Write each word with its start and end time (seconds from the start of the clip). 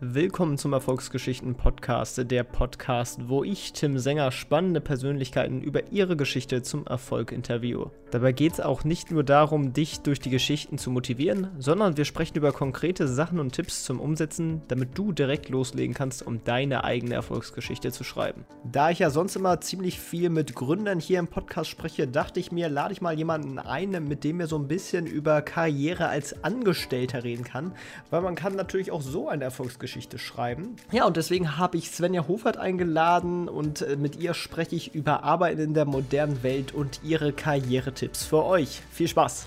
Willkommen 0.00 0.58
zum 0.58 0.74
Erfolgsgeschichten 0.74 1.56
Podcast, 1.56 2.30
der 2.30 2.44
Podcast, 2.44 3.28
wo 3.28 3.42
ich, 3.42 3.72
Tim 3.72 3.98
Sänger, 3.98 4.30
spannende 4.30 4.80
Persönlichkeiten 4.80 5.60
über 5.60 5.90
ihre 5.90 6.16
Geschichte 6.16 6.62
zum 6.62 6.86
Erfolg 6.86 7.32
interviewe. 7.32 7.90
Dabei 8.12 8.30
geht 8.30 8.52
es 8.52 8.60
auch 8.60 8.84
nicht 8.84 9.10
nur 9.10 9.24
darum, 9.24 9.72
dich 9.72 9.98
durch 9.98 10.20
die 10.20 10.30
Geschichten 10.30 10.78
zu 10.78 10.92
motivieren, 10.92 11.48
sondern 11.58 11.96
wir 11.96 12.04
sprechen 12.04 12.36
über 12.36 12.52
konkrete 12.52 13.08
Sachen 13.08 13.40
und 13.40 13.52
Tipps 13.52 13.82
zum 13.82 13.98
Umsetzen, 13.98 14.62
damit 14.68 14.96
du 14.96 15.10
direkt 15.10 15.48
loslegen 15.48 15.94
kannst, 15.94 16.24
um 16.24 16.44
deine 16.44 16.84
eigene 16.84 17.14
Erfolgsgeschichte 17.14 17.90
zu 17.90 18.04
schreiben. 18.04 18.44
Da 18.70 18.90
ich 18.90 19.00
ja 19.00 19.10
sonst 19.10 19.34
immer 19.34 19.60
ziemlich 19.60 19.98
viel 19.98 20.30
mit 20.30 20.54
Gründern 20.54 21.00
hier 21.00 21.18
im 21.18 21.26
Podcast 21.26 21.70
spreche, 21.70 22.06
dachte 22.06 22.38
ich 22.38 22.52
mir, 22.52 22.68
lade 22.68 22.92
ich 22.92 23.00
mal 23.00 23.18
jemanden 23.18 23.58
ein, 23.58 23.90
mit 24.06 24.22
dem 24.22 24.38
wir 24.38 24.46
so 24.46 24.58
ein 24.58 24.68
bisschen 24.68 25.08
über 25.08 25.42
Karriere 25.42 26.06
als 26.06 26.44
Angestellter 26.44 27.24
reden 27.24 27.42
kann, 27.42 27.72
weil 28.10 28.20
man 28.20 28.36
kann 28.36 28.54
natürlich 28.54 28.92
auch 28.92 29.02
so 29.02 29.28
eine 29.28 29.42
Erfolgsgeschichte 29.42 29.87
Erfolgsgeschichte 29.88 30.18
schreiben. 30.18 30.76
Ja, 30.92 31.06
und 31.06 31.16
deswegen 31.16 31.56
habe 31.56 31.78
ich 31.78 31.90
Svenja 31.90 32.28
Hofert 32.28 32.58
eingeladen 32.58 33.48
und 33.48 33.82
äh, 33.82 33.96
mit 33.96 34.16
ihr 34.16 34.34
spreche 34.34 34.76
ich 34.76 34.94
über 34.94 35.22
Arbeiten 35.24 35.60
in 35.60 35.74
der 35.74 35.86
modernen 35.86 36.42
Welt 36.42 36.72
und 36.72 37.00
ihre 37.02 37.32
Karrieretipps 37.32 38.24
für 38.24 38.44
euch. 38.44 38.82
Viel 38.90 39.08
Spaß! 39.08 39.46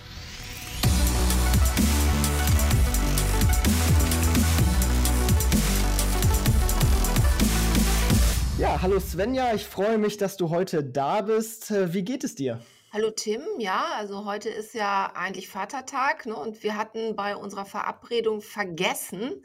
Ja, 8.57 8.81
hallo 8.81 8.99
Svenja, 8.99 9.53
ich 9.53 9.65
freue 9.65 9.97
mich, 9.97 10.17
dass 10.17 10.37
du 10.37 10.49
heute 10.49 10.83
da 10.83 11.21
bist. 11.21 11.71
Äh, 11.71 11.93
wie 11.93 12.03
geht 12.03 12.23
es 12.23 12.35
dir? 12.35 12.59
Hallo 12.93 13.09
Tim, 13.09 13.41
ja, 13.57 13.85
also 13.95 14.25
heute 14.25 14.49
ist 14.49 14.73
ja 14.73 15.13
eigentlich 15.15 15.47
Vatertag, 15.47 16.25
ne, 16.25 16.35
und 16.35 16.61
wir 16.61 16.75
hatten 16.75 17.15
bei 17.15 17.37
unserer 17.37 17.63
Verabredung 17.63 18.41
vergessen, 18.41 19.43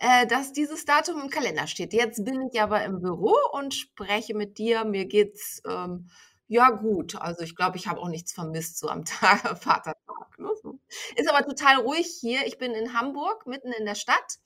äh, 0.00 0.26
dass 0.26 0.52
dieses 0.52 0.84
Datum 0.84 1.20
im 1.20 1.30
Kalender 1.30 1.68
steht. 1.68 1.92
Jetzt 1.92 2.24
bin 2.24 2.48
ich 2.52 2.60
aber 2.60 2.82
im 2.82 3.00
Büro 3.00 3.36
und 3.52 3.72
spreche 3.72 4.34
mit 4.34 4.58
dir. 4.58 4.84
Mir 4.84 5.06
geht's 5.06 5.62
ähm, 5.64 6.10
ja 6.48 6.70
gut. 6.70 7.14
Also 7.14 7.44
ich 7.44 7.54
glaube, 7.54 7.76
ich 7.76 7.86
habe 7.86 8.00
auch 8.00 8.08
nichts 8.08 8.32
vermisst 8.32 8.80
so 8.80 8.88
am 8.88 9.04
Tag 9.04 9.42
Vatertag. 9.62 10.38
Ne. 10.38 10.50
Ist 11.14 11.30
aber 11.30 11.46
total 11.46 11.76
ruhig 11.82 12.08
hier. 12.20 12.44
Ich 12.48 12.58
bin 12.58 12.72
in 12.72 12.94
Hamburg, 12.98 13.46
mitten 13.46 13.70
in 13.72 13.86
der 13.86 13.94
Stadt. 13.94 14.38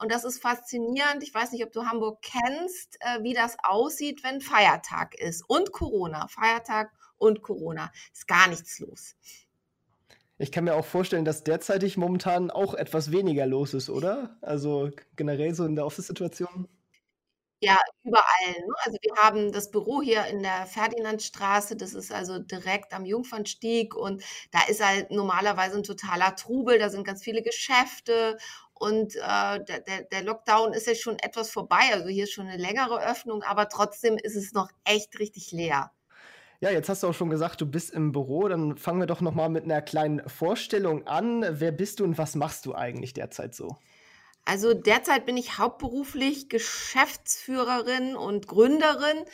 Und 0.00 0.10
das 0.10 0.24
ist 0.24 0.42
faszinierend. 0.42 1.22
Ich 1.22 1.32
weiß 1.32 1.52
nicht, 1.52 1.64
ob 1.64 1.70
du 1.70 1.86
Hamburg 1.86 2.22
kennst, 2.22 2.96
äh, 3.00 3.22
wie 3.22 3.34
das 3.34 3.56
aussieht, 3.62 4.24
wenn 4.24 4.40
Feiertag 4.40 5.14
ist 5.14 5.44
und 5.48 5.70
Corona. 5.70 6.26
Feiertag 6.26 6.90
und 7.18 7.42
Corona. 7.42 7.92
Ist 8.12 8.26
gar 8.26 8.48
nichts 8.48 8.78
los. 8.78 9.14
Ich 10.38 10.52
kann 10.52 10.64
mir 10.64 10.74
auch 10.74 10.84
vorstellen, 10.84 11.24
dass 11.24 11.42
derzeitig 11.42 11.96
momentan 11.96 12.50
auch 12.50 12.74
etwas 12.74 13.10
weniger 13.10 13.44
los 13.46 13.74
ist, 13.74 13.90
oder? 13.90 14.36
Also 14.40 14.90
generell 15.16 15.52
so 15.52 15.64
in 15.64 15.74
der 15.74 15.84
Office-Situation. 15.84 16.68
Ja, 17.60 17.76
überall. 18.04 18.52
Ne? 18.52 18.74
Also 18.84 18.98
wir 19.02 19.16
haben 19.20 19.50
das 19.50 19.72
Büro 19.72 20.00
hier 20.00 20.26
in 20.26 20.44
der 20.44 20.66
Ferdinandstraße, 20.66 21.74
das 21.74 21.92
ist 21.92 22.12
also 22.12 22.38
direkt 22.38 22.92
am 22.92 23.04
Jungfernstieg 23.04 23.96
und 23.96 24.22
da 24.52 24.60
ist 24.68 24.84
halt 24.84 25.10
normalerweise 25.10 25.76
ein 25.78 25.82
totaler 25.82 26.36
Trubel, 26.36 26.78
da 26.78 26.88
sind 26.88 27.02
ganz 27.04 27.24
viele 27.24 27.42
Geschäfte 27.42 28.38
und 28.74 29.16
äh, 29.16 29.64
der, 29.64 29.80
der 30.04 30.22
Lockdown 30.22 30.72
ist 30.72 30.86
jetzt 30.86 31.02
schon 31.02 31.18
etwas 31.18 31.50
vorbei, 31.50 31.90
also 31.92 32.06
hier 32.08 32.24
ist 32.24 32.32
schon 32.32 32.46
eine 32.46 32.62
längere 32.62 33.02
Öffnung, 33.04 33.42
aber 33.42 33.68
trotzdem 33.68 34.18
ist 34.18 34.36
es 34.36 34.52
noch 34.52 34.68
echt 34.84 35.18
richtig 35.18 35.50
leer. 35.50 35.90
Ja, 36.60 36.70
jetzt 36.70 36.88
hast 36.88 37.02
du 37.04 37.08
auch 37.08 37.14
schon 37.14 37.30
gesagt, 37.30 37.60
du 37.60 37.66
bist 37.66 37.90
im 37.92 38.10
Büro. 38.12 38.48
Dann 38.48 38.76
fangen 38.76 38.98
wir 39.00 39.06
doch 39.06 39.20
noch 39.20 39.34
mal 39.34 39.48
mit 39.48 39.64
einer 39.64 39.80
kleinen 39.80 40.28
Vorstellung 40.28 41.06
an. 41.06 41.44
Wer 41.50 41.70
bist 41.72 42.00
du 42.00 42.04
und 42.04 42.18
was 42.18 42.34
machst 42.34 42.66
du 42.66 42.74
eigentlich 42.74 43.12
derzeit 43.12 43.54
so? 43.54 43.76
Also 44.48 44.72
derzeit 44.72 45.26
bin 45.26 45.36
ich 45.36 45.58
hauptberuflich 45.58 46.48
Geschäftsführerin 46.48 48.16
und 48.16 48.46
Gründerin 48.46 49.26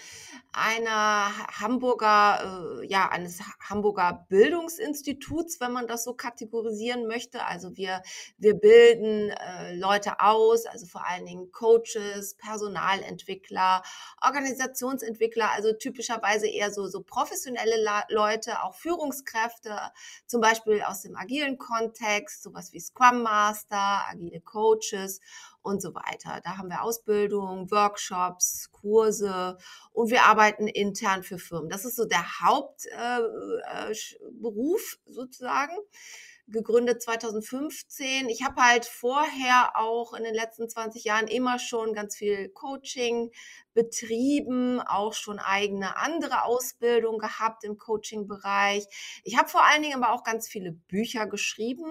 einer 0.53 1.33
Hamburger, 1.61 2.81
äh, 2.83 2.87
ja, 2.87 3.09
eines 3.11 3.41
Hamburger 3.61 4.27
Bildungsinstituts, 4.29 5.61
wenn 5.61 5.71
man 5.71 5.87
das 5.87 6.03
so 6.03 6.15
kategorisieren 6.15 7.07
möchte. 7.07 7.45
Also 7.45 7.77
wir, 7.77 8.03
wir 8.39 8.55
bilden 8.55 9.31
äh, 9.31 9.77
Leute 9.77 10.19
aus, 10.19 10.67
also 10.67 10.87
vor 10.87 11.07
allen 11.07 11.27
Dingen 11.27 11.53
Coaches, 11.53 12.35
Personalentwickler, 12.37 13.83
Organisationsentwickler, 14.21 15.51
also 15.53 15.73
typischerweise 15.75 16.49
eher 16.49 16.73
so, 16.73 16.89
so 16.89 17.03
professionelle 17.03 18.05
Leute, 18.09 18.65
auch 18.65 18.75
Führungskräfte, 18.75 19.79
zum 20.27 20.41
Beispiel 20.41 20.83
aus 20.83 21.03
dem 21.03 21.17
agilen 21.17 21.57
Kontext, 21.57 22.43
sowas 22.43 22.73
wie 22.73 22.81
Scrum 22.81 23.23
Master, 23.23 24.09
agile 24.11 24.41
Coaches 24.41 24.94
Coaches 24.95 25.21
und 25.63 25.81
so 25.81 25.95
weiter. 25.95 26.41
Da 26.45 26.59
haben 26.59 26.69
wir 26.69 26.83
Ausbildung, 26.83 27.71
Workshops, 27.71 28.71
Kurse 28.73 29.57
und 29.93 30.11
wir 30.11 30.25
arbeiten 30.25 30.69
intern 30.69 31.23
für 31.23 31.39
Firmen. 31.39 31.71
Das 31.71 31.85
ist 31.85 31.97
so 31.97 32.05
der 32.05 32.41
Hauptberuf 32.41 32.89
äh, 35.07 35.11
äh, 35.11 35.13
sozusagen 35.13 35.77
gegründet 36.47 37.03
2015. 37.03 38.29
Ich 38.29 38.45
habe 38.45 38.61
halt 38.63 38.85
vorher 38.85 39.79
auch 39.79 40.13
in 40.13 40.25
den 40.25 40.35
letzten 40.35 40.69
20 40.69 41.03
Jahren 41.05 41.27
immer 41.27 41.59
schon 41.59 41.95
ganz 41.95 42.17
viel 42.17 42.51
Coaching 42.51 43.31
betrieben, 43.73 44.79
auch 44.81 45.15
schon 45.15 45.39
eigene 45.39 45.97
andere 45.97 46.43
Ausbildung 46.45 47.17
gehabt 47.19 47.65
im 47.65 47.79
Coaching-Bereich. 47.79 48.85
Ich 49.25 49.39
habe 49.39 49.49
vor 49.49 49.65
allen 49.65 49.81
Dingen 49.81 50.03
aber 50.03 50.13
auch 50.13 50.23
ganz 50.23 50.47
viele 50.47 50.73
Bücher 50.73 51.27
geschrieben 51.27 51.91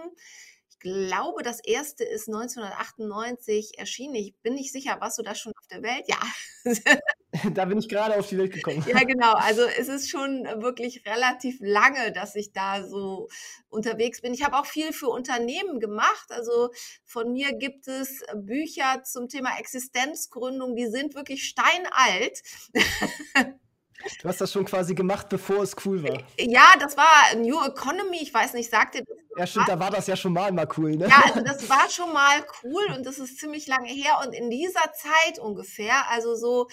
glaube, 0.84 1.42
das 1.42 1.60
erste 1.64 2.04
ist 2.04 2.28
1998 2.28 3.80
erschienen. 3.80 4.16
Ich 4.16 4.36
bin 4.44 4.54
nicht 4.54 4.72
sicher, 4.72 4.98
warst 5.00 5.18
du 5.18 5.24
da 5.24 5.34
schon 5.34 5.54
auf 5.58 5.68
der 5.68 5.82
Welt? 5.82 6.06
Ja. 6.08 6.20
da 7.54 7.66
bin 7.66 7.80
ich 7.80 7.90
gerade 7.90 8.20
auf 8.20 8.28
die 8.28 8.38
Welt 8.38 8.54
gekommen. 8.54 8.84
Ja, 8.88 9.00
genau. 9.00 9.34
Also 9.34 9.64
es 9.64 9.88
ist 9.88 10.10
schon 10.10 10.44
wirklich 10.62 11.06
relativ 11.08 11.58
lange, 11.62 12.12
dass 12.12 12.36
ich 12.36 12.52
da 12.54 12.86
so 12.86 13.30
unterwegs 13.70 14.22
bin. 14.22 14.34
Ich 14.34 14.44
habe 14.44 14.58
auch 14.58 14.66
viel 14.66 14.94
für 14.94 15.08
Unternehmen 15.08 15.80
gemacht. 15.80 16.30
Also 16.30 16.70
von 17.06 17.32
mir 17.32 17.54
gibt 17.54 17.88
es 17.88 18.22
Bücher 18.36 19.02
zum 19.04 19.30
Thema 19.30 19.58
Existenzgründung, 19.58 20.76
die 20.76 20.88
sind 20.88 21.16
wirklich 21.16 21.48
steinalt. 21.48 22.42
Du 24.22 24.28
hast 24.28 24.42
das 24.42 24.52
schon 24.52 24.66
quasi 24.66 24.94
gemacht, 24.96 25.30
bevor 25.30 25.64
es 25.64 25.76
cool 25.86 26.04
war. 26.04 26.18
Ja, 26.38 26.74
das 26.80 26.98
war 26.98 27.36
New 27.36 27.64
Economy. 27.64 28.20
Ich 28.22 28.34
weiß 28.34 28.54
nicht, 28.54 28.70
sagt 28.70 28.96
ihr 28.96 29.04
das? 29.06 29.18
Ja, 29.36 29.48
stimmt, 29.48 29.68
da 29.68 29.80
war 29.80 29.90
das 29.90 30.06
ja 30.08 30.16
schon 30.16 30.34
mal 30.34 30.52
mal 30.52 30.68
cool, 30.78 30.96
ne? 30.96 31.08
Ja, 31.08 31.24
also 31.26 31.42
das 31.42 31.68
war 31.68 31.90
schon 31.90 32.14
mal 32.14 32.46
cool 32.64 32.86
und 32.96 33.06
das 33.06 33.18
ist 33.18 33.40
ziemlich 33.40 33.68
lange 33.68 33.88
her. 33.90 34.20
Und 34.24 34.34
in 34.34 34.50
dieser 34.50 34.92
Zeit 34.94 35.40
ungefähr, 35.40 36.10
also 36.10 36.36
so 36.36 36.68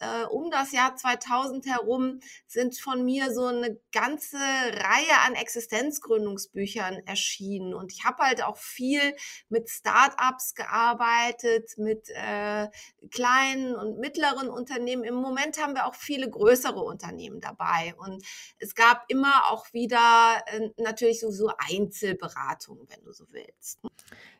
äh, 0.00 0.24
um 0.26 0.50
das 0.50 0.72
Jahr 0.72 0.96
2000 0.96 1.66
herum 1.66 2.20
sind 2.46 2.78
von 2.78 3.04
mir 3.04 3.32
so 3.32 3.46
eine 3.46 3.78
ganze 3.92 4.36
Reihe 4.36 5.20
an 5.26 5.34
Existenzgründungsbüchern 5.34 7.00
erschienen. 7.06 7.74
Und 7.74 7.92
ich 7.92 8.04
habe 8.04 8.22
halt 8.22 8.42
auch 8.42 8.56
viel 8.56 9.00
mit 9.48 9.68
Startups 9.70 10.54
gearbeitet, 10.54 11.72
mit 11.78 12.08
äh, 12.10 12.68
kleinen 13.10 13.74
und 13.74 13.98
mittleren 13.98 14.48
Unternehmen. 14.48 15.04
Im 15.04 15.14
Moment 15.14 15.62
haben 15.62 15.74
wir 15.74 15.86
auch 15.86 15.94
viele 15.94 16.28
größere 16.28 16.80
Unternehmen 16.80 17.40
dabei. 17.40 17.94
Und 17.96 18.22
es 18.58 18.74
gab 18.74 19.04
immer 19.08 19.50
auch 19.50 19.72
wieder 19.72 20.42
äh, 20.46 20.70
natürlich 20.76 21.20
so, 21.20 21.30
so 21.30 21.50
Einzelberatungen, 21.70 22.86
wenn 22.88 23.02
du 23.04 23.12
so 23.12 23.24
willst. 23.30 23.80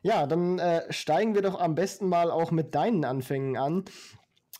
Ja, 0.01 0.25
dann 0.27 0.59
äh, 0.59 0.91
steigen 0.91 1.35
wir 1.35 1.41
doch 1.41 1.59
am 1.59 1.75
besten 1.75 2.07
mal 2.07 2.31
auch 2.31 2.51
mit 2.51 2.75
deinen 2.75 3.03
Anfängen 3.05 3.57
an. 3.57 3.85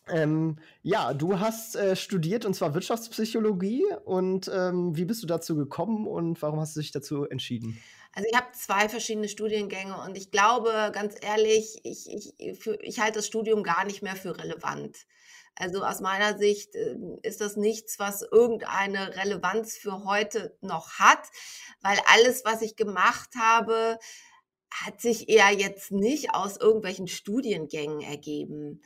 Ähm, 0.09 0.57
ja, 0.84 1.13
du 1.13 1.40
hast 1.40 1.75
äh, 1.75 1.95
studiert 1.95 2.45
und 2.45 2.53
zwar 2.53 2.73
Wirtschaftspsychologie. 2.73 3.85
Und 4.06 4.50
ähm, 4.53 4.95
wie 4.95 5.06
bist 5.06 5.23
du 5.23 5.28
dazu 5.28 5.56
gekommen 5.56 6.07
und 6.07 6.41
warum 6.41 6.59
hast 6.59 6.75
du 6.75 6.79
dich 6.79 6.91
dazu 6.91 7.25
entschieden? 7.25 7.81
Also 8.13 8.28
ich 8.31 8.35
habe 8.35 8.47
zwei 8.53 8.90
verschiedene 8.90 9.29
Studiengänge 9.29 9.95
und 10.01 10.18
ich 10.18 10.31
glaube, 10.31 10.91
ganz 10.94 11.16
ehrlich, 11.22 11.79
ich, 11.84 12.09
ich, 12.09 12.34
ich 12.40 13.00
halte 13.00 13.19
das 13.19 13.27
Studium 13.27 13.63
gar 13.63 13.86
nicht 13.86 14.01
mehr 14.01 14.15
für 14.15 14.38
relevant. 14.38 14.98
Also 15.56 15.83
aus 15.83 16.01
meiner 16.01 16.38
Sicht 16.38 16.75
äh, 16.75 16.95
ist 17.24 17.42
das 17.42 17.57
nichts, 17.57 18.00
was 18.00 18.21
irgendeine 18.21 19.15
Relevanz 19.15 19.77
für 19.77 20.03
heute 20.03 20.56
noch 20.62 20.94
hat, 21.00 21.27
weil 21.81 21.98
alles, 22.13 22.45
was 22.45 22.62
ich 22.62 22.75
gemacht 22.75 23.30
habe, 23.39 23.98
hat 24.71 25.01
sich 25.01 25.30
eher 25.30 25.51
jetzt 25.51 25.92
nicht 25.92 26.33
aus 26.33 26.57
irgendwelchen 26.57 27.07
Studiengängen 27.07 28.01
ergeben 28.01 28.81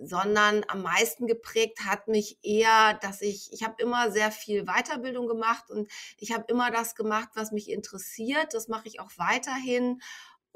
sondern 0.00 0.64
am 0.68 0.82
meisten 0.82 1.26
geprägt 1.26 1.80
hat 1.84 2.08
mich 2.08 2.38
eher, 2.42 2.94
dass 3.02 3.22
ich, 3.22 3.52
ich 3.52 3.62
habe 3.64 3.82
immer 3.82 4.10
sehr 4.10 4.30
viel 4.30 4.64
Weiterbildung 4.64 5.26
gemacht 5.26 5.70
und 5.70 5.90
ich 6.18 6.32
habe 6.32 6.44
immer 6.48 6.70
das 6.70 6.94
gemacht, 6.94 7.30
was 7.34 7.52
mich 7.52 7.70
interessiert. 7.70 8.54
Das 8.54 8.68
mache 8.68 8.88
ich 8.88 9.00
auch 9.00 9.10
weiterhin 9.16 10.00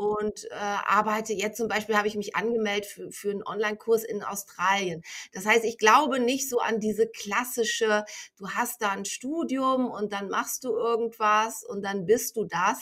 und 0.01 0.47
äh, 0.51 0.55
arbeite 0.55 1.35
jetzt 1.35 1.59
zum 1.59 1.69
Beispiel, 1.69 1.95
habe 1.95 2.09
ich 2.09 2.17
mich 2.17 2.35
angemeldet 2.35 2.87
für, 2.87 3.13
für 3.13 3.31
einen 3.31 3.43
Online-Kurs 3.47 4.03
in 4.03 4.23
Australien. 4.23 5.03
Das 5.33 5.45
heißt, 5.45 5.63
ich 5.67 5.77
glaube 5.77 6.21
nicht 6.21 6.49
so 6.49 6.59
an 6.59 6.81
diese 6.81 7.07
klassische, 7.07 8.07
du 8.39 8.49
hast 8.49 8.81
da 8.81 8.93
ein 8.93 9.05
Studium 9.05 9.91
und 9.91 10.15
dann 10.15 10.31
machst 10.31 10.65
du 10.65 10.71
irgendwas 10.71 11.65
und 11.65 11.83
dann 11.83 12.07
bist 12.07 12.37
du 12.37 12.45
das, 12.47 12.79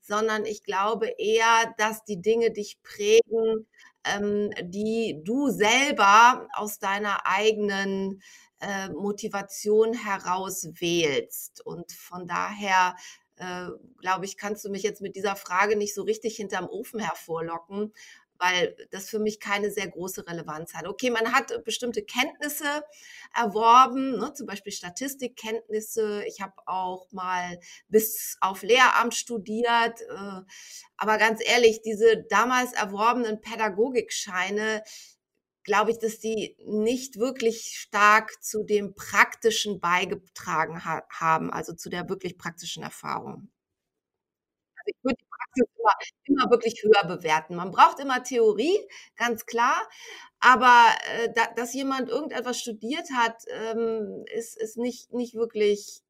sondern 0.00 0.44
ich 0.44 0.64
glaube 0.64 1.06
eher, 1.18 1.72
dass 1.78 2.04
die 2.04 2.20
Dinge 2.20 2.50
dich 2.50 2.82
prägen, 2.82 3.68
ähm, 4.14 4.50
die 4.62 5.20
du 5.24 5.50
selber 5.50 6.46
aus 6.54 6.78
deiner 6.78 7.26
eigenen 7.26 8.22
äh, 8.60 8.88
Motivation 8.90 9.92
heraus 9.94 10.68
wählst. 10.74 11.64
Und 11.64 11.92
von 11.92 12.26
daher 12.26 12.96
äh, 13.36 13.68
glaube 14.00 14.24
ich, 14.24 14.36
kannst 14.36 14.64
du 14.64 14.70
mich 14.70 14.82
jetzt 14.82 15.02
mit 15.02 15.16
dieser 15.16 15.36
Frage 15.36 15.76
nicht 15.76 15.94
so 15.94 16.02
richtig 16.02 16.36
hinterm 16.36 16.68
Ofen 16.68 17.00
hervorlocken, 17.00 17.92
weil 18.38 18.76
das 18.90 19.08
für 19.10 19.18
mich 19.18 19.40
keine 19.40 19.70
sehr 19.70 19.88
große 19.88 20.26
Relevanz 20.26 20.74
hat. 20.74 20.86
Okay, 20.86 21.10
man 21.10 21.32
hat 21.32 21.64
bestimmte 21.64 22.02
Kenntnisse 22.02 22.82
erworben, 23.34 24.18
ne, 24.18 24.32
zum 24.34 24.46
Beispiel 24.46 24.72
Statistikkenntnisse. 24.72 26.24
Ich 26.26 26.40
habe 26.40 26.54
auch 26.66 27.10
mal 27.12 27.58
bis 27.88 28.36
auf 28.40 28.62
Lehramt 28.62 29.14
studiert. 29.14 30.00
Äh, 30.02 30.40
aber 30.96 31.18
ganz 31.18 31.40
ehrlich, 31.44 31.82
diese 31.82 32.24
damals 32.28 32.72
erworbenen 32.72 33.40
Pädagogikscheine, 33.40 34.82
glaube 35.64 35.90
ich, 35.90 35.98
dass 35.98 36.18
die 36.20 36.56
nicht 36.64 37.18
wirklich 37.18 37.78
stark 37.78 38.42
zu 38.42 38.64
dem 38.64 38.94
Praktischen 38.94 39.80
beigetragen 39.80 40.84
ha 40.84 41.02
haben, 41.10 41.52
also 41.52 41.74
zu 41.74 41.90
der 41.90 42.08
wirklich 42.08 42.38
praktischen 42.38 42.82
Erfahrung. 42.82 43.50
Also 44.78 44.90
ich 44.96 45.04
würde 45.04 45.25
Praxis 45.56 46.12
immer, 46.26 46.42
immer 46.42 46.50
wirklich 46.50 46.82
höher 46.82 47.06
bewerten. 47.06 47.56
Man 47.56 47.70
braucht 47.70 48.00
immer 48.00 48.22
Theorie, 48.22 48.78
ganz 49.16 49.46
klar, 49.46 49.76
aber 50.40 50.88
äh, 51.14 51.28
da, 51.34 51.46
dass 51.56 51.74
jemand 51.74 52.08
irgendetwas 52.08 52.60
studiert 52.60 53.08
hat, 53.16 53.44
ähm, 53.48 54.24
ist, 54.34 54.56
ist 54.56 54.76
nicht, 54.76 55.12
nicht 55.12 55.34
wirklich 55.34 56.02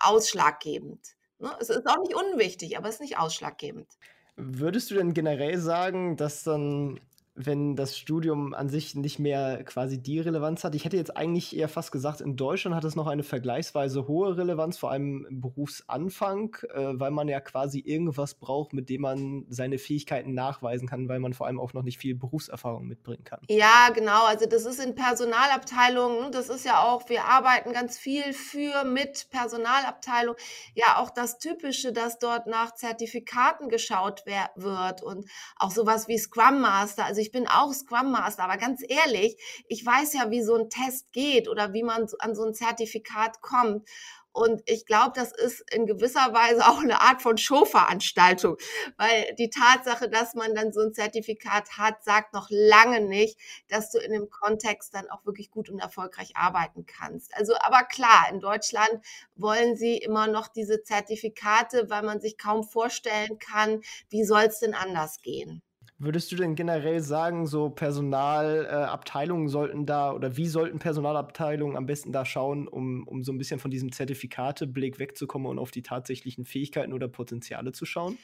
ausschlaggebend. 0.00 1.00
Ne? 1.38 1.50
Es 1.60 1.70
ist 1.70 1.86
auch 1.86 1.98
nicht 1.98 2.14
unwichtig, 2.14 2.76
aber 2.76 2.88
es 2.88 2.96
ist 2.96 3.00
nicht 3.00 3.18
ausschlaggebend. 3.18 3.88
Würdest 4.36 4.90
du 4.90 4.94
denn 4.94 5.14
generell 5.14 5.58
sagen, 5.58 6.16
dass 6.16 6.42
dann 6.42 7.00
wenn 7.34 7.76
das 7.76 7.96
Studium 7.96 8.52
an 8.52 8.68
sich 8.68 8.94
nicht 8.94 9.18
mehr 9.18 9.64
quasi 9.64 10.02
die 10.02 10.20
Relevanz 10.20 10.64
hat. 10.64 10.74
Ich 10.74 10.84
hätte 10.84 10.98
jetzt 10.98 11.16
eigentlich 11.16 11.56
eher 11.56 11.68
fast 11.68 11.90
gesagt, 11.90 12.20
in 12.20 12.36
Deutschland 12.36 12.76
hat 12.76 12.84
es 12.84 12.94
noch 12.94 13.06
eine 13.06 13.22
vergleichsweise 13.22 14.06
hohe 14.06 14.36
Relevanz, 14.36 14.76
vor 14.76 14.90
allem 14.90 15.24
im 15.26 15.40
Berufsanfang, 15.40 16.56
äh, 16.74 16.92
weil 16.94 17.10
man 17.10 17.28
ja 17.28 17.40
quasi 17.40 17.80
irgendwas 17.80 18.34
braucht, 18.34 18.74
mit 18.74 18.90
dem 18.90 19.00
man 19.00 19.46
seine 19.48 19.78
Fähigkeiten 19.78 20.34
nachweisen 20.34 20.86
kann, 20.86 21.08
weil 21.08 21.20
man 21.20 21.32
vor 21.32 21.46
allem 21.46 21.58
auch 21.58 21.72
noch 21.72 21.82
nicht 21.82 21.96
viel 21.96 22.14
Berufserfahrung 22.14 22.86
mitbringen 22.86 23.24
kann. 23.24 23.40
Ja, 23.48 23.88
genau. 23.94 24.26
Also 24.26 24.44
das 24.44 24.66
ist 24.66 24.78
in 24.84 24.94
Personalabteilungen, 24.94 26.32
das 26.32 26.50
ist 26.50 26.66
ja 26.66 26.82
auch, 26.82 27.08
wir 27.08 27.24
arbeiten 27.24 27.72
ganz 27.72 27.96
viel 27.96 28.34
für, 28.34 28.84
mit 28.84 29.28
Personalabteilung. 29.30 30.36
Ja, 30.74 30.98
auch 30.98 31.08
das 31.08 31.38
Typische, 31.38 31.94
dass 31.94 32.18
dort 32.18 32.46
nach 32.46 32.74
Zertifikaten 32.74 33.70
geschaut 33.70 34.24
wird 34.26 35.02
und 35.02 35.26
auch 35.56 35.70
sowas 35.70 36.08
wie 36.08 36.18
Scrum 36.18 36.60
Master. 36.60 37.06
Also 37.06 37.21
ich 37.22 37.30
bin 37.30 37.46
auch 37.46 37.72
Scrum 37.72 38.10
Master, 38.10 38.42
aber 38.44 38.56
ganz 38.56 38.82
ehrlich, 38.86 39.36
ich 39.68 39.86
weiß 39.86 40.12
ja, 40.14 40.30
wie 40.30 40.42
so 40.42 40.56
ein 40.56 40.68
Test 40.68 41.12
geht 41.12 41.48
oder 41.48 41.72
wie 41.72 41.84
man 41.84 42.08
an 42.18 42.34
so 42.34 42.44
ein 42.44 42.52
Zertifikat 42.52 43.40
kommt. 43.40 43.88
Und 44.32 44.62
ich 44.64 44.86
glaube, 44.86 45.12
das 45.14 45.30
ist 45.30 45.62
in 45.72 45.86
gewisser 45.86 46.32
Weise 46.32 46.66
auch 46.68 46.80
eine 46.80 47.00
Art 47.00 47.22
von 47.22 47.38
Showveranstaltung, 47.38 48.56
weil 48.96 49.34
die 49.38 49.50
Tatsache, 49.50 50.08
dass 50.08 50.34
man 50.34 50.54
dann 50.54 50.72
so 50.72 50.80
ein 50.80 50.94
Zertifikat 50.94 51.78
hat, 51.78 52.02
sagt 52.02 52.32
noch 52.34 52.48
lange 52.50 53.00
nicht, 53.02 53.38
dass 53.68 53.92
du 53.92 53.98
in 53.98 54.12
dem 54.12 54.30
Kontext 54.30 54.94
dann 54.94 55.08
auch 55.10 55.24
wirklich 55.24 55.50
gut 55.50 55.68
und 55.68 55.78
erfolgreich 55.78 56.32
arbeiten 56.34 56.86
kannst. 56.86 57.36
Also, 57.36 57.54
aber 57.60 57.84
klar, 57.84 58.26
in 58.32 58.40
Deutschland 58.40 59.00
wollen 59.36 59.76
sie 59.76 59.98
immer 59.98 60.26
noch 60.26 60.48
diese 60.48 60.82
Zertifikate, 60.82 61.88
weil 61.88 62.02
man 62.02 62.20
sich 62.20 62.36
kaum 62.36 62.64
vorstellen 62.64 63.38
kann, 63.38 63.82
wie 64.08 64.24
soll 64.24 64.44
es 64.44 64.58
denn 64.58 64.74
anders 64.74 65.20
gehen. 65.20 65.62
Würdest 66.04 66.32
du 66.32 66.36
denn 66.36 66.56
generell 66.56 67.00
sagen, 67.00 67.46
so 67.46 67.70
Personalabteilungen 67.70 69.46
äh, 69.46 69.50
sollten 69.50 69.86
da 69.86 70.12
oder 70.12 70.36
wie 70.36 70.48
sollten 70.48 70.80
Personalabteilungen 70.80 71.76
am 71.76 71.86
besten 71.86 72.10
da 72.10 72.24
schauen, 72.24 72.66
um, 72.66 73.06
um 73.06 73.22
so 73.22 73.30
ein 73.30 73.38
bisschen 73.38 73.60
von 73.60 73.70
diesem 73.70 73.92
Zertifikateblick 73.92 74.98
wegzukommen 74.98 75.46
und 75.46 75.60
auf 75.60 75.70
die 75.70 75.82
tatsächlichen 75.82 76.44
Fähigkeiten 76.44 76.92
oder 76.92 77.06
Potenziale 77.06 77.70
zu 77.70 77.86
schauen? 77.86 78.18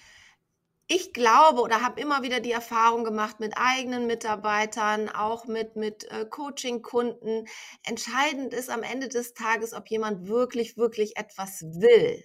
ich 0.88 1.12
glaube 1.12 1.60
oder 1.60 1.82
habe 1.82 2.00
immer 2.00 2.22
wieder 2.22 2.40
die 2.40 2.50
Erfahrung 2.50 3.04
gemacht 3.04 3.40
mit 3.40 3.52
eigenen 3.56 4.06
Mitarbeitern, 4.06 5.10
auch 5.10 5.44
mit, 5.44 5.76
mit 5.76 6.10
äh, 6.10 6.24
Coaching-Kunden. 6.24 7.46
Entscheidend 7.86 8.54
ist 8.54 8.70
am 8.70 8.82
Ende 8.82 9.08
des 9.08 9.34
Tages, 9.34 9.74
ob 9.74 9.88
jemand 9.88 10.28
wirklich, 10.28 10.78
wirklich 10.78 11.16
etwas 11.16 11.62
will. 11.62 12.24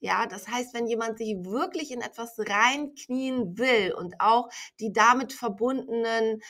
Ja, 0.00 0.26
das 0.26 0.46
heißt, 0.48 0.74
wenn 0.74 0.86
jemand 0.86 1.18
sich 1.18 1.36
wirklich 1.44 1.90
in 1.90 2.00
etwas 2.02 2.34
reinknien 2.38 3.56
will 3.58 3.94
und 3.94 4.20
auch 4.20 4.48
die 4.78 4.92
damit 4.92 5.32
verbundenen 5.32 6.40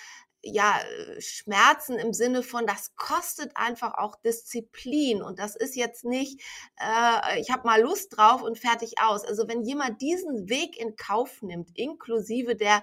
ja, 0.42 0.78
Schmerzen 1.18 1.98
im 1.98 2.12
Sinne 2.12 2.42
von, 2.42 2.66
das 2.66 2.94
kostet 2.96 3.56
einfach 3.56 3.94
auch 3.94 4.16
Disziplin 4.16 5.22
und 5.22 5.38
das 5.38 5.56
ist 5.56 5.76
jetzt 5.76 6.04
nicht, 6.04 6.40
äh, 6.78 7.40
ich 7.40 7.50
habe 7.50 7.66
mal 7.66 7.80
Lust 7.82 8.16
drauf 8.16 8.42
und 8.42 8.58
fertig 8.58 8.94
aus. 9.02 9.24
Also 9.24 9.48
wenn 9.48 9.62
jemand 9.62 10.00
diesen 10.00 10.48
Weg 10.48 10.78
in 10.78 10.94
Kauf 10.96 11.42
nimmt, 11.42 11.70
inklusive 11.74 12.54
der 12.54 12.82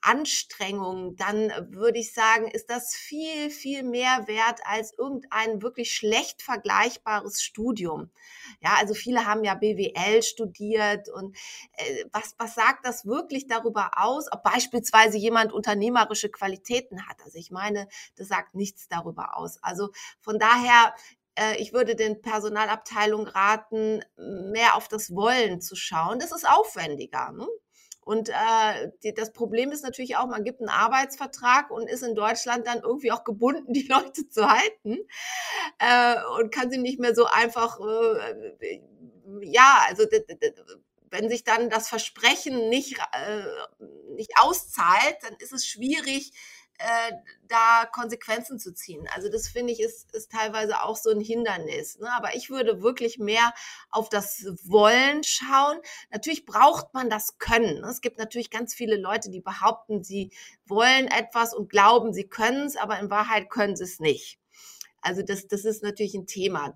Anstrengung, 0.00 1.16
dann 1.16 1.50
würde 1.70 1.98
ich 1.98 2.12
sagen, 2.12 2.48
ist 2.48 2.70
das 2.70 2.94
viel, 2.94 3.50
viel 3.50 3.82
mehr 3.82 4.26
wert 4.26 4.60
als 4.64 4.92
irgendein 4.96 5.60
wirklich 5.62 5.92
schlecht 5.92 6.42
vergleichbares 6.42 7.42
Studium. 7.42 8.10
Ja, 8.60 8.76
also 8.78 8.94
viele 8.94 9.26
haben 9.26 9.44
ja 9.44 9.54
BWL 9.54 10.22
studiert 10.22 11.08
und 11.08 11.36
äh, 11.72 12.04
was, 12.12 12.34
was 12.38 12.54
sagt 12.54 12.86
das 12.86 13.06
wirklich 13.06 13.46
darüber 13.46 13.90
aus, 13.96 14.26
ob 14.30 14.42
beispielsweise 14.42 15.18
jemand 15.18 15.52
unternehmerische 15.52 16.30
Qualitäten 16.30 17.08
hat? 17.08 17.16
Also 17.24 17.38
ich 17.38 17.50
meine, 17.50 17.88
das 18.16 18.28
sagt 18.28 18.54
nichts 18.54 18.88
darüber 18.88 19.36
aus. 19.36 19.62
Also 19.62 19.90
von 20.20 20.38
daher 20.38 20.94
äh, 21.38 21.56
ich 21.56 21.72
würde 21.72 21.96
den 21.96 22.20
Personalabteilungen 22.20 23.28
raten, 23.28 24.02
mehr 24.16 24.74
auf 24.74 24.88
das 24.88 25.14
Wollen 25.14 25.60
zu 25.60 25.76
schauen. 25.76 26.18
Das 26.18 26.32
ist 26.32 26.48
aufwendiger. 26.48 27.32
Ne? 27.32 27.46
Und 28.08 28.30
äh, 28.30 28.90
die, 29.02 29.12
das 29.12 29.34
Problem 29.34 29.70
ist 29.70 29.84
natürlich 29.84 30.16
auch, 30.16 30.28
man 30.28 30.42
gibt 30.42 30.60
einen 30.60 30.70
Arbeitsvertrag 30.70 31.70
und 31.70 31.90
ist 31.90 32.02
in 32.02 32.14
Deutschland 32.14 32.66
dann 32.66 32.80
irgendwie 32.80 33.12
auch 33.12 33.22
gebunden, 33.22 33.70
die 33.74 33.86
Leute 33.86 34.26
zu 34.30 34.48
halten 34.48 34.96
äh, 35.78 36.14
und 36.38 36.50
kann 36.50 36.70
sie 36.70 36.78
nicht 36.78 36.98
mehr 36.98 37.14
so 37.14 37.26
einfach, 37.26 37.78
äh, 37.80 38.80
ja, 39.42 39.84
also 39.88 40.04
wenn 41.10 41.28
sich 41.28 41.44
dann 41.44 41.68
das 41.68 41.90
Versprechen 41.90 42.70
nicht, 42.70 42.96
äh, 43.12 43.44
nicht 44.14 44.30
auszahlt, 44.40 45.18
dann 45.20 45.34
ist 45.40 45.52
es 45.52 45.66
schwierig, 45.66 46.32
äh, 46.78 47.12
da 47.48 47.86
Konsequenzen 47.92 48.58
zu 48.58 48.72
ziehen. 48.72 49.08
Also 49.14 49.28
das 49.28 49.48
finde 49.48 49.72
ich 49.72 49.80
ist, 49.80 50.14
ist 50.14 50.30
teilweise 50.30 50.82
auch 50.82 50.96
so 50.96 51.10
ein 51.10 51.20
Hindernis. 51.20 51.98
Ne? 51.98 52.08
Aber 52.16 52.34
ich 52.36 52.50
würde 52.50 52.82
wirklich 52.82 53.18
mehr 53.18 53.52
auf 53.90 54.08
das 54.08 54.46
Wollen 54.64 55.24
schauen. 55.24 55.78
Natürlich 56.10 56.46
braucht 56.46 56.94
man 56.94 57.10
das 57.10 57.38
Können. 57.38 57.80
Ne? 57.80 57.88
Es 57.88 58.00
gibt 58.00 58.18
natürlich 58.18 58.50
ganz 58.50 58.74
viele 58.74 58.96
Leute, 58.96 59.30
die 59.30 59.40
behaupten, 59.40 60.04
sie 60.04 60.30
wollen 60.66 61.08
etwas 61.08 61.54
und 61.54 61.68
glauben, 61.68 62.12
sie 62.12 62.28
können 62.28 62.66
es, 62.66 62.76
aber 62.76 62.98
in 62.98 63.10
Wahrheit 63.10 63.50
können 63.50 63.76
sie 63.76 63.84
es 63.84 63.98
nicht. 64.00 64.38
Also 65.00 65.22
das, 65.22 65.46
das 65.46 65.64
ist 65.64 65.82
natürlich 65.82 66.14
ein 66.14 66.26
Thema. 66.26 66.72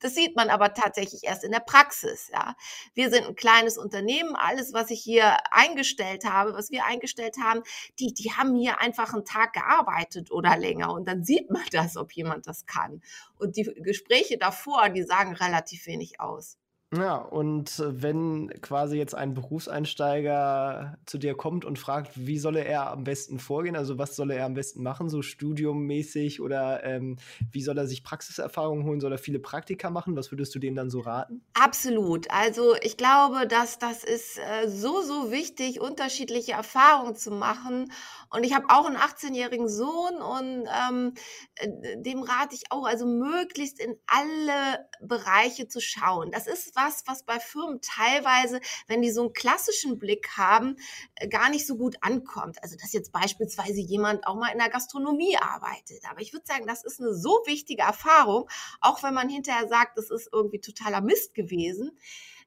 Das 0.00 0.14
sieht 0.14 0.36
man 0.36 0.48
aber 0.48 0.74
tatsächlich 0.74 1.24
erst 1.24 1.44
in 1.44 1.52
der 1.52 1.60
Praxis. 1.60 2.30
Ja. 2.32 2.56
Wir 2.94 3.10
sind 3.10 3.26
ein 3.26 3.34
kleines 3.34 3.78
Unternehmen. 3.78 4.36
Alles, 4.36 4.72
was 4.72 4.90
ich 4.90 5.02
hier 5.02 5.36
eingestellt 5.52 6.24
habe, 6.24 6.54
was 6.54 6.70
wir 6.70 6.84
eingestellt 6.84 7.36
haben, 7.42 7.62
die, 7.98 8.14
die 8.14 8.32
haben 8.32 8.54
hier 8.54 8.80
einfach 8.80 9.12
einen 9.12 9.24
Tag 9.24 9.52
gearbeitet 9.52 10.30
oder 10.30 10.56
länger. 10.56 10.92
Und 10.92 11.08
dann 11.08 11.24
sieht 11.24 11.50
man 11.50 11.64
das, 11.72 11.96
ob 11.96 12.12
jemand 12.12 12.46
das 12.46 12.66
kann. 12.66 13.02
Und 13.38 13.56
die 13.56 13.64
Gespräche 13.64 14.38
davor, 14.38 14.88
die 14.88 15.02
sagen 15.02 15.34
relativ 15.34 15.86
wenig 15.86 16.20
aus. 16.20 16.58
Ja, 16.96 17.16
und 17.16 17.82
wenn 17.84 18.50
quasi 18.60 18.96
jetzt 18.96 19.14
ein 19.14 19.34
Berufseinsteiger 19.34 20.98
zu 21.06 21.18
dir 21.18 21.34
kommt 21.34 21.64
und 21.64 21.78
fragt, 21.78 22.12
wie 22.14 22.38
solle 22.38 22.64
er 22.64 22.90
am 22.90 23.04
besten 23.04 23.38
vorgehen, 23.38 23.74
also 23.74 23.98
was 23.98 24.14
soll 24.16 24.30
er 24.30 24.44
am 24.44 24.54
besten 24.54 24.82
machen, 24.82 25.08
so 25.08 25.22
studiummäßig 25.22 26.40
oder 26.40 26.84
ähm, 26.84 27.16
wie 27.50 27.62
soll 27.62 27.78
er 27.78 27.86
sich 27.86 28.04
Praxiserfahrung 28.04 28.84
holen, 28.84 29.00
soll 29.00 29.12
er 29.12 29.18
viele 29.18 29.40
Praktika 29.40 29.90
machen, 29.90 30.14
was 30.16 30.30
würdest 30.30 30.54
du 30.54 30.58
denen 30.58 30.76
dann 30.76 30.90
so 30.90 31.00
raten? 31.00 31.42
Absolut, 31.56 32.28
also 32.32 32.74
ich 32.82 32.96
glaube, 32.96 33.46
dass 33.46 33.78
das 33.78 34.02
ist 34.02 34.38
äh, 34.38 34.68
so, 34.68 35.02
so 35.02 35.30
wichtig, 35.30 35.80
unterschiedliche 35.80 36.52
Erfahrungen 36.52 37.14
zu 37.14 37.30
machen 37.30 37.92
und 38.28 38.42
ich 38.42 38.52
habe 38.52 38.66
auch 38.70 38.86
einen 38.86 38.96
18-jährigen 38.96 39.68
Sohn 39.68 40.16
und 40.20 40.66
ähm, 40.66 41.14
äh, 41.54 41.68
dem 41.96 42.22
rate 42.24 42.56
ich 42.56 42.72
auch, 42.72 42.84
also 42.86 43.06
möglichst 43.06 43.78
in 43.78 43.96
alle 44.08 44.88
Bereiche 45.00 45.68
zu 45.68 45.80
schauen. 45.80 46.32
Das 46.32 46.48
ist 46.48 46.74
was, 46.74 46.83
was 47.06 47.24
bei 47.24 47.40
Firmen 47.40 47.80
teilweise, 47.80 48.60
wenn 48.86 49.02
die 49.02 49.10
so 49.10 49.22
einen 49.22 49.32
klassischen 49.32 49.98
Blick 49.98 50.28
haben, 50.36 50.76
äh, 51.14 51.28
gar 51.28 51.50
nicht 51.50 51.66
so 51.66 51.76
gut 51.76 51.96
ankommt. 52.00 52.62
Also 52.62 52.76
dass 52.76 52.92
jetzt 52.92 53.12
beispielsweise 53.12 53.80
jemand 53.80 54.26
auch 54.26 54.36
mal 54.36 54.52
in 54.52 54.58
der 54.58 54.70
Gastronomie 54.70 55.36
arbeitet. 55.36 56.02
Aber 56.10 56.20
ich 56.20 56.32
würde 56.32 56.46
sagen, 56.46 56.66
das 56.66 56.84
ist 56.84 57.00
eine 57.00 57.14
so 57.14 57.42
wichtige 57.46 57.82
Erfahrung, 57.82 58.48
auch 58.80 59.02
wenn 59.02 59.14
man 59.14 59.28
hinterher 59.28 59.68
sagt, 59.68 59.98
das 59.98 60.10
ist 60.10 60.28
irgendwie 60.32 60.60
totaler 60.60 61.00
Mist 61.00 61.34
gewesen 61.34 61.98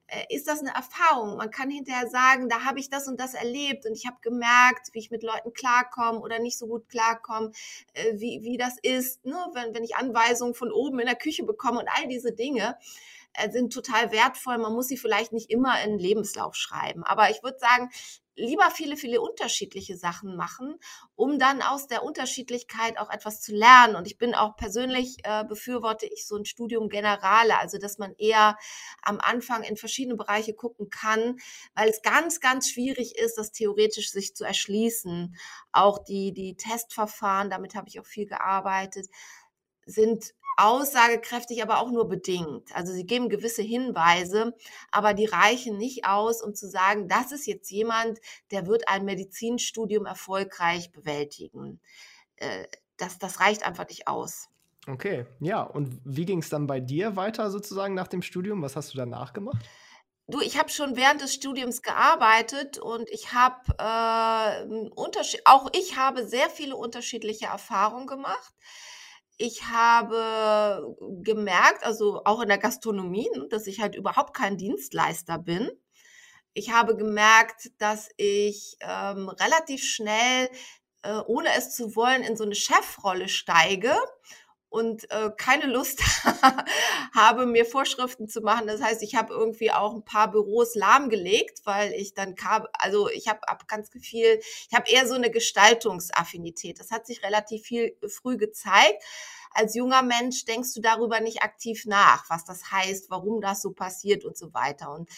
äh, 0.08 0.34
ist 0.34 0.48
das 0.48 0.60
eine 0.60 0.74
Erfahrung. 0.74 1.36
Man 1.36 1.50
kann 1.50 1.70
hinterher 1.70 2.08
sagen, 2.08 2.48
da 2.48 2.64
habe 2.64 2.80
ich 2.80 2.90
das 2.90 3.06
und 3.08 3.20
das 3.20 3.34
erlebt 3.34 3.86
und 3.86 3.92
ich 3.92 4.06
habe 4.06 4.16
gemerkt, 4.22 4.88
wie 4.92 4.98
ich 4.98 5.10
mit 5.10 5.22
Leuten 5.22 5.52
klarkomme 5.52 6.20
oder 6.20 6.38
nicht 6.38 6.58
so 6.58 6.66
gut 6.66 6.88
klarkomme, 6.88 7.52
äh, 7.92 8.14
wie, 8.14 8.40
wie 8.42 8.56
das 8.56 8.78
ist, 8.82 9.24
ne? 9.24 9.36
wenn, 9.52 9.74
wenn 9.74 9.84
ich 9.84 9.96
Anweisungen 9.96 10.54
von 10.54 10.72
oben 10.72 10.98
in 10.98 11.06
der 11.06 11.14
Küche 11.14 11.44
bekomme 11.44 11.80
und 11.80 11.88
all 11.88 12.08
diese 12.08 12.32
Dinge 12.32 12.76
sind 13.50 13.72
total 13.72 14.12
wertvoll. 14.12 14.58
Man 14.58 14.72
muss 14.72 14.88
sie 14.88 14.96
vielleicht 14.96 15.32
nicht 15.32 15.50
immer 15.50 15.82
in 15.82 15.98
Lebenslauf 15.98 16.54
schreiben. 16.54 17.04
Aber 17.04 17.30
ich 17.30 17.42
würde 17.42 17.58
sagen, 17.58 17.90
lieber 18.38 18.70
viele, 18.70 18.96
viele 18.96 19.20
unterschiedliche 19.20 19.96
Sachen 19.96 20.36
machen, 20.36 20.78
um 21.16 21.38
dann 21.38 21.60
aus 21.60 21.88
der 21.88 22.02
Unterschiedlichkeit 22.04 22.98
auch 22.98 23.10
etwas 23.10 23.40
zu 23.40 23.52
lernen. 23.52 23.96
Und 23.96 24.06
ich 24.06 24.16
bin 24.16 24.34
auch 24.34 24.56
persönlich, 24.56 25.18
äh, 25.24 25.44
befürworte 25.44 26.06
ich 26.06 26.26
so 26.26 26.36
ein 26.36 26.44
Studium 26.44 26.88
Generale, 26.88 27.58
also 27.58 27.78
dass 27.78 27.98
man 27.98 28.14
eher 28.16 28.56
am 29.02 29.18
Anfang 29.20 29.64
in 29.64 29.76
verschiedene 29.76 30.16
Bereiche 30.16 30.54
gucken 30.54 30.88
kann, 30.88 31.38
weil 31.74 31.88
es 31.88 32.02
ganz, 32.02 32.40
ganz 32.40 32.70
schwierig 32.70 33.18
ist, 33.18 33.36
das 33.36 33.50
theoretisch 33.50 34.10
sich 34.10 34.34
zu 34.34 34.44
erschließen. 34.44 35.36
Auch 35.72 35.98
die, 35.98 36.32
die 36.32 36.56
Testverfahren, 36.56 37.50
damit 37.50 37.74
habe 37.74 37.88
ich 37.88 37.98
auch 38.00 38.06
viel 38.06 38.26
gearbeitet, 38.26 39.08
sind 39.84 40.34
aussagekräftig, 40.58 41.62
aber 41.62 41.80
auch 41.80 41.90
nur 41.90 42.08
bedingt. 42.08 42.74
Also 42.74 42.92
sie 42.92 43.06
geben 43.06 43.28
gewisse 43.28 43.62
Hinweise, 43.62 44.54
aber 44.90 45.14
die 45.14 45.26
reichen 45.26 45.78
nicht 45.78 46.04
aus, 46.04 46.42
um 46.42 46.54
zu 46.54 46.68
sagen, 46.68 47.08
das 47.08 47.32
ist 47.32 47.46
jetzt 47.46 47.70
jemand, 47.70 48.18
der 48.50 48.66
wird 48.66 48.88
ein 48.88 49.04
Medizinstudium 49.04 50.04
erfolgreich 50.06 50.90
bewältigen. 50.90 51.80
Äh, 52.36 52.66
das, 52.96 53.18
das 53.18 53.40
reicht 53.40 53.64
einfach 53.64 53.88
nicht 53.88 54.08
aus. 54.08 54.48
Okay, 54.88 55.26
ja. 55.40 55.62
Und 55.62 56.00
wie 56.04 56.24
ging 56.24 56.40
es 56.40 56.48
dann 56.48 56.66
bei 56.66 56.80
dir 56.80 57.14
weiter 57.14 57.50
sozusagen 57.50 57.94
nach 57.94 58.08
dem 58.08 58.22
Studium? 58.22 58.62
Was 58.62 58.74
hast 58.74 58.92
du 58.92 58.98
danach 58.98 59.32
gemacht? 59.32 59.64
Du, 60.26 60.40
ich 60.40 60.58
habe 60.58 60.68
schon 60.68 60.96
während 60.96 61.22
des 61.22 61.32
Studiums 61.32 61.82
gearbeitet 61.82 62.78
und 62.78 63.08
ich 63.10 63.32
habe 63.32 63.72
äh, 63.78 65.40
auch 65.44 65.70
ich 65.72 65.96
habe 65.96 66.26
sehr 66.26 66.50
viele 66.50 66.76
unterschiedliche 66.76 67.46
Erfahrungen 67.46 68.06
gemacht 68.06 68.52
ich 69.38 69.64
habe 69.64 70.96
gemerkt, 71.22 71.84
also 71.84 72.22
auch 72.24 72.40
in 72.40 72.48
der 72.48 72.58
Gastronomie, 72.58 73.30
ne, 73.34 73.46
dass 73.48 73.66
ich 73.68 73.80
halt 73.80 73.94
überhaupt 73.94 74.34
kein 74.34 74.56
Dienstleister 74.56 75.38
bin. 75.38 75.70
Ich 76.54 76.72
habe 76.72 76.96
gemerkt, 76.96 77.70
dass 77.78 78.10
ich 78.16 78.76
ähm, 78.80 79.28
relativ 79.28 79.84
schnell, 79.84 80.50
äh, 81.02 81.20
ohne 81.26 81.50
es 81.56 81.70
zu 81.70 81.94
wollen, 81.94 82.22
in 82.24 82.36
so 82.36 82.44
eine 82.44 82.56
Chefrolle 82.56 83.28
steige 83.28 83.94
und 84.70 85.10
äh, 85.10 85.30
keine 85.36 85.66
Lust 85.66 86.02
habe, 87.14 87.46
mir 87.46 87.64
Vorschriften 87.64 88.28
zu 88.28 88.40
machen. 88.42 88.66
Das 88.66 88.82
heißt, 88.82 89.02
ich 89.02 89.14
habe 89.14 89.32
irgendwie 89.32 89.70
auch 89.70 89.94
ein 89.94 90.04
paar 90.04 90.30
Büros 90.30 90.74
lahmgelegt, 90.74 91.62
weil 91.64 91.92
ich 91.92 92.14
dann 92.14 92.34
kam, 92.34 92.66
also 92.72 93.08
ich 93.08 93.28
habe 93.28 93.48
ab 93.48 93.66
ganz 93.66 93.88
viel, 94.00 94.40
ich 94.68 94.74
habe 94.74 94.90
eher 94.90 95.06
so 95.06 95.14
eine 95.14 95.30
Gestaltungsaffinität. 95.30 96.78
Das 96.78 96.90
hat 96.90 97.06
sich 97.06 97.22
relativ 97.22 97.62
viel 97.62 97.96
früh 98.08 98.36
gezeigt. 98.36 99.02
Als 99.50 99.74
junger 99.74 100.02
Mensch 100.02 100.44
denkst 100.44 100.74
du 100.74 100.80
darüber 100.80 101.20
nicht 101.20 101.42
aktiv 101.42 101.84
nach, 101.86 102.28
was 102.28 102.44
das 102.44 102.70
heißt, 102.70 103.08
warum 103.10 103.40
das 103.40 103.62
so 103.62 103.72
passiert 103.72 104.24
und 104.24 104.36
so 104.36 104.52
weiter. 104.52 104.92
Und 104.92 105.08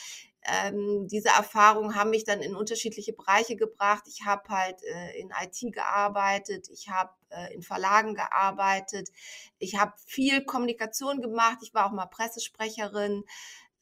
ähm, 0.45 1.07
diese 1.07 1.29
Erfahrungen 1.29 1.95
haben 1.95 2.11
mich 2.11 2.25
dann 2.25 2.41
in 2.41 2.57
unterschiedliche 2.57 3.13
Bereiche 3.13 3.57
gebracht. 3.57 4.05
Ich 4.07 4.25
habe 4.25 4.49
halt 4.49 4.83
äh, 4.83 5.19
in 5.19 5.31
IT 5.31 5.73
gearbeitet, 5.73 6.69
ich 6.71 6.89
habe 6.89 7.11
äh, 7.29 7.53
in 7.55 7.63
Verlagen 7.63 8.15
gearbeitet, 8.15 9.11
ich 9.59 9.79
habe 9.79 9.93
viel 10.07 10.45
Kommunikation 10.45 11.21
gemacht, 11.21 11.59
ich 11.63 11.75
war 11.75 11.87
auch 11.87 11.93
mal 11.93 12.07
Pressesprecherin. 12.07 13.25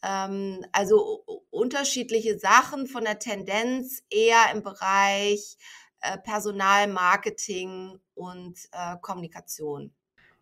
Ähm, 0.03 0.65
also 0.73 1.25
unterschiedliche 1.51 2.39
Sachen 2.39 2.87
von 2.87 3.05
der 3.05 3.19
Tendenz 3.19 4.03
eher 4.11 4.53
im 4.53 4.63
Bereich 4.63 5.57
äh, 6.01 6.19
Personal, 6.19 6.89
Marketing 6.89 8.01
und 8.15 8.59
äh, 8.73 8.97
Kommunikation. 9.01 9.93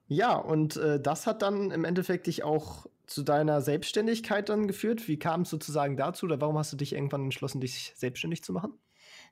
Ja, 0.09 0.37
und 0.37 0.77
äh, 0.77 1.01
das 1.01 1.27
hat 1.27 1.43
dann 1.43 1.71
im 1.71 1.85
Endeffekt 1.85 2.27
dich 2.27 2.45
auch 2.45 2.87
zu 3.07 3.23
deiner 3.23 3.61
Selbstständigkeit 3.61 4.49
dann 4.49 4.67
geführt? 4.67 5.09
Wie 5.09 5.19
kam 5.19 5.43
es 5.43 5.51
sozusagen 5.51 5.97
dazu 5.97 6.27
oder 6.27 6.41
warum 6.41 6.59
hast 6.59 6.73
du 6.73 6.77
dich 6.77 6.93
irgendwann 6.93 7.25
entschlossen, 7.25 7.61
dich 7.61 7.93
selbstständig 7.97 8.43
zu 8.43 8.53
machen? 8.53 8.79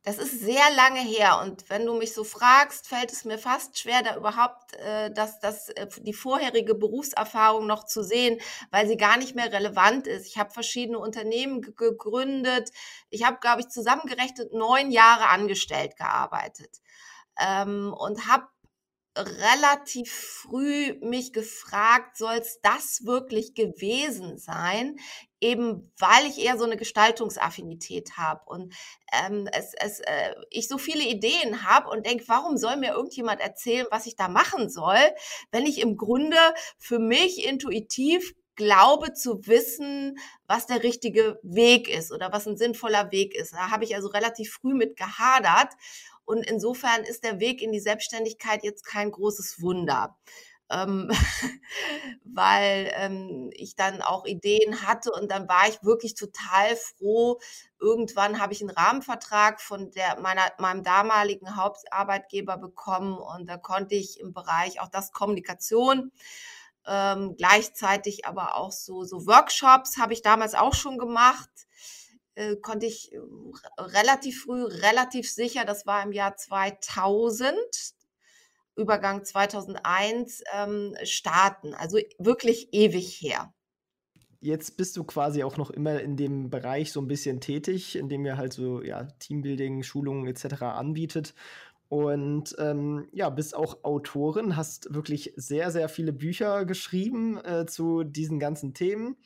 Das 0.05 0.19
ist 0.19 0.41
sehr 0.41 0.71
lange 0.77 1.01
her 1.01 1.41
und 1.43 1.71
wenn 1.71 1.87
du 1.87 1.95
mich 1.95 2.13
so 2.13 2.25
fragst, 2.25 2.87
fällt 2.87 3.11
es 3.11 3.25
mir 3.25 3.39
fast 3.39 3.79
schwer, 3.79 4.03
da 4.03 4.17
überhaupt 4.17 4.75
äh, 4.75 5.11
das, 5.11 5.41
das, 5.41 5.71
äh, 5.71 5.89
die 5.99 6.13
vorherige 6.13 6.75
Berufserfahrung 6.75 7.67
noch 7.67 7.85
zu 7.85 8.03
sehen, 8.05 8.39
weil 8.71 8.87
sie 8.87 8.99
gar 8.99 9.17
nicht 9.17 9.35
mehr 9.35 9.51
relevant 9.51 10.07
ist. 10.07 10.27
Ich 10.27 10.37
habe 10.37 10.51
verschiedene 10.51 10.99
Unternehmen 10.99 11.63
gegründet. 11.63 12.71
Ich 13.09 13.25
habe, 13.25 13.39
glaube 13.41 13.63
ich, 13.63 13.69
zusammengerechnet 13.69 14.53
neun 14.53 14.91
Jahre 14.91 15.29
angestellt 15.29 15.97
gearbeitet 15.97 16.83
ähm, 17.41 17.95
und 17.97 18.29
habe 18.29 18.47
relativ 19.17 20.13
früh 20.13 20.95
mich 21.01 21.33
gefragt, 21.33 22.17
soll 22.17 22.35
es 22.35 22.61
das 22.63 23.05
wirklich 23.05 23.55
gewesen 23.55 24.39
sein? 24.39 24.97
Eben 25.41 25.93
weil 25.99 26.27
ich 26.27 26.39
eher 26.39 26.59
so 26.59 26.65
eine 26.65 26.77
Gestaltungsaffinität 26.77 28.17
habe 28.17 28.43
und 28.47 28.75
ähm, 29.13 29.49
es, 29.53 29.75
es, 29.75 30.01
äh, 30.01 30.35
ich 30.51 30.69
so 30.69 30.79
viele 30.79 31.05
Ideen 31.05 31.69
habe 31.69 31.91
und 31.91 32.07
denke, 32.07 32.25
warum 32.29 32.57
soll 32.57 32.77
mir 32.77 32.95
irgendjemand 32.95 33.41
erzählen, 33.41 33.87
was 33.91 34.07
ich 34.07 34.17
da 34.17 34.29
machen 34.29 34.71
soll, 34.71 34.99
wenn 35.53 35.67
ich 35.67 35.81
im 35.81 35.97
Grunde 35.97 36.39
für 36.79 36.99
mich 36.99 37.47
intuitiv 37.47 38.35
glaube 38.57 39.13
zu 39.13 39.47
wissen, 39.47 40.19
was 40.47 40.67
der 40.67 40.83
richtige 40.83 41.39
Weg 41.43 41.89
ist 41.89 42.13
oder 42.13 42.33
was 42.33 42.47
ein 42.47 42.57
sinnvoller 42.57 43.11
Weg 43.11 43.35
ist. 43.35 43.53
Da 43.53 43.71
habe 43.71 43.85
ich 43.85 43.95
also 43.95 44.09
relativ 44.09 44.53
früh 44.53 44.75
mit 44.75 44.97
gehadert 44.97 45.73
und 46.25 46.45
insofern 46.47 47.03
ist 47.05 47.25
der 47.25 47.41
Weg 47.41 47.63
in 47.63 47.73
die 47.73 47.81
Selbstständigkeit 47.81 48.63
jetzt 48.65 48.85
kein 48.85 49.11
großes 49.11 49.61
Wunder. 49.61 50.17
Ähm, 50.71 51.11
weil 52.25 52.91
ähm, 52.95 53.51
ich 53.53 53.77
dann 53.77 54.01
auch 54.01 54.25
Ideen 54.25 54.83
hatte 54.83 55.13
und 55.13 55.31
dann 55.31 55.47
war 55.47 55.69
ich 55.69 55.83
wirklich 55.83 56.15
total 56.15 56.75
froh. 56.77 57.39
Irgendwann 57.79 58.41
habe 58.41 58.55
ich 58.55 58.63
einen 58.63 58.71
Rahmenvertrag 58.71 59.61
von 59.61 59.91
der, 59.91 60.19
meiner, 60.21 60.51
meinem 60.59 60.83
damaligen 60.83 61.57
Hauptarbeitgeber 61.57 62.57
bekommen 62.57 63.19
und 63.19 63.47
da 63.49 63.59
konnte 63.59 63.95
ich 63.95 64.19
im 64.21 64.33
Bereich 64.33 64.81
auch 64.81 64.89
das 64.89 65.13
Kommunikation 65.13 66.13
ähm, 66.87 67.35
gleichzeitig 67.37 68.27
aber 68.27 68.57
auch 68.57 68.73
so, 68.73 69.05
so 69.05 69.27
Workshops 69.27 69.97
habe 69.99 70.13
ich 70.13 70.23
damals 70.23 70.55
auch 70.55 70.75
schon 70.75 70.99
gemacht 70.99 71.51
äh, 72.35 72.57
konnte 72.57 72.87
ich 72.87 73.13
äh, 73.13 73.19
relativ 73.79 74.43
früh, 74.43 74.65
relativ 74.65 75.31
sicher, 75.31 75.65
das 75.65 75.87
war 75.87 76.03
im 76.03 76.13
Jahr 76.13 76.37
2000, 76.37 77.55
Übergang 78.77 79.25
2001, 79.25 80.43
ähm, 80.53 80.97
starten. 81.05 81.75
Also 81.75 81.99
wirklich 82.19 82.73
ewig 82.73 83.21
her. 83.21 83.53
Jetzt 84.41 84.77
bist 84.77 84.97
du 84.97 85.05
quasi 85.05 85.43
auch 85.43 85.57
noch 85.57 85.71
immer 85.71 86.01
in 86.01 86.17
dem 86.17 86.51
Bereich 86.51 86.93
so 86.93 87.01
ein 87.01 87.09
bisschen 87.09 87.41
tätig, 87.41 87.97
in 87.97 88.09
dem 88.09 88.27
ihr 88.27 88.37
halt 88.37 88.53
so 88.53 88.83
ja, 88.83 89.05
Teambuilding, 89.05 89.83
Schulungen 89.83 90.27
etc. 90.27 90.63
anbietet. 90.63 91.35
Und 91.89 92.57
ähm, 92.59 93.07
ja, 93.13 93.31
bist 93.31 93.55
auch 93.55 93.85
Autorin, 93.85 94.57
hast 94.57 94.93
wirklich 94.93 95.33
sehr, 95.37 95.71
sehr 95.71 95.89
viele 95.89 96.13
Bücher 96.13 96.65
geschrieben 96.65 97.39
äh, 97.45 97.67
zu 97.67 98.03
diesen 98.03 98.41
ganzen 98.41 98.75
Themen. 98.75 99.17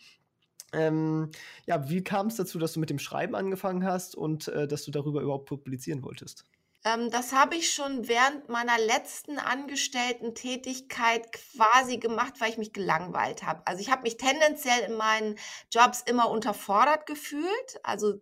Ähm, 0.73 1.31
ja, 1.67 1.89
wie 1.89 2.05
kam 2.05 2.27
es 2.27 2.37
dazu, 2.37 2.59
dass 2.59 2.73
du 2.75 2.81
mit 2.81 2.91
dem 2.91 2.99
Schreiben 2.99 3.35
angefangen 3.35 3.85
hast 3.85 4.15
und 4.15 4.49
äh, 4.49 4.69
dass 4.69 4.85
du 4.85 4.91
darüber 4.91 5.23
überhaupt 5.23 5.47
publizieren 5.47 6.03
wolltest? 6.03 6.45
Ähm, 6.85 7.11
das 7.11 7.33
habe 7.33 7.57
ich 7.57 7.73
schon 7.73 8.07
während 8.09 8.49
meiner 8.49 8.79
letzten 8.79 9.39
Angestellten-Tätigkeit 9.39 11.33
quasi 11.33 11.99
gemacht, 11.99 12.35
weil 12.39 12.51
ich 12.51 12.59
mich 12.59 12.73
gelangweilt 12.73 13.43
habe. 13.43 13.67
Also 13.67 13.81
ich 13.81 13.91
habe 13.91 14.03
mich 14.03 14.17
tendenziell 14.17 14.81
in 14.89 14.97
meinen 14.97 15.37
Jobs 15.73 16.03
immer 16.03 16.31
unterfordert 16.31 17.07
gefühlt, 17.07 17.81
also 17.83 18.15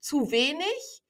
zu 0.00 0.30
wenig 0.30 1.02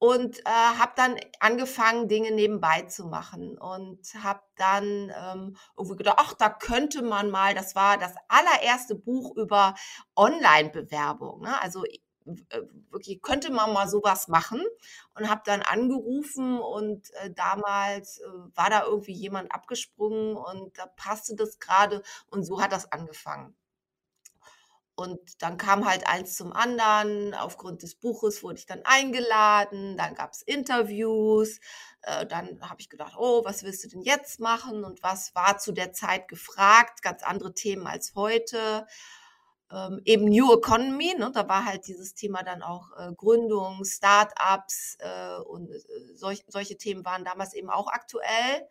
und 0.00 0.40
äh, 0.40 0.42
habe 0.48 0.92
dann 0.96 1.16
angefangen, 1.40 2.08
Dinge 2.08 2.30
nebenbei 2.30 2.82
zu 2.82 3.06
machen 3.06 3.58
und 3.58 4.00
habe 4.22 4.40
dann 4.56 5.12
ähm, 5.14 5.56
irgendwie 5.76 5.96
gedacht, 5.96 6.16
ach, 6.18 6.32
da 6.32 6.48
könnte 6.48 7.02
man 7.02 7.30
mal, 7.30 7.54
das 7.54 7.74
war 7.74 7.98
das 7.98 8.14
allererste 8.28 8.94
Buch 8.94 9.36
über 9.36 9.74
Online-Bewerbung, 10.16 11.42
ne? 11.42 11.60
also 11.60 11.84
äh, 11.84 12.62
wirklich 12.90 13.20
könnte 13.20 13.52
man 13.52 13.74
mal 13.74 13.88
sowas 13.88 14.26
machen 14.28 14.64
und 15.14 15.28
habe 15.28 15.42
dann 15.44 15.60
angerufen 15.60 16.58
und 16.58 17.12
äh, 17.16 17.30
damals 17.30 18.20
äh, 18.20 18.26
war 18.54 18.70
da 18.70 18.84
irgendwie 18.84 19.12
jemand 19.12 19.52
abgesprungen 19.52 20.34
und 20.34 20.78
da 20.78 20.86
passte 20.86 21.36
das 21.36 21.58
gerade 21.58 22.02
und 22.30 22.44
so 22.44 22.62
hat 22.62 22.72
das 22.72 22.90
angefangen. 22.90 23.54
Und 25.00 25.42
dann 25.42 25.56
kam 25.56 25.86
halt 25.88 26.06
eins 26.06 26.36
zum 26.36 26.52
anderen. 26.52 27.34
Aufgrund 27.34 27.82
des 27.82 27.94
Buches 27.94 28.42
wurde 28.42 28.58
ich 28.58 28.66
dann 28.66 28.82
eingeladen. 28.84 29.96
Dann 29.96 30.14
gab 30.14 30.32
es 30.32 30.42
Interviews. 30.42 31.60
Äh, 32.02 32.26
dann 32.26 32.60
habe 32.60 32.80
ich 32.80 32.88
gedacht, 32.90 33.14
oh, 33.18 33.44
was 33.44 33.62
willst 33.62 33.82
du 33.84 33.88
denn 33.88 34.02
jetzt 34.02 34.40
machen? 34.40 34.84
Und 34.84 35.02
was 35.02 35.34
war 35.34 35.58
zu 35.58 35.72
der 35.72 35.92
Zeit 35.92 36.28
gefragt? 36.28 37.02
Ganz 37.02 37.22
andere 37.22 37.54
Themen 37.54 37.86
als 37.86 38.14
heute. 38.14 38.86
ähm, 39.72 40.00
eben 40.04 40.24
New 40.26 40.52
Economy. 40.52 41.14
Ne? 41.18 41.30
Da 41.32 41.48
war 41.48 41.64
halt 41.64 41.86
dieses 41.86 42.14
Thema 42.14 42.42
dann 42.42 42.62
auch 42.62 42.90
äh, 42.98 43.12
Gründung, 43.14 43.84
Start-ups 43.84 44.96
äh, 45.00 45.38
und 45.42 45.70
äh, 45.70 45.80
solch, 46.14 46.44
solche 46.48 46.76
Themen 46.76 47.04
waren 47.04 47.24
damals 47.24 47.54
eben 47.54 47.70
auch 47.70 47.88
aktuell. 47.88 48.68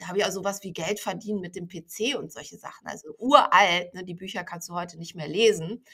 Da 0.00 0.08
habe 0.08 0.18
ich 0.18 0.24
auch 0.24 0.30
sowas 0.30 0.60
wie 0.62 0.72
Geld 0.72 0.98
verdienen 0.98 1.40
mit 1.40 1.54
dem 1.54 1.68
PC 1.68 2.18
und 2.18 2.32
solche 2.32 2.56
Sachen. 2.56 2.86
Also 2.86 3.14
uralt, 3.18 3.92
ne? 3.92 4.02
die 4.02 4.14
Bücher 4.14 4.44
kannst 4.44 4.70
du 4.70 4.74
heute 4.74 4.98
nicht 4.98 5.14
mehr 5.14 5.28
lesen. 5.28 5.84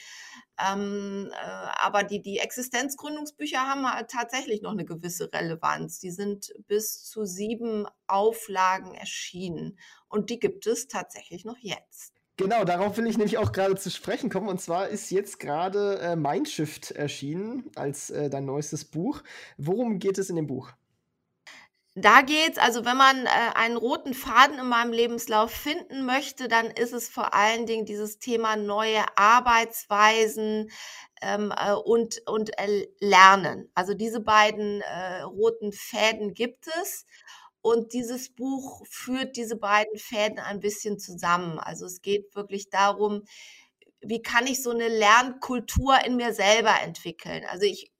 Ähm, 0.57 1.29
äh, 1.33 1.45
aber 1.79 2.03
die, 2.03 2.21
die 2.21 2.39
Existenzgründungsbücher 2.39 3.59
haben 3.59 3.85
tatsächlich 4.07 4.61
noch 4.61 4.71
eine 4.71 4.85
gewisse 4.85 5.31
Relevanz. 5.31 5.99
Die 5.99 6.11
sind 6.11 6.53
bis 6.67 7.03
zu 7.03 7.25
sieben 7.25 7.85
Auflagen 8.07 8.95
erschienen. 8.95 9.77
Und 10.07 10.29
die 10.29 10.39
gibt 10.39 10.65
es 10.67 10.87
tatsächlich 10.87 11.43
noch 11.43 11.57
jetzt. 11.59 12.13
Genau, 12.37 12.63
darauf 12.63 12.95
will 12.97 13.07
ich 13.07 13.17
nämlich 13.17 13.39
auch 13.39 13.51
gerade 13.51 13.75
zu 13.75 13.89
sprechen 13.89 14.29
kommen. 14.29 14.47
Und 14.47 14.61
zwar 14.61 14.87
ist 14.87 15.09
jetzt 15.09 15.39
gerade 15.39 15.99
äh, 15.99 16.15
Mindshift 16.15 16.91
erschienen 16.91 17.69
als 17.75 18.09
äh, 18.11 18.29
dein 18.29 18.45
neuestes 18.45 18.85
Buch. 18.85 19.21
Worum 19.57 19.99
geht 19.99 20.17
es 20.17 20.29
in 20.29 20.37
dem 20.37 20.47
Buch? 20.47 20.71
Da 21.99 22.21
geht's, 22.21 22.59
also 22.59 22.85
wenn 22.85 22.95
man 22.95 23.25
äh, 23.25 23.29
einen 23.55 23.75
roten 23.75 24.13
Faden 24.13 24.59
in 24.59 24.67
meinem 24.67 24.93
Lebenslauf 24.93 25.49
finden 25.49 26.05
möchte, 26.05 26.47
dann 26.47 26.67
ist 26.67 26.93
es 26.93 27.09
vor 27.09 27.33
allen 27.33 27.65
Dingen 27.65 27.85
dieses 27.85 28.19
Thema 28.19 28.55
neue 28.55 29.03
Arbeitsweisen 29.15 30.69
ähm, 31.23 31.51
äh, 31.57 31.73
und, 31.73 32.21
und 32.27 32.51
äh, 32.59 32.87
Lernen. 32.99 33.71
Also 33.73 33.95
diese 33.95 34.19
beiden 34.19 34.81
äh, 34.81 35.21
roten 35.21 35.71
Fäden 35.71 36.35
gibt 36.35 36.67
es. 36.79 37.07
Und 37.61 37.93
dieses 37.93 38.31
Buch 38.35 38.85
führt 38.87 39.35
diese 39.35 39.55
beiden 39.55 39.97
Fäden 39.97 40.37
ein 40.37 40.59
bisschen 40.59 40.99
zusammen. 40.99 41.57
Also 41.57 41.87
es 41.87 42.03
geht 42.03 42.35
wirklich 42.35 42.69
darum, 42.69 43.23
wie 44.01 44.21
kann 44.21 44.45
ich 44.45 44.61
so 44.61 44.69
eine 44.69 44.87
Lernkultur 44.87 45.97
in 46.05 46.15
mir 46.15 46.31
selber 46.31 46.75
entwickeln? 46.83 47.43
Also 47.49 47.65
ich 47.65 47.91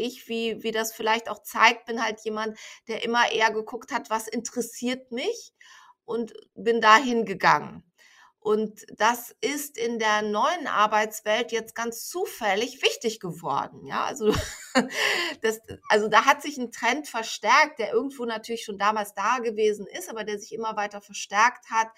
ich, 0.00 0.28
wie, 0.28 0.62
wie 0.62 0.72
das 0.72 0.92
vielleicht 0.92 1.28
auch 1.28 1.42
zeigt, 1.42 1.86
bin 1.86 2.02
halt 2.02 2.20
jemand, 2.20 2.58
der 2.88 3.04
immer 3.04 3.30
eher 3.30 3.50
geguckt 3.52 3.92
hat, 3.92 4.10
was 4.10 4.28
interessiert 4.28 5.12
mich 5.12 5.52
und 6.04 6.32
bin 6.54 6.80
dahin 6.80 7.24
gegangen. 7.24 7.89
Und 8.42 8.86
das 8.96 9.36
ist 9.42 9.76
in 9.76 9.98
der 9.98 10.22
neuen 10.22 10.66
Arbeitswelt 10.66 11.52
jetzt 11.52 11.74
ganz 11.74 12.08
zufällig 12.08 12.80
wichtig 12.82 13.20
geworden. 13.20 13.84
Ja, 13.86 14.04
also, 14.04 14.32
das, 15.42 15.60
also 15.90 16.08
da 16.08 16.24
hat 16.24 16.40
sich 16.40 16.56
ein 16.56 16.72
Trend 16.72 17.06
verstärkt, 17.06 17.78
der 17.78 17.92
irgendwo 17.92 18.24
natürlich 18.24 18.64
schon 18.64 18.78
damals 18.78 19.12
da 19.12 19.40
gewesen 19.40 19.86
ist, 19.86 20.08
aber 20.08 20.24
der 20.24 20.38
sich 20.38 20.54
immer 20.54 20.74
weiter 20.74 21.02
verstärkt 21.02 21.70
hat. 21.70 21.88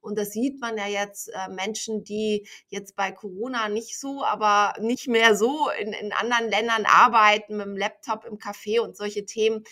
Und 0.00 0.16
das 0.16 0.32
sieht 0.32 0.58
man 0.58 0.78
ja 0.78 0.86
jetzt 0.86 1.28
äh, 1.34 1.48
Menschen, 1.50 2.02
die 2.02 2.48
jetzt 2.68 2.96
bei 2.96 3.12
Corona 3.12 3.68
nicht 3.68 4.00
so, 4.00 4.24
aber 4.24 4.72
nicht 4.80 5.06
mehr 5.06 5.36
so 5.36 5.68
in, 5.78 5.92
in 5.92 6.14
anderen 6.14 6.48
Ländern 6.48 6.86
arbeiten, 6.86 7.58
mit 7.58 7.66
dem 7.66 7.76
Laptop 7.76 8.24
im 8.24 8.38
Café 8.38 8.80
und 8.80 8.96
solche 8.96 9.26
Themen, 9.26 9.64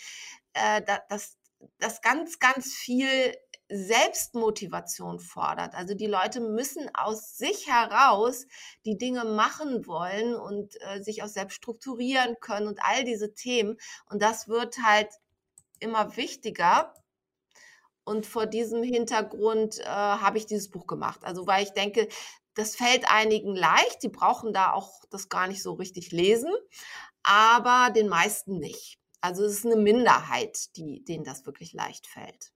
äh, 0.53 0.83
dass 1.09 1.39
das 1.79 2.01
ganz, 2.01 2.37
ganz 2.37 2.75
viel 2.75 3.33
Selbstmotivation 3.69 5.19
fordert. 5.19 5.75
Also 5.75 5.93
die 5.93 6.07
Leute 6.07 6.39
müssen 6.39 6.89
aus 6.93 7.37
sich 7.37 7.67
heraus 7.67 8.47
die 8.85 8.97
Dinge 8.97 9.25
machen 9.25 9.85
wollen 9.85 10.35
und 10.35 10.75
äh, 10.81 11.01
sich 11.01 11.23
auch 11.23 11.27
selbst 11.27 11.55
strukturieren 11.55 12.35
können 12.41 12.67
und 12.67 12.79
all 12.83 13.03
diese 13.03 13.33
Themen. 13.33 13.77
Und 14.09 14.21
das 14.21 14.47
wird 14.47 14.77
halt 14.83 15.09
immer 15.79 16.17
wichtiger. 16.17 16.93
Und 18.03 18.25
vor 18.25 18.47
diesem 18.47 18.81
Hintergrund 18.81 19.77
äh, 19.79 19.85
habe 19.85 20.39
ich 20.39 20.47
dieses 20.47 20.71
Buch 20.71 20.87
gemacht. 20.87 21.23
Also 21.23 21.45
weil 21.45 21.63
ich 21.63 21.71
denke, 21.71 22.07
das 22.55 22.75
fällt 22.75 23.09
einigen 23.09 23.55
leicht. 23.55 24.01
Die 24.01 24.09
brauchen 24.09 24.51
da 24.51 24.73
auch 24.73 25.03
das 25.11 25.29
gar 25.29 25.47
nicht 25.47 25.61
so 25.61 25.73
richtig 25.73 26.11
lesen, 26.11 26.51
aber 27.23 27.91
den 27.93 28.07
meisten 28.07 28.57
nicht. 28.57 28.99
Also 29.21 29.43
es 29.43 29.59
ist 29.59 29.65
eine 29.65 29.75
Minderheit, 29.75 30.75
die, 30.75 31.03
denen 31.05 31.23
das 31.23 31.45
wirklich 31.45 31.73
leicht 31.73 32.07
fällt. 32.07 32.51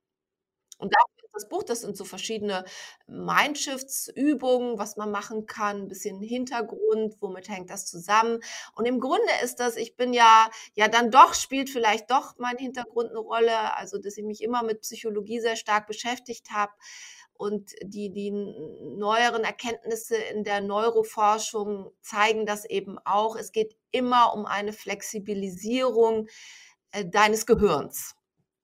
Und 0.83 0.93
dafür 0.93 1.23
ist 1.23 1.33
das 1.33 1.47
Buch, 1.47 1.63
das 1.63 1.79
sind 1.79 1.95
so 1.95 2.03
verschiedene 2.03 2.65
Mindshifts-Übungen, 3.07 4.77
was 4.77 4.97
man 4.97 5.11
machen 5.11 5.45
kann, 5.45 5.83
ein 5.83 5.87
bisschen 5.87 6.21
Hintergrund, 6.21 7.15
womit 7.21 7.47
hängt 7.47 7.69
das 7.69 7.85
zusammen. 7.85 8.39
Und 8.75 8.85
im 8.85 8.99
Grunde 8.99 9.31
ist 9.41 9.61
das, 9.61 9.77
ich 9.77 9.95
bin 9.95 10.11
ja, 10.11 10.49
ja 10.73 10.89
dann 10.89 11.09
doch, 11.09 11.35
spielt 11.35 11.69
vielleicht 11.69 12.11
doch 12.11 12.33
mein 12.37 12.57
Hintergrund 12.57 13.11
eine 13.11 13.19
Rolle, 13.19 13.77
also 13.77 13.97
dass 13.97 14.17
ich 14.17 14.25
mich 14.25 14.43
immer 14.43 14.61
mit 14.61 14.81
Psychologie 14.81 15.39
sehr 15.39 15.55
stark 15.55 15.87
beschäftigt 15.87 16.51
habe. 16.51 16.73
Und 17.33 17.71
die, 17.81 18.11
die 18.11 18.31
neueren 18.31 19.45
Erkenntnisse 19.45 20.17
in 20.17 20.43
der 20.43 20.59
Neuroforschung 20.59 21.91
zeigen 22.01 22.45
das 22.45 22.65
eben 22.65 22.99
auch. 23.05 23.37
Es 23.37 23.53
geht 23.53 23.77
immer 23.91 24.33
um 24.33 24.45
eine 24.45 24.73
Flexibilisierung 24.73 26.27
äh, 26.91 27.05
deines 27.05 27.45
Gehirns. 27.45 28.15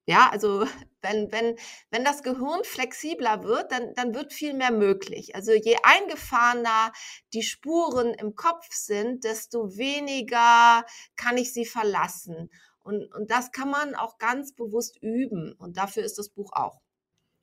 Ja, 0.10 0.28
also 0.32 0.66
wenn, 1.04 1.32
wenn, 1.32 1.56
wenn 1.92 2.04
das 2.04 2.24
Gehirn 2.24 2.64
flexibler 2.64 3.44
wird, 3.44 3.72
dann, 3.72 3.94
dann 3.94 4.16
wird 4.16 4.34
viel 4.34 4.56
mehr 4.56 4.72
möglich. 4.72 5.36
Also 5.36 5.52
je 5.52 5.78
eingefahrener 5.84 6.92
die 7.34 7.44
Spuren 7.44 8.16
im 8.16 8.36
Kopf 8.36 8.68
sind, 8.72 9.24
desto 9.24 9.78
weniger 9.78 10.84
kann 11.16 11.38
ich 11.38 11.54
sie 11.54 11.66
verlassen. 11.66 12.50
Und, 12.82 13.14
und 13.14 13.30
das 13.30 13.52
kann 13.52 13.70
man 13.70 13.94
auch 13.94 14.18
ganz 14.18 14.56
bewusst 14.56 14.98
üben. 15.02 15.54
Und 15.54 15.78
dafür 15.78 16.04
ist 16.04 16.18
das 16.18 16.30
Buch 16.30 16.54
auch. 16.54 16.82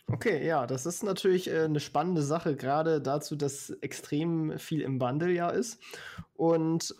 Okay, 0.09 0.45
ja, 0.45 0.67
das 0.67 0.87
ist 0.87 1.05
natürlich 1.05 1.49
äh, 1.49 1.65
eine 1.65 1.81
spannende 1.81 2.23
Sache, 2.23 2.57
gerade 2.57 3.01
dazu, 3.01 3.37
dass 3.37 3.71
extrem 3.81 4.59
viel 4.59 4.81
im 4.81 5.01
Wandel 5.01 5.31
ja 5.31 5.51
ist. 5.51 5.81
Und 6.35 6.97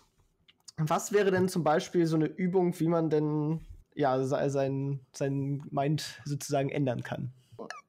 was 0.77 1.11
wäre 1.11 1.31
denn 1.31 1.49
zum 1.49 1.65
Beispiel 1.65 2.05
so 2.05 2.15
eine 2.15 2.27
Übung, 2.27 2.79
wie 2.79 2.87
man 2.87 3.09
denn 3.09 3.65
ja, 3.97 4.23
sein, 4.23 4.99
sein 5.11 5.63
Mind 5.71 6.21
sozusagen 6.23 6.69
ändern 6.69 7.03
kann. 7.03 7.33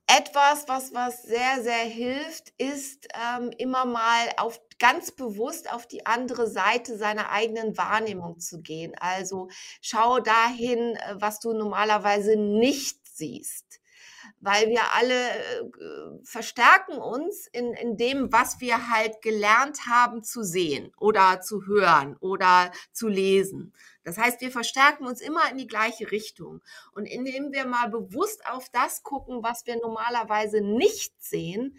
Etwas, 0.06 0.66
was, 0.66 0.94
was 0.94 1.22
sehr, 1.22 1.62
sehr 1.62 1.84
hilft, 1.84 2.48
ist 2.56 3.06
ähm, 3.14 3.50
immer 3.58 3.84
mal 3.84 4.30
auf 4.38 4.58
ganz 4.78 5.10
bewusst 5.10 5.70
auf 5.70 5.86
die 5.86 6.06
andere 6.06 6.48
Seite 6.48 6.96
seiner 6.96 7.30
eigenen 7.30 7.76
Wahrnehmung 7.76 8.38
zu 8.38 8.62
gehen. 8.62 8.94
Also 8.98 9.48
schau 9.82 10.18
dahin, 10.18 10.96
äh, 10.96 11.14
was 11.16 11.40
du 11.40 11.52
normalerweise 11.52 12.36
nicht 12.36 13.06
siehst 13.06 13.80
weil 14.40 14.68
wir 14.68 14.82
alle 14.94 15.30
äh, 15.30 16.24
verstärken 16.24 16.98
uns 16.98 17.46
in, 17.48 17.72
in 17.74 17.96
dem, 17.96 18.32
was 18.32 18.60
wir 18.60 18.90
halt 18.90 19.20
gelernt 19.22 19.86
haben 19.86 20.22
zu 20.22 20.42
sehen 20.42 20.92
oder 20.98 21.40
zu 21.40 21.66
hören 21.66 22.16
oder 22.20 22.70
zu 22.92 23.08
lesen. 23.08 23.74
Das 24.04 24.16
heißt, 24.16 24.40
wir 24.40 24.50
verstärken 24.50 25.06
uns 25.06 25.20
immer 25.20 25.50
in 25.50 25.58
die 25.58 25.66
gleiche 25.66 26.10
Richtung. 26.10 26.62
Und 26.92 27.06
indem 27.06 27.52
wir 27.52 27.66
mal 27.66 27.90
bewusst 27.90 28.46
auf 28.46 28.68
das 28.70 29.02
gucken, 29.02 29.42
was 29.42 29.66
wir 29.66 29.76
normalerweise 29.76 30.60
nicht 30.60 31.12
sehen, 31.22 31.76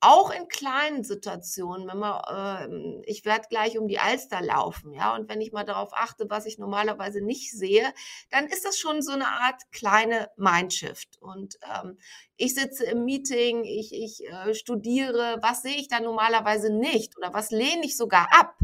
auch 0.00 0.30
in 0.30 0.48
kleinen 0.48 1.04
Situationen, 1.04 1.88
wenn 1.88 1.98
man, 1.98 3.00
äh, 3.02 3.02
ich 3.10 3.24
werde 3.24 3.46
gleich 3.48 3.78
um 3.78 3.88
die 3.88 3.98
Alster 3.98 4.42
laufen, 4.42 4.92
ja, 4.92 5.14
und 5.14 5.28
wenn 5.28 5.40
ich 5.40 5.52
mal 5.52 5.64
darauf 5.64 5.90
achte, 5.92 6.26
was 6.28 6.46
ich 6.46 6.58
normalerweise 6.58 7.20
nicht 7.20 7.50
sehe, 7.52 7.92
dann 8.30 8.46
ist 8.46 8.64
das 8.64 8.78
schon 8.78 9.02
so 9.02 9.12
eine 9.12 9.26
Art 9.26 9.62
kleine 9.72 10.28
Mindshift. 10.36 11.16
Und 11.20 11.58
ähm, 11.62 11.98
ich 12.36 12.54
sitze 12.54 12.84
im 12.84 13.04
Meeting, 13.04 13.64
ich, 13.64 13.92
ich 13.92 14.26
äh, 14.26 14.54
studiere, 14.54 15.38
was 15.40 15.62
sehe 15.62 15.76
ich 15.76 15.88
da 15.88 16.00
normalerweise 16.00 16.70
nicht 16.70 17.16
oder 17.16 17.32
was 17.32 17.50
lehne 17.50 17.84
ich 17.84 17.96
sogar 17.96 18.28
ab? 18.32 18.56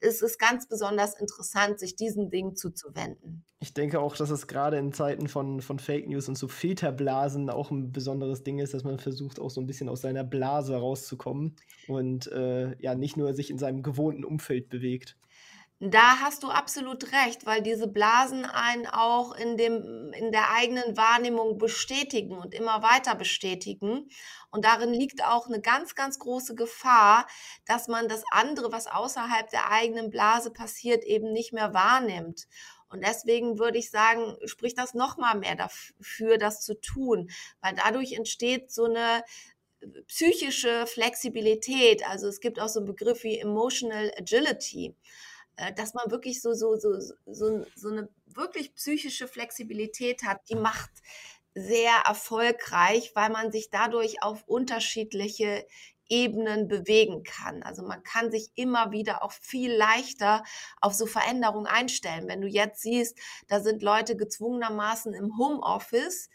Ist 0.00 0.22
es 0.22 0.38
ganz 0.38 0.68
besonders 0.68 1.18
interessant, 1.18 1.78
sich 1.78 1.96
diesen 1.96 2.30
Dingen 2.30 2.56
zuzuwenden. 2.56 3.44
Ich 3.60 3.72
denke 3.72 4.00
auch, 4.00 4.16
dass 4.16 4.30
es 4.30 4.46
gerade 4.46 4.76
in 4.76 4.92
Zeiten 4.92 5.28
von, 5.28 5.60
von 5.60 5.78
Fake 5.78 6.06
News 6.08 6.28
und 6.28 6.36
so 6.36 6.48
Filterblasen 6.48 7.48
auch 7.48 7.70
ein 7.70 7.92
besonderes 7.92 8.42
Ding 8.42 8.58
ist, 8.58 8.74
dass 8.74 8.84
man 8.84 8.98
versucht, 8.98 9.40
auch 9.40 9.50
so 9.50 9.60
ein 9.60 9.66
bisschen 9.66 9.88
aus 9.88 10.02
seiner 10.02 10.24
Blase 10.24 10.76
rauszukommen 10.76 11.56
und 11.88 12.30
äh, 12.32 12.76
ja 12.80 12.94
nicht 12.94 13.16
nur 13.16 13.32
sich 13.32 13.50
in 13.50 13.58
seinem 13.58 13.82
gewohnten 13.82 14.24
Umfeld 14.24 14.68
bewegt. 14.68 15.16
Da 15.78 16.20
hast 16.20 16.42
du 16.42 16.48
absolut 16.48 17.12
recht, 17.12 17.44
weil 17.44 17.60
diese 17.60 17.86
Blasen 17.86 18.46
einen 18.46 18.86
auch 18.86 19.34
in, 19.34 19.58
dem, 19.58 20.10
in 20.14 20.32
der 20.32 20.50
eigenen 20.52 20.96
Wahrnehmung 20.96 21.58
bestätigen 21.58 22.38
und 22.38 22.54
immer 22.54 22.82
weiter 22.82 23.14
bestätigen. 23.14 24.08
Und 24.50 24.64
darin 24.64 24.94
liegt 24.94 25.22
auch 25.22 25.48
eine 25.48 25.60
ganz, 25.60 25.94
ganz 25.94 26.18
große 26.18 26.54
Gefahr, 26.54 27.26
dass 27.66 27.88
man 27.88 28.08
das 28.08 28.22
andere, 28.30 28.72
was 28.72 28.86
außerhalb 28.86 29.50
der 29.50 29.70
eigenen 29.70 30.08
Blase 30.08 30.50
passiert, 30.50 31.04
eben 31.04 31.30
nicht 31.32 31.52
mehr 31.52 31.74
wahrnimmt. 31.74 32.48
Und 32.88 33.04
deswegen 33.04 33.58
würde 33.58 33.76
ich 33.76 33.90
sagen, 33.90 34.34
spricht 34.46 34.78
das 34.78 34.94
noch 34.94 35.18
mal 35.18 35.34
mehr 35.34 35.56
dafür, 35.56 36.38
das 36.38 36.62
zu 36.62 36.80
tun, 36.80 37.28
weil 37.60 37.74
dadurch 37.74 38.14
entsteht 38.14 38.72
so 38.72 38.84
eine 38.84 39.24
psychische 40.06 40.86
Flexibilität. 40.86 42.08
Also 42.08 42.28
es 42.28 42.40
gibt 42.40 42.60
auch 42.60 42.68
so 42.68 42.80
einen 42.80 42.86
Begriff 42.86 43.24
wie 43.24 43.38
Emotional 43.38 44.10
Agility. 44.16 44.94
Äh, 45.56 45.72
dass 45.74 45.94
man 45.94 46.10
wirklich 46.10 46.42
so, 46.42 46.52
so, 46.52 46.76
so, 46.76 46.98
so, 47.26 47.66
so 47.74 47.88
eine 47.88 48.08
wirklich 48.26 48.74
psychische 48.74 49.26
Flexibilität 49.28 50.22
hat, 50.24 50.40
die 50.48 50.56
macht 50.56 50.90
sehr 51.54 51.94
erfolgreich, 52.04 53.12
weil 53.14 53.30
man 53.30 53.50
sich 53.50 53.70
dadurch 53.70 54.22
auf 54.22 54.44
unterschiedliche 54.46 55.66
Ebenen 56.08 56.68
bewegen 56.68 57.24
kann. 57.24 57.62
Also 57.62 57.82
man 57.82 58.02
kann 58.02 58.30
sich 58.30 58.50
immer 58.54 58.92
wieder 58.92 59.24
auch 59.24 59.32
viel 59.32 59.72
leichter 59.72 60.44
auf 60.80 60.94
so 60.94 61.06
Veränderungen 61.06 61.66
einstellen. 61.66 62.28
Wenn 62.28 62.42
du 62.42 62.46
jetzt 62.46 62.82
siehst, 62.82 63.18
da 63.48 63.60
sind 63.60 63.82
Leute 63.82 64.16
gezwungenermaßen 64.16 65.14
im 65.14 65.36
Homeoffice, 65.38 66.28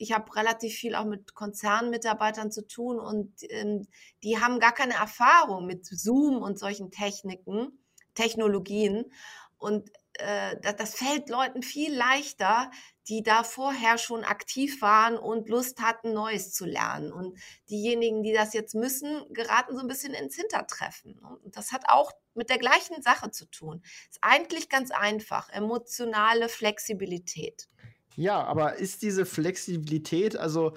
ich 0.00 0.12
habe 0.12 0.34
relativ 0.36 0.74
viel 0.74 0.94
auch 0.94 1.04
mit 1.04 1.34
Konzernmitarbeitern 1.34 2.52
zu 2.52 2.66
tun 2.66 3.00
und 3.00 3.32
ähm, 3.50 3.88
die 4.22 4.38
haben 4.38 4.60
gar 4.60 4.72
keine 4.72 4.94
Erfahrung 4.94 5.66
mit 5.66 5.84
Zoom 5.84 6.40
und 6.40 6.56
solchen 6.56 6.92
Techniken, 6.92 7.76
Technologien. 8.18 9.12
Und 9.58 9.90
äh, 10.14 10.56
das, 10.62 10.76
das 10.76 10.94
fällt 10.94 11.28
Leuten 11.28 11.62
viel 11.62 11.94
leichter, 11.94 12.70
die 13.08 13.22
da 13.22 13.44
vorher 13.44 13.96
schon 13.96 14.24
aktiv 14.24 14.82
waren 14.82 15.16
und 15.16 15.48
Lust 15.48 15.80
hatten, 15.80 16.12
Neues 16.12 16.52
zu 16.52 16.66
lernen. 16.66 17.12
Und 17.12 17.38
diejenigen, 17.70 18.22
die 18.22 18.32
das 18.32 18.52
jetzt 18.52 18.74
müssen, 18.74 19.32
geraten 19.32 19.74
so 19.74 19.80
ein 19.80 19.88
bisschen 19.88 20.14
ins 20.14 20.36
Hintertreffen. 20.36 21.18
Und 21.18 21.56
das 21.56 21.72
hat 21.72 21.84
auch 21.88 22.12
mit 22.34 22.50
der 22.50 22.58
gleichen 22.58 23.00
Sache 23.02 23.30
zu 23.30 23.46
tun. 23.46 23.82
Ist 24.10 24.18
eigentlich 24.20 24.68
ganz 24.68 24.90
einfach. 24.90 25.48
Emotionale 25.50 26.48
Flexibilität. 26.48 27.68
Ja, 28.16 28.42
aber 28.42 28.76
ist 28.76 29.02
diese 29.02 29.24
Flexibilität, 29.24 30.36
also 30.36 30.76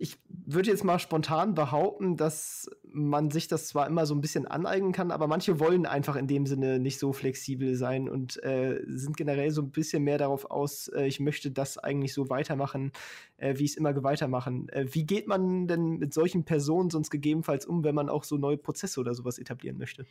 ich 0.00 0.18
würde 0.46 0.70
jetzt 0.70 0.82
mal 0.82 0.98
spontan 0.98 1.54
behaupten, 1.54 2.16
dass 2.16 2.70
man 2.84 3.30
sich 3.30 3.48
das 3.48 3.68
zwar 3.68 3.86
immer 3.86 4.06
so 4.06 4.14
ein 4.14 4.22
bisschen 4.22 4.46
aneignen 4.46 4.92
kann, 4.92 5.10
aber 5.10 5.26
manche 5.26 5.60
wollen 5.60 5.84
einfach 5.84 6.16
in 6.16 6.26
dem 6.26 6.46
Sinne 6.46 6.78
nicht 6.78 6.98
so 6.98 7.12
flexibel 7.12 7.76
sein 7.76 8.08
und 8.08 8.42
äh, 8.42 8.80
sind 8.86 9.18
generell 9.18 9.50
so 9.50 9.60
ein 9.60 9.70
bisschen 9.70 10.02
mehr 10.02 10.16
darauf 10.16 10.50
aus, 10.50 10.88
äh, 10.88 11.06
ich 11.06 11.20
möchte 11.20 11.50
das 11.50 11.76
eigentlich 11.76 12.14
so 12.14 12.30
weitermachen, 12.30 12.92
äh, 13.36 13.58
wie 13.58 13.64
ich 13.64 13.72
es 13.72 13.76
immer 13.76 14.02
weitermachen. 14.02 14.70
Äh, 14.70 14.86
wie 14.90 15.04
geht 15.04 15.28
man 15.28 15.68
denn 15.68 15.98
mit 15.98 16.14
solchen 16.14 16.46
Personen 16.46 16.88
sonst 16.88 17.10
gegebenenfalls 17.10 17.66
um, 17.66 17.84
wenn 17.84 17.94
man 17.94 18.08
auch 18.08 18.24
so 18.24 18.38
neue 18.38 18.56
Prozesse 18.56 19.00
oder 19.00 19.12
sowas 19.12 19.38
etablieren 19.38 19.76
möchte? 19.76 20.06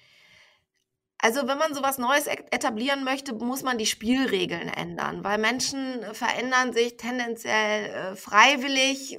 Also 1.18 1.48
wenn 1.48 1.58
man 1.58 1.74
sowas 1.74 1.98
Neues 1.98 2.28
etablieren 2.28 3.04
möchte, 3.04 3.34
muss 3.34 3.64
man 3.64 3.80
die 3.80 3.88
Spielregeln 3.88 4.70
ändern, 4.70 5.24
weil 5.24 5.40
Menschen 5.40 6.04
verändern 6.14 6.74
sich 6.74 6.96
tendenziell 6.96 7.86
äh, 7.90 8.16
freiwillig 8.16 9.18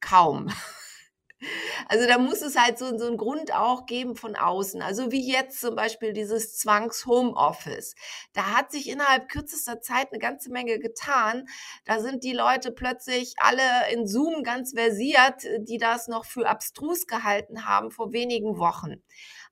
kaum. 0.00 0.48
Also 1.88 2.06
da 2.06 2.18
muss 2.18 2.42
es 2.42 2.56
halt 2.56 2.78
so, 2.78 2.96
so 2.98 3.06
einen 3.06 3.16
Grund 3.16 3.54
auch 3.54 3.86
geben 3.86 4.14
von 4.14 4.36
außen. 4.36 4.82
Also 4.82 5.10
wie 5.10 5.26
jetzt 5.26 5.60
zum 5.60 5.74
Beispiel 5.74 6.12
dieses 6.12 6.58
Zwangs-Homeoffice. 6.58 7.94
Da 8.34 8.56
hat 8.56 8.70
sich 8.70 8.88
innerhalb 8.88 9.28
kürzester 9.28 9.80
Zeit 9.80 10.08
eine 10.10 10.18
ganze 10.18 10.50
Menge 10.50 10.78
getan. 10.78 11.48
Da 11.86 12.00
sind 12.00 12.24
die 12.24 12.32
Leute 12.32 12.72
plötzlich 12.72 13.34
alle 13.38 13.62
in 13.90 14.06
Zoom 14.06 14.42
ganz 14.42 14.72
versiert, 14.74 15.42
die 15.60 15.78
das 15.78 16.08
noch 16.08 16.26
für 16.26 16.46
abstrus 16.46 17.06
gehalten 17.06 17.64
haben 17.64 17.90
vor 17.90 18.12
wenigen 18.12 18.58
Wochen. 18.58 19.02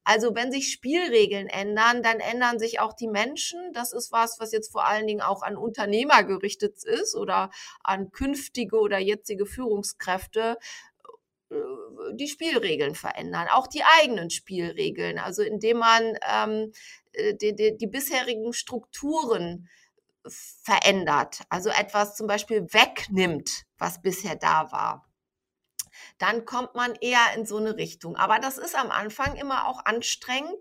Also 0.05 0.35
wenn 0.35 0.51
sich 0.51 0.73
Spielregeln 0.73 1.49
ändern, 1.49 2.03
dann 2.03 2.21
ändern 2.21 2.59
sich 2.59 2.81
auch 2.81 2.95
die 2.95 3.09
Menschen. 3.09 3.73
Das 3.73 3.93
ist 3.93 4.11
was, 4.11 4.41
was 4.41 4.53
jetzt 4.53 4.73
vor 4.73 4.87
allen 4.87 5.07
Dingen 5.07 5.21
auch 5.21 5.43
an 5.43 5.57
Unternehmer 5.57 6.25
gerichtet 6.25 6.83
ist 6.85 7.15
oder 7.15 7.51
an 7.85 8.11
künftige 8.11 8.79
oder 8.79 8.99
jetzige 8.99 9.45
Führungskräfte 9.45 10.57
äh, 11.51 11.57
die 12.15 12.29
Spielregeln 12.29 12.95
verändern, 12.95 13.49
auch 13.51 13.67
die 13.67 13.83
eigenen 14.01 14.31
Spielregeln, 14.31 15.19
also 15.19 15.43
indem 15.43 15.79
man 15.79 16.15
ähm, 16.27 16.73
äh, 17.13 17.35
die, 17.35 17.55
die, 17.55 17.77
die 17.77 17.87
bisherigen 17.87 18.53
Strukturen 18.53 19.69
verändert, 20.27 21.41
also 21.49 21.71
etwas 21.71 22.17
zum 22.17 22.27
Beispiel 22.27 22.63
wegnimmt, 22.73 23.65
was 23.79 24.01
bisher 24.03 24.37
da 24.37 24.71
war 24.73 25.08
dann 26.19 26.45
kommt 26.45 26.75
man 26.75 26.95
eher 26.95 27.35
in 27.37 27.47
so 27.47 27.57
eine 27.57 27.77
Richtung. 27.77 28.17
Aber 28.17 28.39
das 28.39 28.59
ist 28.59 28.77
am 28.77 28.91
Anfang 28.91 29.37
immer 29.37 29.67
auch 29.67 29.85
anstrengend 29.85 30.59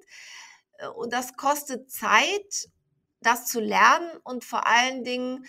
äh, 0.78 0.88
und 0.88 1.14
das 1.14 1.36
kostet 1.36 1.92
Zeit, 1.92 2.70
das 3.22 3.46
zu 3.48 3.60
lernen 3.60 4.12
und 4.24 4.44
vor 4.44 4.68
allen 4.68 5.04
Dingen 5.04 5.46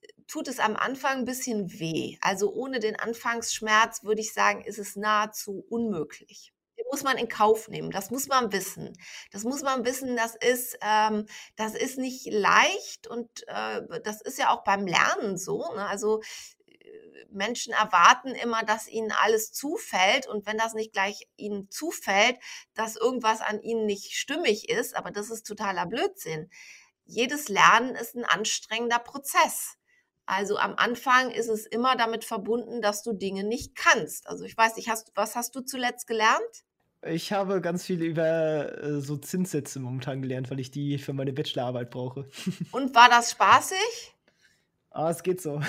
äh, 0.00 0.06
tut 0.26 0.48
es 0.48 0.58
am 0.58 0.76
Anfang 0.76 1.18
ein 1.18 1.24
bisschen 1.24 1.78
weh. 1.78 2.16
Also 2.20 2.52
ohne 2.52 2.80
den 2.80 2.98
Anfangsschmerz 2.98 4.04
würde 4.04 4.20
ich 4.20 4.32
sagen, 4.32 4.64
ist 4.64 4.78
es 4.78 4.96
nahezu 4.96 5.64
unmöglich. 5.68 6.52
Den 6.78 6.86
muss 6.90 7.04
man 7.04 7.18
in 7.18 7.28
Kauf 7.28 7.68
nehmen. 7.68 7.90
Das 7.90 8.10
muss 8.10 8.28
man 8.28 8.50
wissen. 8.52 8.96
Das 9.30 9.44
muss 9.44 9.62
man 9.62 9.84
wissen. 9.84 10.16
Das 10.16 10.34
ist, 10.34 10.78
ähm, 10.80 11.26
das 11.56 11.74
ist 11.74 11.98
nicht 11.98 12.26
leicht 12.26 13.06
und 13.06 13.28
äh, 13.46 14.00
das 14.02 14.20
ist 14.22 14.38
ja 14.38 14.50
auch 14.50 14.64
beim 14.64 14.86
Lernen 14.86 15.36
so. 15.36 15.58
Ne? 15.74 15.86
Also 15.86 16.22
Menschen 17.30 17.72
erwarten 17.72 18.34
immer, 18.34 18.62
dass 18.62 18.88
ihnen 18.88 19.12
alles 19.12 19.52
zufällt 19.52 20.26
und 20.26 20.46
wenn 20.46 20.58
das 20.58 20.74
nicht 20.74 20.92
gleich 20.92 21.28
ihnen 21.36 21.70
zufällt, 21.70 22.38
dass 22.74 22.96
irgendwas 22.96 23.40
an 23.40 23.60
ihnen 23.60 23.86
nicht 23.86 24.12
stimmig 24.12 24.68
ist, 24.68 24.96
aber 24.96 25.10
das 25.10 25.30
ist 25.30 25.46
totaler 25.46 25.86
Blödsinn. 25.86 26.50
Jedes 27.04 27.48
Lernen 27.48 27.94
ist 27.94 28.14
ein 28.14 28.24
anstrengender 28.24 28.98
Prozess. 28.98 29.76
Also 30.24 30.56
am 30.56 30.74
Anfang 30.76 31.30
ist 31.30 31.48
es 31.48 31.66
immer 31.66 31.96
damit 31.96 32.24
verbunden, 32.24 32.80
dass 32.80 33.02
du 33.02 33.12
Dinge 33.12 33.44
nicht 33.44 33.74
kannst. 33.74 34.28
Also 34.28 34.44
ich 34.44 34.56
weiß 34.56 34.76
nicht, 34.76 34.88
hast, 34.88 35.12
was 35.14 35.34
hast 35.34 35.54
du 35.56 35.60
zuletzt 35.60 36.06
gelernt? 36.06 36.64
Ich 37.04 37.32
habe 37.32 37.60
ganz 37.60 37.84
viel 37.84 38.00
über 38.02 38.80
äh, 38.80 39.00
so 39.00 39.16
Zinssätze 39.16 39.80
momentan 39.80 40.22
gelernt, 40.22 40.50
weil 40.50 40.60
ich 40.60 40.70
die 40.70 40.98
für 40.98 41.12
meine 41.12 41.32
Bachelorarbeit 41.32 41.90
brauche. 41.90 42.28
Und 42.70 42.94
war 42.94 43.08
das 43.08 43.32
spaßig? 43.32 44.14
Ah, 44.90 45.10
es 45.10 45.22
geht 45.22 45.40
so. 45.40 45.60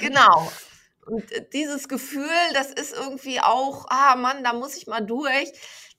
genau. 0.00 0.50
Und 1.06 1.30
äh, 1.32 1.46
dieses 1.52 1.88
Gefühl, 1.88 2.28
das 2.54 2.70
ist 2.70 2.92
irgendwie 2.92 3.40
auch, 3.40 3.86
ah 3.88 4.16
Mann, 4.16 4.44
da 4.44 4.52
muss 4.52 4.76
ich 4.76 4.86
mal 4.86 5.00
durch. 5.00 5.52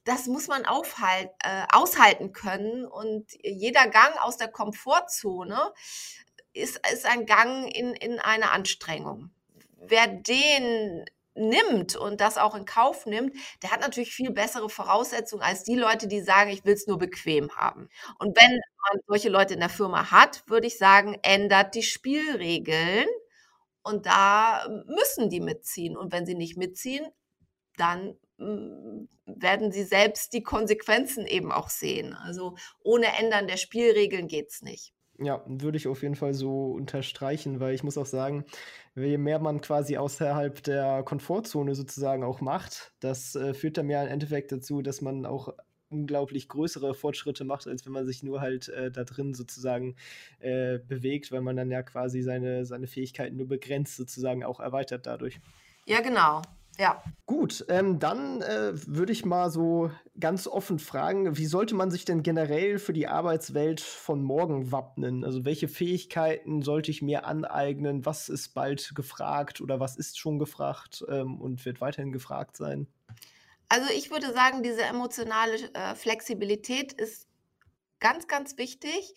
Das 0.06 0.28
muss 0.28 0.48
man 0.48 0.66
aufhalt, 0.66 1.30
äh, 1.44 1.64
aushalten 1.72 2.34
können. 2.34 2.86
Und 2.86 3.26
jeder 3.42 3.88
Gang 3.88 4.18
aus 4.22 4.38
der 4.38 4.50
Komfortzone 4.50 5.74
ist, 6.54 6.80
ist 6.92 7.06
ein 7.06 7.26
Gang 7.26 7.74
in, 7.74 7.94
in 7.94 8.20
eine 8.20 8.52
Anstrengung. 8.52 9.32
Wer 9.78 10.08
den 10.08 11.06
nimmt 11.36 11.96
und 11.96 12.22
das 12.22 12.38
auch 12.38 12.54
in 12.56 12.66
Kauf 12.66 13.06
nimmt, 13.06 13.36
der 13.64 13.72
hat 13.72 13.82
natürlich 13.82 14.14
viel 14.14 14.32
bessere 14.32 14.70
Voraussetzungen 14.70 15.42
als 15.42 15.64
die 15.64 15.76
Leute, 15.76 16.08
die 16.08 16.22
sagen, 16.22 16.52
ich 16.52 16.64
will 16.64 16.74
es 16.74 16.86
nur 16.86 17.00
bequem 17.00 17.56
haben. 17.56 17.90
Und 18.20 18.38
wenn 18.38 18.52
man 18.52 19.02
solche 19.08 19.30
Leute 19.30 19.56
in 19.56 19.60
der 19.60 19.70
Firma 19.70 20.12
hat, 20.12 20.44
würde 20.48 20.68
ich 20.68 20.78
sagen, 20.78 21.18
ändert 21.24 21.76
die 21.76 21.84
Spielregeln 21.84 23.08
und 23.84 24.06
da 24.06 24.68
müssen 24.88 25.30
die 25.30 25.42
mitziehen. 25.42 25.98
Und 25.98 26.12
wenn 26.12 26.26
sie 26.26 26.36
nicht 26.36 26.58
mitziehen, 26.58 27.06
dann 27.78 28.16
hm, 28.38 29.10
werden 29.26 29.72
sie 29.72 29.84
selbst 29.84 30.34
die 30.34 30.44
Konsequenzen 30.44 31.26
eben 31.26 31.52
auch 31.52 31.70
sehen. 31.70 32.14
Also 32.14 32.56
ohne 32.84 33.08
Ändern 33.20 33.48
der 33.48 33.58
Spielregeln 33.58 34.28
geht 34.28 34.50
es 34.50 34.62
nicht. 34.62 34.94
Ja, 35.20 35.44
würde 35.46 35.78
ich 35.78 35.88
auf 35.88 36.02
jeden 36.02 36.16
Fall 36.16 36.34
so 36.34 36.72
unterstreichen, 36.72 37.60
weil 37.60 37.76
ich 37.76 37.84
muss 37.84 38.00
auch 38.00 38.06
sagen, 38.06 38.46
je 38.96 39.18
mehr 39.20 39.38
man 39.38 39.62
quasi 39.62 39.96
außerhalb 39.96 40.64
der 40.64 41.04
Komfortzone 41.04 41.76
sozusagen 41.76 42.24
auch 42.24 42.42
macht, 42.42 42.94
das 43.00 43.36
äh, 43.36 43.54
führt 43.54 43.78
dann 43.78 43.90
ja 43.90 44.02
im 44.02 44.10
Endeffekt 44.10 44.52
dazu, 44.52 44.82
dass 44.82 45.02
man 45.02 45.28
auch 45.28 45.54
unglaublich 45.94 46.48
größere 46.50 46.94
Fortschritte 46.94 47.46
macht, 47.46 47.68
als 47.68 47.86
wenn 47.86 47.94
man 47.94 48.06
sich 48.06 48.24
nur 48.24 48.42
halt 48.42 48.70
äh, 48.70 48.92
da 48.92 49.04
drin 49.04 49.34
sozusagen 49.34 49.96
äh, 50.40 50.80
bewegt, 50.80 51.32
weil 51.32 51.42
man 51.42 51.56
dann 51.56 51.72
ja 51.72 51.84
quasi 51.84 52.22
seine, 52.22 52.66
seine 52.66 52.88
Fähigkeiten 52.88 53.38
nur 53.38 53.48
begrenzt 53.48 53.96
sozusagen 53.96 54.44
auch 54.44 54.60
erweitert 54.60 55.06
dadurch. 55.06 55.40
Ja, 55.86 56.02
genau. 56.02 56.42
Ja. 56.80 57.04
Gut, 57.28 57.66
ähm, 57.70 58.00
dann 58.00 58.42
äh, 58.42 58.72
würde 58.88 59.12
ich 59.12 59.26
mal 59.26 59.52
so 59.52 59.92
ganz 60.20 60.48
offen 60.48 60.80
fragen, 60.80 61.38
wie 61.38 61.46
sollte 61.46 61.76
man 61.76 61.92
sich 61.92 62.04
denn 62.04 62.24
generell 62.24 62.80
für 62.80 62.94
die 62.94 63.08
Arbeitswelt 63.08 63.80
von 63.80 64.24
morgen 64.24 64.72
wappnen? 64.72 65.24
Also 65.24 65.46
welche 65.46 65.68
Fähigkeiten 65.68 66.64
sollte 66.64 66.90
ich 66.90 67.04
mir 67.04 67.26
aneignen? 67.28 68.06
Was 68.08 68.28
ist 68.28 68.56
bald 68.56 68.96
gefragt 68.96 69.62
oder 69.62 69.80
was 69.80 69.96
ist 69.96 70.18
schon 70.18 70.40
gefragt 70.40 71.06
ähm, 71.10 71.40
und 71.40 71.64
wird 71.64 71.80
weiterhin 71.80 72.12
gefragt 72.12 72.58
sein? 72.58 72.88
Also 73.74 73.90
ich 73.92 74.12
würde 74.12 74.32
sagen, 74.34 74.62
diese 74.62 74.84
emotionale 74.84 75.56
äh, 75.74 75.96
Flexibilität 75.96 76.94
ist 76.94 77.28
ganz, 78.00 78.28
ganz 78.28 78.56
wichtig, 78.60 79.16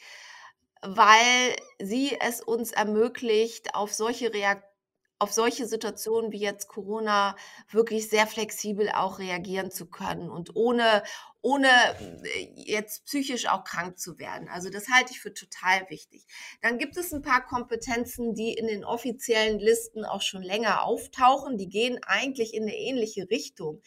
weil 0.81 1.55
sie 1.79 2.17
es 2.19 2.41
uns 2.41 2.73
ermöglicht, 2.73 3.75
auf 3.75 3.93
solche 3.93 4.33
Reaktionen 4.33 4.73
auf 5.19 5.33
solche 5.33 5.67
Situationen 5.67 6.31
wie 6.31 6.41
jetzt 6.41 6.69
Corona 6.69 7.37
wirklich 7.71 8.11
sehr 8.11 8.27
flexibel 8.27 8.91
auch 8.91 9.19
reagieren 9.19 9.71
zu 9.71 9.87
können 9.87 10.29
und 10.29 10.55
ohne, 10.55 11.03
ohne 11.41 11.69
äh, 11.69 12.49
jetzt 12.55 13.07
psychisch 13.07 13.47
auch 13.47 13.65
krank 13.65 13.99
zu 13.99 14.19
werden. 14.19 14.49
Also 14.49 14.69
das 14.69 14.89
halte 14.89 15.13
ich 15.13 15.21
für 15.21 15.33
total 15.33 15.89
wichtig. 15.89 16.27
Dann 16.61 16.77
gibt 16.77 16.99
es 16.99 17.15
ein 17.15 17.23
paar 17.23 17.47
Kompetenzen, 17.47 18.35
die 18.35 18.53
in 18.53 18.67
den 18.67 18.85
offiziellen 18.85 19.59
Listen 19.59 20.05
auch 20.05 20.21
schon 20.21 20.43
länger 20.43 20.83
auftauchen. 20.83 21.57
Die 21.57 21.71
gehen 21.71 21.99
eigentlich 22.07 22.53
in 22.53 22.65
eine 22.65 22.77
ähnliche 22.77 23.31
Richtung. 23.31 23.81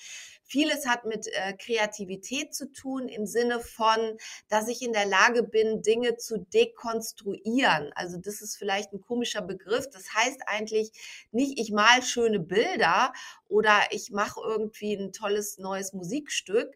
Vieles 0.50 0.88
hat 0.88 1.06
mit 1.06 1.28
äh, 1.28 1.54
Kreativität 1.54 2.56
zu 2.56 2.72
tun 2.72 3.08
im 3.08 3.28
Sinne 3.28 3.60
von, 3.60 4.18
dass 4.48 4.68
ich 4.68 4.82
in 4.82 4.94
der 4.94 5.06
Lage 5.06 5.44
bin, 5.44 5.84
Dinge 5.84 6.18
zu 6.18 6.40
dekonstruieren. 6.40 7.92
Also 7.94 8.18
das 8.18 8.42
ist 8.42 8.58
vielleicht 8.58 8.92
ein 8.92 9.00
komischer 9.00 9.44
Begriff. 9.44 9.88
Das 9.92 10.12
heißt 10.16 10.42
eigentlich 10.48 10.92
nicht, 11.32 11.60
ich 11.60 11.72
mal 11.72 12.02
schöne 12.02 12.40
Bilder 12.40 13.14
oder 13.48 13.78
ich 13.92 14.10
mache 14.10 14.42
irgendwie 14.44 14.96
ein 14.96 15.14
tolles 15.14 15.60
neues 15.60 15.94
Musikstück, 15.94 16.76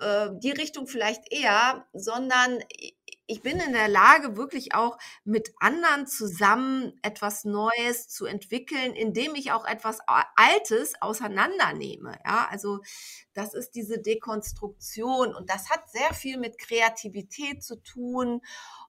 äh, 0.00 0.30
die 0.38 0.52
Richtung 0.52 0.86
vielleicht 0.86 1.30
eher, 1.30 1.86
sondern 1.92 2.60
ich 3.30 3.42
bin 3.42 3.60
in 3.60 3.72
der 3.72 3.88
Lage, 3.88 4.36
wirklich 4.36 4.74
auch 4.74 4.98
mit 5.24 5.52
anderen 5.60 6.06
zusammen 6.08 6.98
etwas 7.02 7.44
Neues 7.44 8.08
zu 8.08 8.26
entwickeln, 8.26 8.92
indem 8.94 9.36
ich 9.36 9.52
auch 9.52 9.64
etwas 9.64 9.98
Altes 10.34 11.00
auseinandernehme. 11.00 12.18
Ja, 12.26 12.48
also 12.50 12.80
das 13.32 13.54
ist 13.54 13.76
diese 13.76 14.00
Dekonstruktion 14.00 15.32
und 15.32 15.48
das 15.48 15.70
hat 15.70 15.88
sehr 15.90 16.12
viel 16.12 16.38
mit 16.38 16.58
Kreativität 16.58 17.62
zu 17.62 17.76
tun. 17.76 18.40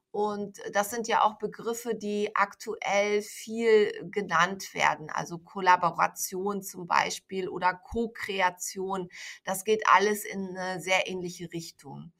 Und 0.09 0.59
das 0.73 0.89
sind 0.89 1.07
ja 1.07 1.23
auch 1.23 1.37
Begriffe, 1.37 1.95
die 1.95 2.35
aktuell 2.35 3.21
viel 3.21 3.93
genannt 4.11 4.73
werden. 4.73 5.09
Also 5.09 5.37
Kollaboration 5.37 6.63
zum 6.63 6.85
Beispiel 6.85 7.47
oder 7.47 7.75
Co-Kreation. 7.75 9.07
Das 9.45 9.63
geht 9.63 9.83
alles 9.87 10.25
in 10.25 10.57
eine 10.57 10.81
sehr 10.81 11.07
ähnliche 11.07 11.53
Richtung. 11.53 12.11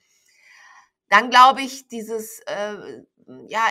Dann 1.12 1.30
glaube 1.30 1.62
ich, 1.62 1.90
dieses, 1.90 2.40
äh, 2.46 3.02
ja, 3.50 3.64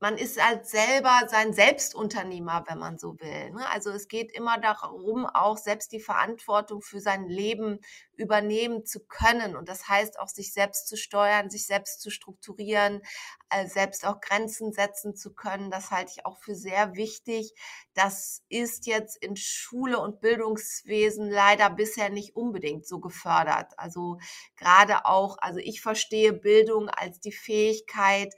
man 0.00 0.16
ist 0.16 0.42
halt 0.42 0.66
selber 0.66 1.22
sein 1.26 1.52
Selbstunternehmer, 1.52 2.64
wenn 2.68 2.78
man 2.78 2.98
so 2.98 3.18
will. 3.18 3.50
Ne? 3.50 3.68
Also 3.70 3.90
es 3.90 4.06
geht 4.06 4.30
immer 4.30 4.58
darum, 4.58 5.26
auch 5.26 5.56
selbst 5.56 5.90
die 5.90 6.00
Verantwortung 6.00 6.82
für 6.82 7.00
sein 7.00 7.28
Leben 7.28 7.80
übernehmen 8.16 8.84
zu 8.86 9.00
können. 9.00 9.56
Und 9.56 9.68
das 9.68 9.88
heißt 9.88 10.20
auch, 10.20 10.28
sich 10.28 10.52
selbst 10.52 10.86
zu 10.86 10.96
steuern, 10.96 11.50
sich 11.50 11.66
selbst 11.66 12.00
zu 12.00 12.10
strukturieren, 12.10 13.02
äh, 13.50 13.66
selbst 13.66 14.06
auch 14.06 14.20
Grenzen 14.20 14.72
setzen 14.72 15.16
zu 15.16 15.34
können. 15.34 15.70
Das 15.70 15.90
halte 15.90 16.12
ich 16.16 16.24
auch 16.24 16.38
für 16.38 16.54
sehr 16.54 16.94
wichtig. 16.94 17.52
Das 17.94 18.42
ist 18.48 18.86
jetzt 18.86 19.16
in 19.16 19.36
Schule 19.36 19.98
und 19.98 20.20
Bildungswesen 20.20 21.28
leider 21.28 21.70
bisher 21.70 22.08
nicht 22.08 22.36
unbedingt 22.36 22.86
so 22.86 23.00
gefördert. 23.00 23.72
Also 23.76 24.18
gerade 24.56 25.06
auch, 25.06 25.38
also 25.40 25.58
ich 25.58 25.80
verstehe 25.80 26.32
Bildung 26.32 26.88
als 26.88 27.18
die 27.18 27.32
Fähigkeit, 27.32 28.32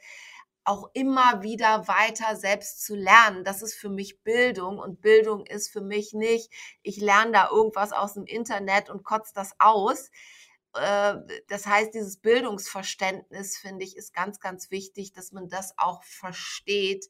auch 0.65 0.91
immer 0.93 1.43
wieder 1.43 1.89
weiter 1.89 2.37
selbst 2.37 2.85
zu 2.85 2.95
lernen. 2.95 3.45
Das 3.45 3.63
ist 3.63 3.75
für 3.75 3.89
mich 3.89 4.23
Bildung 4.23 4.79
und 4.79 5.01
Bildung 5.01 5.47
ist 5.47 5.71
für 5.71 5.81
mich 5.81 6.13
nicht, 6.13 6.53
ich 6.83 6.99
lerne 6.99 7.33
da 7.33 7.49
irgendwas 7.51 7.93
aus 7.93 8.15
dem 8.15 8.27
Internet 8.27 8.91
und 8.91 9.05
kotze 9.05 9.33
das 9.35 9.53
aus. 9.59 10.11
Äh, 10.75 11.17
das 11.49 11.67
heißt, 11.67 11.95
dieses 11.95 12.19
Bildungsverständnis, 12.19 13.57
finde 13.59 13.85
ich, 13.85 13.97
ist 13.97 14.15
ganz, 14.15 14.41
ganz 14.41 14.71
wichtig, 14.71 15.13
dass 15.13 15.33
man 15.33 15.49
das 15.49 15.75
auch 15.79 16.03
versteht, 16.05 17.07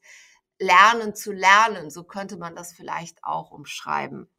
lernen 0.59 1.15
zu 1.15 1.31
lernen. 1.31 1.89
So 1.89 2.03
könnte 2.03 2.37
man 2.37 2.55
das 2.55 2.73
vielleicht 2.73 3.23
auch 3.23 3.51
umschreiben 3.51 4.29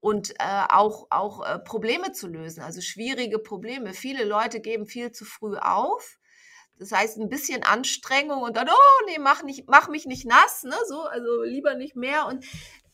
und 0.00 0.30
äh, 0.38 0.66
auch, 0.68 1.08
auch 1.10 1.44
äh, 1.44 1.58
Probleme 1.58 2.12
zu 2.12 2.28
lösen, 2.28 2.62
also 2.62 2.80
schwierige 2.80 3.40
Probleme. 3.40 3.92
Viele 3.92 4.24
Leute 4.24 4.60
geben 4.60 4.86
viel 4.86 5.10
zu 5.10 5.24
früh 5.24 5.56
auf 5.56 6.18
das 6.78 6.92
heißt, 6.92 7.18
ein 7.18 7.28
bisschen 7.28 7.62
Anstrengung 7.62 8.42
und 8.42 8.56
dann, 8.56 8.68
oh 8.68 9.06
nee, 9.06 9.18
mach, 9.18 9.42
nicht, 9.42 9.68
mach 9.68 9.88
mich 9.88 10.06
nicht 10.06 10.26
nass, 10.26 10.62
ne? 10.64 10.76
So, 10.86 11.02
also 11.02 11.42
lieber 11.42 11.74
nicht 11.74 11.96
mehr. 11.96 12.26
Und 12.26 12.44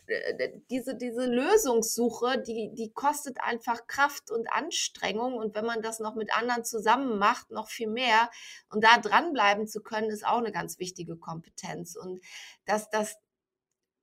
äh, 0.06 0.50
diese, 0.70 0.96
diese 0.96 1.26
Lösungssuche, 1.26 2.40
die, 2.40 2.72
die 2.74 2.92
kostet 2.92 3.40
einfach 3.40 3.86
Kraft 3.86 4.30
und 4.30 4.50
Anstrengung. 4.52 5.34
Und 5.34 5.54
wenn 5.54 5.66
man 5.66 5.82
das 5.82 6.00
noch 6.00 6.14
mit 6.14 6.34
anderen 6.34 6.64
zusammen 6.64 7.18
macht, 7.18 7.50
noch 7.50 7.68
viel 7.68 7.88
mehr. 7.88 8.30
Und 8.70 8.84
da 8.84 8.98
dranbleiben 8.98 9.66
zu 9.66 9.82
können, 9.82 10.10
ist 10.10 10.26
auch 10.26 10.38
eine 10.38 10.52
ganz 10.52 10.78
wichtige 10.78 11.16
Kompetenz. 11.16 11.96
Und 11.96 12.20
dass 12.66 12.90
das 12.90 13.16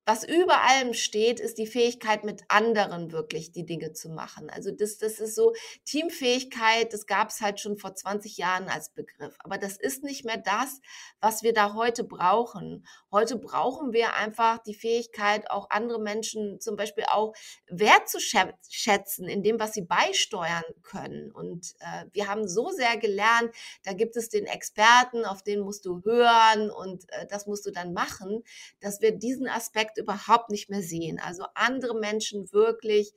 was 0.09 0.23
über 0.23 0.63
allem 0.63 0.95
steht, 0.95 1.39
ist 1.39 1.59
die 1.59 1.67
Fähigkeit, 1.67 2.23
mit 2.23 2.41
anderen 2.47 3.11
wirklich 3.11 3.51
die 3.51 3.63
Dinge 3.63 3.93
zu 3.93 4.09
machen. 4.09 4.49
Also 4.49 4.71
das, 4.71 4.97
das 4.97 5.19
ist 5.19 5.35
so 5.35 5.53
Teamfähigkeit, 5.85 6.91
das 6.93 7.05
gab 7.05 7.29
es 7.29 7.41
halt 7.41 7.59
schon 7.59 7.77
vor 7.77 7.93
20 7.93 8.35
Jahren 8.37 8.69
als 8.69 8.89
Begriff. 8.89 9.35
Aber 9.43 9.59
das 9.59 9.77
ist 9.77 10.03
nicht 10.03 10.25
mehr 10.25 10.37
das, 10.37 10.81
was 11.21 11.43
wir 11.43 11.53
da 11.53 11.75
heute 11.75 12.03
brauchen. 12.03 12.87
Heute 13.11 13.35
brauchen 13.37 13.93
wir 13.93 14.15
einfach 14.15 14.57
die 14.57 14.73
Fähigkeit, 14.73 15.51
auch 15.51 15.69
andere 15.69 16.01
Menschen 16.01 16.59
zum 16.59 16.75
Beispiel 16.75 17.03
auch 17.07 17.33
wertzuschätzen 17.67 19.27
in 19.27 19.43
dem, 19.43 19.59
was 19.59 19.73
sie 19.73 19.83
beisteuern 19.83 20.63
können. 20.81 21.31
Und 21.31 21.75
äh, 21.81 22.05
wir 22.13 22.27
haben 22.27 22.47
so 22.47 22.69
sehr 22.71 22.97
gelernt, 22.97 23.53
da 23.83 23.93
gibt 23.93 24.17
es 24.17 24.29
den 24.29 24.47
Experten, 24.47 25.23
auf 25.23 25.43
den 25.43 25.59
musst 25.59 25.85
du 25.85 26.01
hören 26.03 26.71
und 26.71 27.03
äh, 27.09 27.27
das 27.27 27.45
musst 27.45 27.67
du 27.67 27.71
dann 27.71 27.93
machen, 27.93 28.43
dass 28.79 29.01
wir 29.01 29.11
diesen 29.11 29.47
Aspekt 29.47 29.98
überhaupt 29.99 30.49
nicht 30.49 30.69
mehr 30.69 30.81
sehen. 30.81 31.19
Also 31.19 31.45
andere 31.53 31.99
Menschen 31.99 32.51
wirklich 32.51 33.13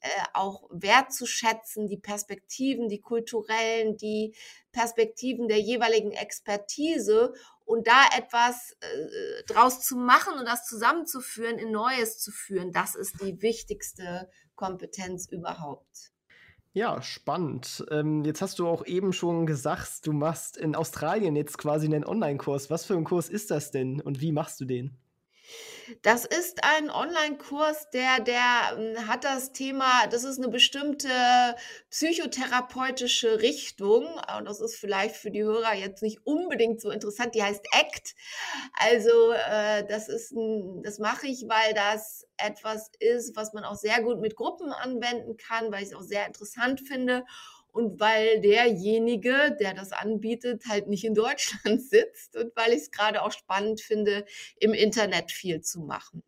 äh, 0.00 0.08
auch 0.34 0.68
wertzuschätzen, 0.70 1.88
die 1.88 1.96
Perspektiven, 1.96 2.88
die 2.88 3.00
kulturellen, 3.00 3.96
die 3.96 4.34
Perspektiven 4.70 5.48
der 5.48 5.60
jeweiligen 5.60 6.12
Expertise 6.12 7.32
und 7.64 7.86
da 7.86 8.04
etwas 8.16 8.76
äh, 8.80 9.42
draus 9.46 9.80
zu 9.80 9.96
machen 9.96 10.38
und 10.38 10.46
das 10.46 10.66
zusammenzuführen, 10.66 11.58
in 11.58 11.72
Neues 11.72 12.18
zu 12.18 12.30
führen, 12.30 12.72
das 12.72 12.94
ist 12.94 13.20
die 13.22 13.40
wichtigste 13.42 14.30
Kompetenz 14.54 15.28
überhaupt. 15.30 16.12
Ja, 16.72 17.00
spannend. 17.00 17.86
Ähm, 17.90 18.22
jetzt 18.24 18.42
hast 18.42 18.58
du 18.58 18.68
auch 18.68 18.84
eben 18.84 19.14
schon 19.14 19.46
gesagt, 19.46 20.06
du 20.06 20.12
machst 20.12 20.58
in 20.58 20.76
Australien 20.76 21.34
jetzt 21.34 21.56
quasi 21.56 21.86
einen 21.86 22.04
Online-Kurs. 22.04 22.68
Was 22.68 22.84
für 22.84 22.94
ein 22.94 23.04
Kurs 23.04 23.30
ist 23.30 23.50
das 23.50 23.70
denn 23.70 24.02
und 24.02 24.20
wie 24.20 24.30
machst 24.30 24.60
du 24.60 24.66
den? 24.66 24.94
Das 26.02 26.24
ist 26.24 26.64
ein 26.64 26.90
Online-Kurs, 26.90 27.90
der, 27.90 28.20
der 28.20 28.76
hm, 28.76 29.06
hat 29.06 29.24
das 29.24 29.52
Thema, 29.52 30.06
das 30.08 30.24
ist 30.24 30.38
eine 30.38 30.48
bestimmte 30.48 31.08
psychotherapeutische 31.90 33.40
Richtung. 33.40 34.06
Und 34.36 34.46
das 34.46 34.60
ist 34.60 34.76
vielleicht 34.76 35.16
für 35.16 35.30
die 35.30 35.42
Hörer 35.42 35.74
jetzt 35.74 36.02
nicht 36.02 36.20
unbedingt 36.24 36.80
so 36.80 36.90
interessant. 36.90 37.34
Die 37.34 37.42
heißt 37.42 37.64
ACT. 37.72 38.14
Also, 38.74 39.32
äh, 39.32 39.86
das 39.86 40.08
ist 40.08 40.32
ein, 40.32 40.82
das 40.82 40.98
mache 40.98 41.26
ich, 41.26 41.44
weil 41.48 41.74
das 41.74 42.26
etwas 42.36 42.90
ist, 42.98 43.36
was 43.36 43.52
man 43.52 43.64
auch 43.64 43.76
sehr 43.76 44.02
gut 44.02 44.20
mit 44.20 44.36
Gruppen 44.36 44.72
anwenden 44.72 45.36
kann, 45.36 45.70
weil 45.72 45.82
ich 45.82 45.90
es 45.90 45.94
auch 45.94 46.02
sehr 46.02 46.26
interessant 46.26 46.80
finde 46.80 47.24
und 47.76 48.00
weil 48.00 48.40
derjenige, 48.40 49.54
der 49.60 49.74
das 49.74 49.92
anbietet, 49.92 50.64
halt 50.66 50.88
nicht 50.88 51.04
in 51.04 51.14
Deutschland 51.14 51.82
sitzt 51.90 52.36
und 52.36 52.56
weil 52.56 52.72
ich 52.72 52.82
es 52.82 52.90
gerade 52.90 53.22
auch 53.22 53.32
spannend 53.32 53.80
finde, 53.80 54.24
im 54.58 54.72
Internet 54.72 55.30
viel 55.30 55.60
zu 55.60 55.80
machen. 55.80 56.22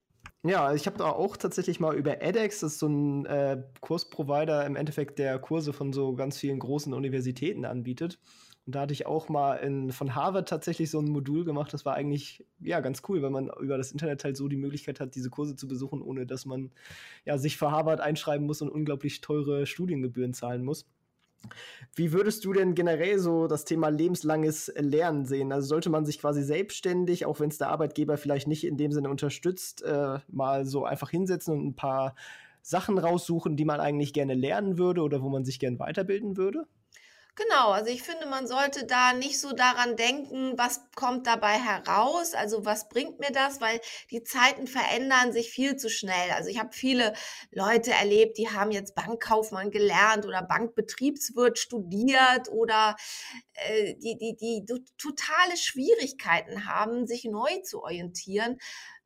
Ja, 0.45 0.73
ich 0.73 0.87
habe 0.87 0.99
da 0.99 1.11
auch 1.11 1.37
tatsächlich 1.37 1.81
mal 1.81 1.97
über 1.97 2.23
edX, 2.23 2.61
das 2.61 2.75
ist 2.75 2.79
so 2.79 2.87
ein 2.87 3.27
äh, 3.27 3.63
Kursprovider 3.81 4.65
im 4.67 4.77
Endeffekt, 4.77 5.19
der 5.19 5.39
Kurse 5.39 5.73
von 5.73 5.93
so 5.93 6.15
ganz 6.15 6.39
vielen 6.39 6.59
großen 6.61 6.95
Universitäten 6.95 7.65
anbietet. 7.65 8.21
Und 8.65 8.75
da 8.75 8.83
hatte 8.83 8.93
ich 8.93 9.07
auch 9.07 9.31
mal 9.31 9.55
in, 9.55 9.93
von 9.93 10.15
Harvard 10.15 10.49
tatsächlich 10.49 10.91
so 10.91 11.01
ein 11.01 11.09
Modul 11.09 11.47
gemacht. 11.47 11.73
Das 11.73 11.87
war 11.87 11.95
eigentlich 11.95 12.47
ja 12.61 12.81
ganz 12.81 13.03
cool, 13.09 13.23
weil 13.23 13.31
man 13.31 13.51
über 13.61 13.79
das 13.79 13.93
Internet 13.93 14.25
halt 14.25 14.37
so 14.37 14.47
die 14.47 14.59
Möglichkeit 14.59 15.01
hat, 15.01 15.15
diese 15.15 15.31
Kurse 15.31 15.57
zu 15.57 15.67
besuchen, 15.67 16.03
ohne 16.03 16.27
dass 16.27 16.45
man 16.45 16.71
ja, 17.25 17.39
sich 17.39 17.57
für 17.57 17.71
Harvard 17.71 18.01
einschreiben 18.01 18.47
muss 18.47 18.61
und 18.61 18.69
unglaublich 18.69 19.23
teure 19.23 19.65
Studiengebühren 19.65 20.35
zahlen 20.35 20.65
muss. 20.65 20.87
Wie 21.95 22.13
würdest 22.13 22.45
du 22.45 22.53
denn 22.53 22.75
generell 22.75 23.19
so 23.19 23.47
das 23.47 23.65
Thema 23.65 23.89
lebenslanges 23.89 24.73
Lernen 24.77 25.27
sehen? 25.27 25.53
Also 25.53 25.69
sollte 25.69 25.91
man 25.91 26.05
sich 26.05 26.21
quasi 26.21 26.43
selbstständig, 26.43 27.27
auch 27.27 27.41
wenn 27.41 27.51
es 27.51 27.59
der 27.59 27.69
Arbeitgeber 27.69 28.17
vielleicht 28.17 28.49
nicht 28.49 28.65
in 28.65 28.77
dem 28.77 28.93
Sinne 28.93 29.11
unterstützt, 29.11 29.83
äh, 29.83 30.19
mal 30.29 30.65
so 30.67 30.85
einfach 30.85 31.11
hinsetzen 31.11 31.55
und 31.55 31.67
ein 31.67 31.77
paar 31.77 32.15
Sachen 32.63 32.99
raussuchen, 32.99 33.57
die 33.57 33.65
man 33.65 33.81
eigentlich 33.81 34.13
gerne 34.13 34.35
lernen 34.35 34.79
würde 34.79 35.03
oder 35.03 35.23
wo 35.23 35.29
man 35.29 35.45
sich 35.45 35.59
gerne 35.59 35.79
weiterbilden 35.79 36.37
würde? 36.37 36.67
Genau, 37.39 37.71
also 37.71 37.89
ich 37.89 38.03
finde, 38.03 38.27
man 38.27 38.49
sollte 38.49 38.85
da 38.85 39.13
nicht 39.13 39.39
so 39.41 39.53
daran 39.53 39.95
denken, 39.95 40.55
was 40.59 40.81
kommt 40.97 41.29
dabei 41.29 41.53
heraus, 41.53 42.35
also 42.35 42.65
was 42.65 42.89
bringt 42.89 43.21
mir 43.21 43.31
das, 43.31 43.61
weil 43.61 43.81
die 44.11 44.25
Zeiten 44.25 44.67
verändern 44.67 45.33
sich 45.33 45.51
viel 45.51 45.77
zu 45.77 45.89
schnell. 45.89 46.33
Also 46.35 46.51
ich 46.51 46.59
habe 46.59 46.71
viele 46.73 47.13
Leute 47.53 47.93
erlebt, 47.93 48.39
die 48.39 48.51
haben 48.51 48.73
jetzt 48.73 48.97
Bankkaufmann 48.97 49.71
gelernt 49.71 50.27
oder 50.27 50.43
Bankbetriebswirt 50.43 51.61
studiert 51.61 52.49
oder 52.49 52.97
äh, 53.53 53.95
die, 53.95 54.19
die, 54.19 54.37
die 54.37 54.65
totale 54.97 55.57
Schwierigkeiten 55.57 56.67
haben, 56.67 57.07
sich 57.07 57.25
neu 57.25 57.61
zu 57.63 57.85
orientieren 57.85 58.59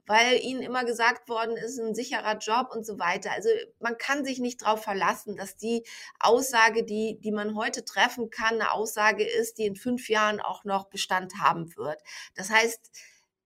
weil 0.07 0.41
ihnen 0.41 0.63
immer 0.63 0.85
gesagt 0.85 1.29
worden 1.29 1.57
ist, 1.57 1.79
ein 1.79 1.95
sicherer 1.95 2.39
Job 2.39 2.69
und 2.75 2.85
so 2.85 2.99
weiter. 2.99 3.31
Also 3.33 3.49
man 3.81 3.99
kann 3.99 4.25
sich 4.25 4.39
nicht 4.39 4.63
darauf 4.63 4.83
verlassen, 4.83 5.37
dass 5.37 5.57
die 5.57 5.85
Aussage, 6.19 6.85
die, 6.85 7.19
die 7.21 7.33
man 7.33 7.57
heute 7.57 7.85
treffen 7.85 8.31
kann, 8.31 8.55
eine 8.55 8.73
Aussage 8.73 9.25
ist, 9.25 9.59
die 9.59 9.67
in 9.67 9.77
fünf 9.77 10.09
Jahren 10.09 10.41
auch 10.41 10.65
noch 10.65 10.89
Bestand 10.89 11.35
haben 11.41 11.77
wird. 11.77 12.01
Das 12.35 12.51
heißt, 12.51 12.91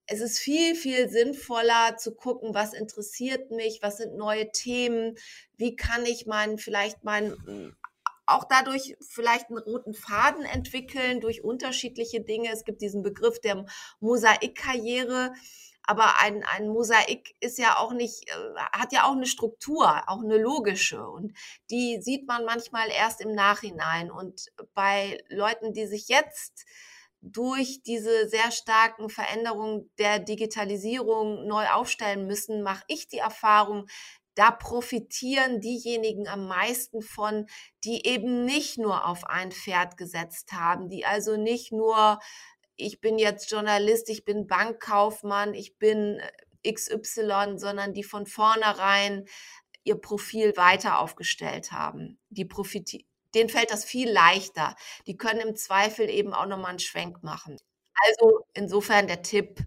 es 0.09 0.21
ist 0.21 0.39
viel, 0.39 0.77
viel 0.77 1.09
sinnvoller 1.09 1.97
zu 1.97 2.15
gucken, 2.15 2.55
was 2.55 2.73
interessiert 2.73 3.51
mich, 3.51 3.81
was 3.83 3.97
sind 3.99 4.17
neue 4.17 4.51
Themen, 4.53 5.17
wie 5.57 5.75
kann 5.75 6.07
ich 6.07 6.27
meinen, 6.27 6.59
vielleicht 6.59 7.03
meinen 7.03 7.77
auch 8.27 8.45
dadurch 8.45 8.97
vielleicht 9.01 9.49
einen 9.49 9.59
roten 9.59 9.95
Faden 9.95 10.45
entwickeln 10.45 11.21
durch 11.21 11.45
unterschiedliche 11.45 12.21
Dinge. 12.21 12.51
Es 12.53 12.65
gibt 12.65 12.83
diesen 12.83 13.03
Begriff 13.03 13.41
der 13.41 13.65
Mosaikkarriere. 14.01 15.33
Aber 15.87 16.19
ein, 16.19 16.45
ein 16.45 16.69
Mosaik 16.69 17.37
ist 17.41 17.59
ja 17.59 17.79
auch 17.79 17.93
nicht, 17.93 18.29
äh, 18.29 18.55
hat 18.73 18.93
ja 18.93 19.05
auch 19.05 19.13
eine 19.13 19.27
Struktur, 19.27 20.03
auch 20.09 20.23
eine 20.23 20.39
logische. 20.39 21.09
Und 21.09 21.33
die 21.71 22.01
sieht 22.03 22.27
man 22.27 22.45
manchmal 22.45 22.91
erst 22.91 23.21
im 23.21 23.33
Nachhinein. 23.33 24.11
Und 24.11 24.53
bei 24.75 25.23
Leuten, 25.29 25.73
die 25.73 25.87
sich 25.87 26.09
jetzt 26.09 26.67
durch 27.23 27.83
diese 27.83 28.29
sehr 28.29 28.51
starken 28.51 29.09
Veränderungen 29.09 29.91
der 29.99 30.19
Digitalisierung 30.19 31.47
neu 31.47 31.67
aufstellen 31.69 32.27
müssen, 32.27 32.63
mache 32.63 32.85
ich 32.89 33.09
die 33.09 33.19
Erfahrung, 33.19 33.87
da 34.37 34.51
profitieren 34.51 35.61
diejenigen 35.61 36.29
am 36.29 36.47
meisten 36.47 37.01
von, 37.01 37.47
die 37.85 38.07
eben 38.07 38.45
nicht 38.45 38.77
nur 38.77 39.07
auf 39.07 39.25
ein 39.25 39.51
Pferd 39.51 39.97
gesetzt 39.97 40.53
haben, 40.53 40.89
die 40.91 41.07
also 41.07 41.37
nicht 41.37 41.73
nur, 41.73 42.19
ich 42.77 43.01
bin 43.01 43.19
jetzt 43.19 43.51
Journalist, 43.51 44.09
ich 44.09 44.25
bin 44.25 44.47
Bankkaufmann, 44.47 45.55
ich 45.55 45.79
bin 45.79 46.21
äh, 46.63 46.73
XY, 46.73 47.55
sondern 47.57 47.93
die 47.93 48.05
von 48.05 48.27
vornherein 48.27 49.27
ihr 49.85 49.97
Profil 49.97 50.57
weiter 50.57 50.99
aufgestellt 50.99 51.73
haben. 51.73 52.19
Die 52.31 52.45
profitieren 52.45 53.07
denen 53.37 53.51
fällt 53.51 53.71
das 53.71 53.85
viel 53.85 54.11
leichter. 54.11 54.75
Die 55.07 55.17
können 55.17 55.41
im 55.41 55.55
Zweifel 55.57 56.09
eben 56.09 56.33
auch 56.33 56.47
nochmal 56.47 56.71
einen 56.71 56.79
Schwenk 56.79 57.23
machen. 57.23 57.59
Also 58.07 58.41
insofern 58.55 59.07
der 59.07 59.23
Tipp, 59.23 59.61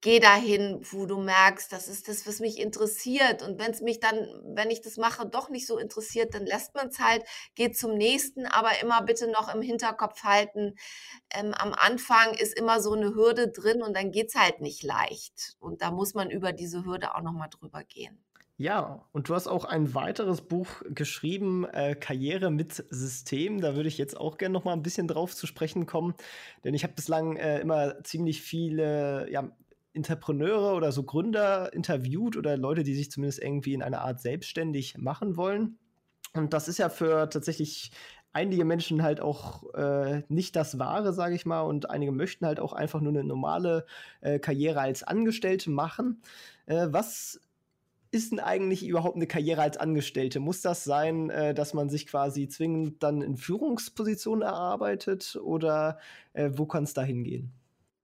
geh 0.00 0.20
dahin, 0.20 0.80
wo 0.92 1.06
du 1.06 1.18
merkst, 1.18 1.72
das 1.72 1.88
ist 1.88 2.08
das, 2.08 2.26
was 2.26 2.40
mich 2.40 2.58
interessiert. 2.58 3.42
Und 3.42 3.58
wenn 3.58 3.70
es 3.70 3.80
mich 3.80 4.00
dann, 4.00 4.16
wenn 4.44 4.70
ich 4.70 4.80
das 4.80 4.96
mache, 4.96 5.26
doch 5.26 5.50
nicht 5.50 5.66
so 5.66 5.78
interessiert, 5.78 6.34
dann 6.34 6.46
lässt 6.46 6.74
man 6.74 6.88
es 6.88 6.98
halt, 7.00 7.24
geht 7.54 7.76
zum 7.76 7.94
nächsten, 7.94 8.46
aber 8.46 8.70
immer 8.82 9.02
bitte 9.02 9.28
noch 9.28 9.52
im 9.52 9.62
Hinterkopf 9.62 10.22
halten. 10.22 10.74
Ähm, 11.30 11.52
am 11.54 11.74
Anfang 11.74 12.34
ist 12.34 12.56
immer 12.56 12.80
so 12.80 12.92
eine 12.92 13.14
Hürde 13.14 13.48
drin 13.48 13.82
und 13.82 13.96
dann 13.96 14.12
geht 14.12 14.28
es 14.28 14.34
halt 14.34 14.60
nicht 14.60 14.82
leicht. 14.82 15.56
Und 15.58 15.82
da 15.82 15.90
muss 15.90 16.14
man 16.14 16.30
über 16.30 16.52
diese 16.52 16.84
Hürde 16.84 17.14
auch 17.14 17.22
nochmal 17.22 17.48
drüber 17.50 17.82
gehen. 17.82 18.18
Ja, 18.60 19.06
und 19.12 19.28
du 19.28 19.36
hast 19.36 19.46
auch 19.46 19.64
ein 19.64 19.94
weiteres 19.94 20.40
Buch 20.42 20.82
geschrieben, 20.90 21.64
äh, 21.64 21.94
Karriere 21.94 22.50
mit 22.50 22.84
System. 22.90 23.60
Da 23.60 23.76
würde 23.76 23.88
ich 23.88 23.98
jetzt 23.98 24.16
auch 24.16 24.36
gerne 24.36 24.52
noch 24.52 24.64
mal 24.64 24.72
ein 24.72 24.82
bisschen 24.82 25.06
drauf 25.06 25.36
zu 25.36 25.46
sprechen 25.46 25.86
kommen, 25.86 26.14
denn 26.64 26.74
ich 26.74 26.82
habe 26.82 26.92
bislang 26.92 27.36
äh, 27.36 27.60
immer 27.60 28.02
ziemlich 28.02 28.42
viele 28.42 29.30
ja, 29.30 29.48
Entrepreneure 29.98 30.74
oder 30.74 30.92
so 30.92 31.02
Gründer 31.02 31.72
interviewt 31.72 32.36
oder 32.36 32.56
Leute, 32.56 32.84
die 32.84 32.94
sich 32.94 33.10
zumindest 33.10 33.42
irgendwie 33.42 33.74
in 33.74 33.82
einer 33.82 34.02
Art 34.02 34.20
selbstständig 34.20 34.96
machen 34.96 35.36
wollen. 35.36 35.78
Und 36.34 36.52
das 36.52 36.68
ist 36.68 36.78
ja 36.78 36.88
für 36.88 37.28
tatsächlich 37.28 37.90
einige 38.32 38.64
Menschen 38.64 39.02
halt 39.02 39.20
auch 39.20 39.74
äh, 39.74 40.22
nicht 40.28 40.54
das 40.54 40.78
Wahre, 40.78 41.12
sage 41.12 41.34
ich 41.34 41.46
mal, 41.46 41.62
und 41.62 41.90
einige 41.90 42.12
möchten 42.12 42.46
halt 42.46 42.60
auch 42.60 42.72
einfach 42.72 43.00
nur 43.00 43.12
eine 43.12 43.24
normale 43.24 43.86
äh, 44.20 44.38
Karriere 44.38 44.80
als 44.80 45.02
Angestellte 45.02 45.70
machen. 45.70 46.22
Äh, 46.66 46.88
was 46.90 47.40
ist 48.10 48.32
denn 48.32 48.40
eigentlich 48.40 48.86
überhaupt 48.86 49.16
eine 49.16 49.26
Karriere 49.26 49.62
als 49.62 49.76
Angestellte? 49.76 50.40
Muss 50.40 50.62
das 50.62 50.84
sein, 50.84 51.30
äh, 51.30 51.54
dass 51.54 51.74
man 51.74 51.88
sich 51.90 52.06
quasi 52.06 52.48
zwingend 52.48 53.02
dann 53.02 53.20
in 53.20 53.36
Führungspositionen 53.36 54.42
erarbeitet 54.42 55.36
oder 55.42 55.98
äh, 56.32 56.50
wo 56.52 56.66
kann 56.66 56.84
es 56.84 56.94
da 56.94 57.02
hingehen? 57.02 57.52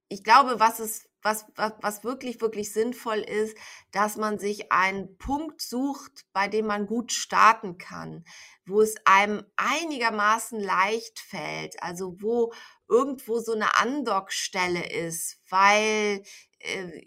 Ich 0.08 0.22
glaube, 0.22 0.58
was 0.58 0.80
es 0.80 1.08
was, 1.24 1.46
was, 1.56 1.72
was 1.80 2.04
wirklich, 2.04 2.40
wirklich 2.40 2.72
sinnvoll 2.72 3.18
ist, 3.18 3.56
dass 3.90 4.16
man 4.16 4.38
sich 4.38 4.70
einen 4.70 5.16
Punkt 5.16 5.62
sucht, 5.62 6.26
bei 6.32 6.46
dem 6.48 6.66
man 6.66 6.86
gut 6.86 7.12
starten 7.12 7.78
kann, 7.78 8.24
wo 8.66 8.80
es 8.80 8.94
einem 9.04 9.44
einigermaßen 9.56 10.60
leicht 10.60 11.18
fällt, 11.18 11.82
also 11.82 12.16
wo 12.20 12.52
irgendwo 12.88 13.40
so 13.40 13.52
eine 13.52 13.76
Andockstelle 13.76 14.88
ist, 14.88 15.40
weil 15.48 16.22
äh, 16.60 17.00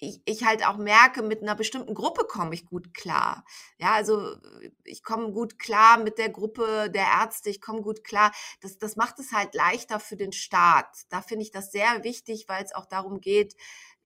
ich, 0.00 0.22
ich 0.24 0.44
halt 0.44 0.66
auch 0.66 0.78
merke, 0.78 1.22
mit 1.22 1.42
einer 1.42 1.54
bestimmten 1.54 1.94
Gruppe 1.94 2.24
komme 2.24 2.54
ich 2.54 2.66
gut 2.66 2.94
klar. 2.94 3.44
Ja, 3.78 3.92
also 3.92 4.36
ich 4.84 5.02
komme 5.02 5.32
gut 5.32 5.58
klar 5.58 5.98
mit 5.98 6.18
der 6.18 6.30
Gruppe 6.30 6.90
der 6.90 7.04
Ärzte, 7.20 7.50
ich 7.50 7.60
komme 7.60 7.82
gut 7.82 8.02
klar. 8.02 8.32
Das, 8.60 8.78
das 8.78 8.96
macht 8.96 9.18
es 9.18 9.32
halt 9.32 9.54
leichter 9.54 10.00
für 10.00 10.16
den 10.16 10.32
Staat. 10.32 11.04
Da 11.10 11.20
finde 11.20 11.44
ich 11.44 11.50
das 11.50 11.70
sehr 11.70 12.02
wichtig, 12.02 12.46
weil 12.48 12.64
es 12.64 12.74
auch 12.74 12.86
darum 12.86 13.20
geht, 13.20 13.54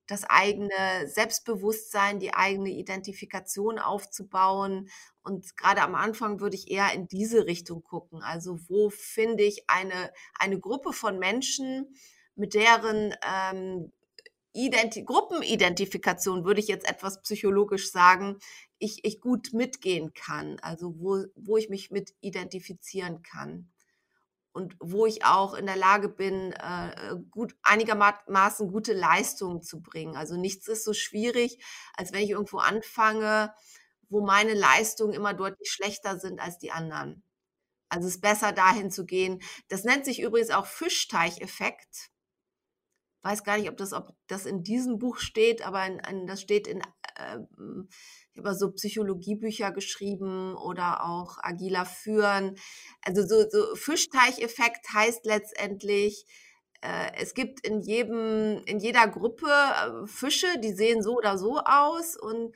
das 0.07 0.25
eigene 0.25 1.07
Selbstbewusstsein, 1.07 2.19
die 2.19 2.35
eigene 2.35 2.71
Identifikation 2.71 3.79
aufzubauen. 3.79 4.91
Und 5.23 5.57
gerade 5.57 5.83
am 5.83 5.95
Anfang 5.95 6.41
würde 6.41 6.57
ich 6.57 6.71
eher 6.71 6.93
in 6.93 7.09
diese 7.09 7.47
Richtung 7.47 7.83
gucken. 7.83 8.23
Also 8.23 8.59
wo 8.69 8.91
finde 8.91 9.45
ich 9.45 9.65
eine, 9.69 10.13
eine 10.39 10.59
Gruppe 10.59 10.93
von 10.93 11.19
Menschen, 11.19 11.97
mit 12.37 12.55
deren 12.55 13.15
ähm, 13.23 13.93
Identi 14.55 15.05
Gruppenidentifikation, 15.05 16.45
würde 16.45 16.61
ich 16.61 16.69
jetzt 16.69 16.89
etwas 16.89 17.21
psychologisch 17.23 17.91
sagen, 17.91 18.39
ich, 18.79 19.05
ich 19.05 19.21
gut 19.21 19.53
mitgehen 19.53 20.15
kann, 20.15 20.59
also 20.61 20.95
wo, 20.99 21.25
wo 21.35 21.57
ich 21.57 21.69
mich 21.69 21.91
mit 21.91 22.15
identifizieren 22.21 23.23
kann 23.23 23.71
und 24.53 24.77
wo 24.79 25.07
ich 25.07 25.25
auch 25.25 25.55
in 25.55 25.67
der 25.67 25.77
Lage 25.77 26.09
bin, 26.09 26.53
äh, 26.53 27.17
gut, 27.31 27.57
einigermaßen 27.65 28.71
gute 28.71 28.93
Leistungen 28.93 29.63
zu 29.63 29.83
bringen. 29.83 30.17
Also 30.17 30.37
nichts 30.37 30.69
ist 30.69 30.85
so 30.85 30.95
schwierig, 30.95 31.59
als 31.97 32.13
wenn 32.13 32.23
ich 32.23 32.31
irgendwo 32.31 32.59
anfange, 32.59 33.53
wo 34.09 34.25
meine 34.25 34.55
Leistungen 34.55 35.13
immer 35.13 35.35
deutlich 35.35 35.71
schlechter 35.73 36.21
sind 36.21 36.41
als 36.41 36.59
die 36.59 36.71
anderen. 36.71 37.25
Also 37.89 38.07
es 38.07 38.15
ist 38.17 38.21
besser 38.21 38.53
dahin 38.53 38.93
zu 38.93 39.05
gehen. 39.05 39.43
Das 39.69 39.83
nennt 39.83 40.05
sich 40.05 40.21
übrigens 40.21 40.51
auch 40.51 40.67
Fischteicheffekt 40.67 42.11
weiß 43.25 43.43
gar 43.43 43.59
nicht, 43.59 43.71
ob 43.71 43.77
das, 43.77 43.93
ob 43.93 44.15
das 44.27 44.47
in 44.47 44.63
diesem 44.63 44.99
Buch 44.99 45.19
steht, 45.19 45.67
aber 45.67 45.85
in, 45.87 45.99
in, 46.11 46.27
das 46.27 46.43
steht 46.43 46.67
in, 46.67 46.81
äh, 46.81 47.39
ich 48.33 48.39
habe 48.39 48.55
so 48.55 48.71
Psychologiebücher 48.73 49.73
geschrieben 49.73 50.55
oder 50.57 51.05
auch 51.05 51.39
agiler 51.43 51.87
Führen. 51.87 52.57
Also 53.03 53.27
so, 53.27 53.49
so 53.49 53.75
Fischteicheffekt 53.77 54.93
heißt 54.93 55.25
letztendlich, 55.25 56.27
äh, 56.83 57.13
es 57.17 57.33
gibt 57.33 57.67
in 57.67 57.81
jedem, 57.81 58.63
in 58.67 58.79
jeder 58.79 59.09
Gruppe 59.09 59.49
äh, 59.49 60.07
Fische, 60.07 60.59
die 60.59 60.75
sehen 60.75 61.03
so 61.03 61.17
oder 61.17 61.39
so 61.39 61.61
aus 61.61 62.17
und 62.17 62.55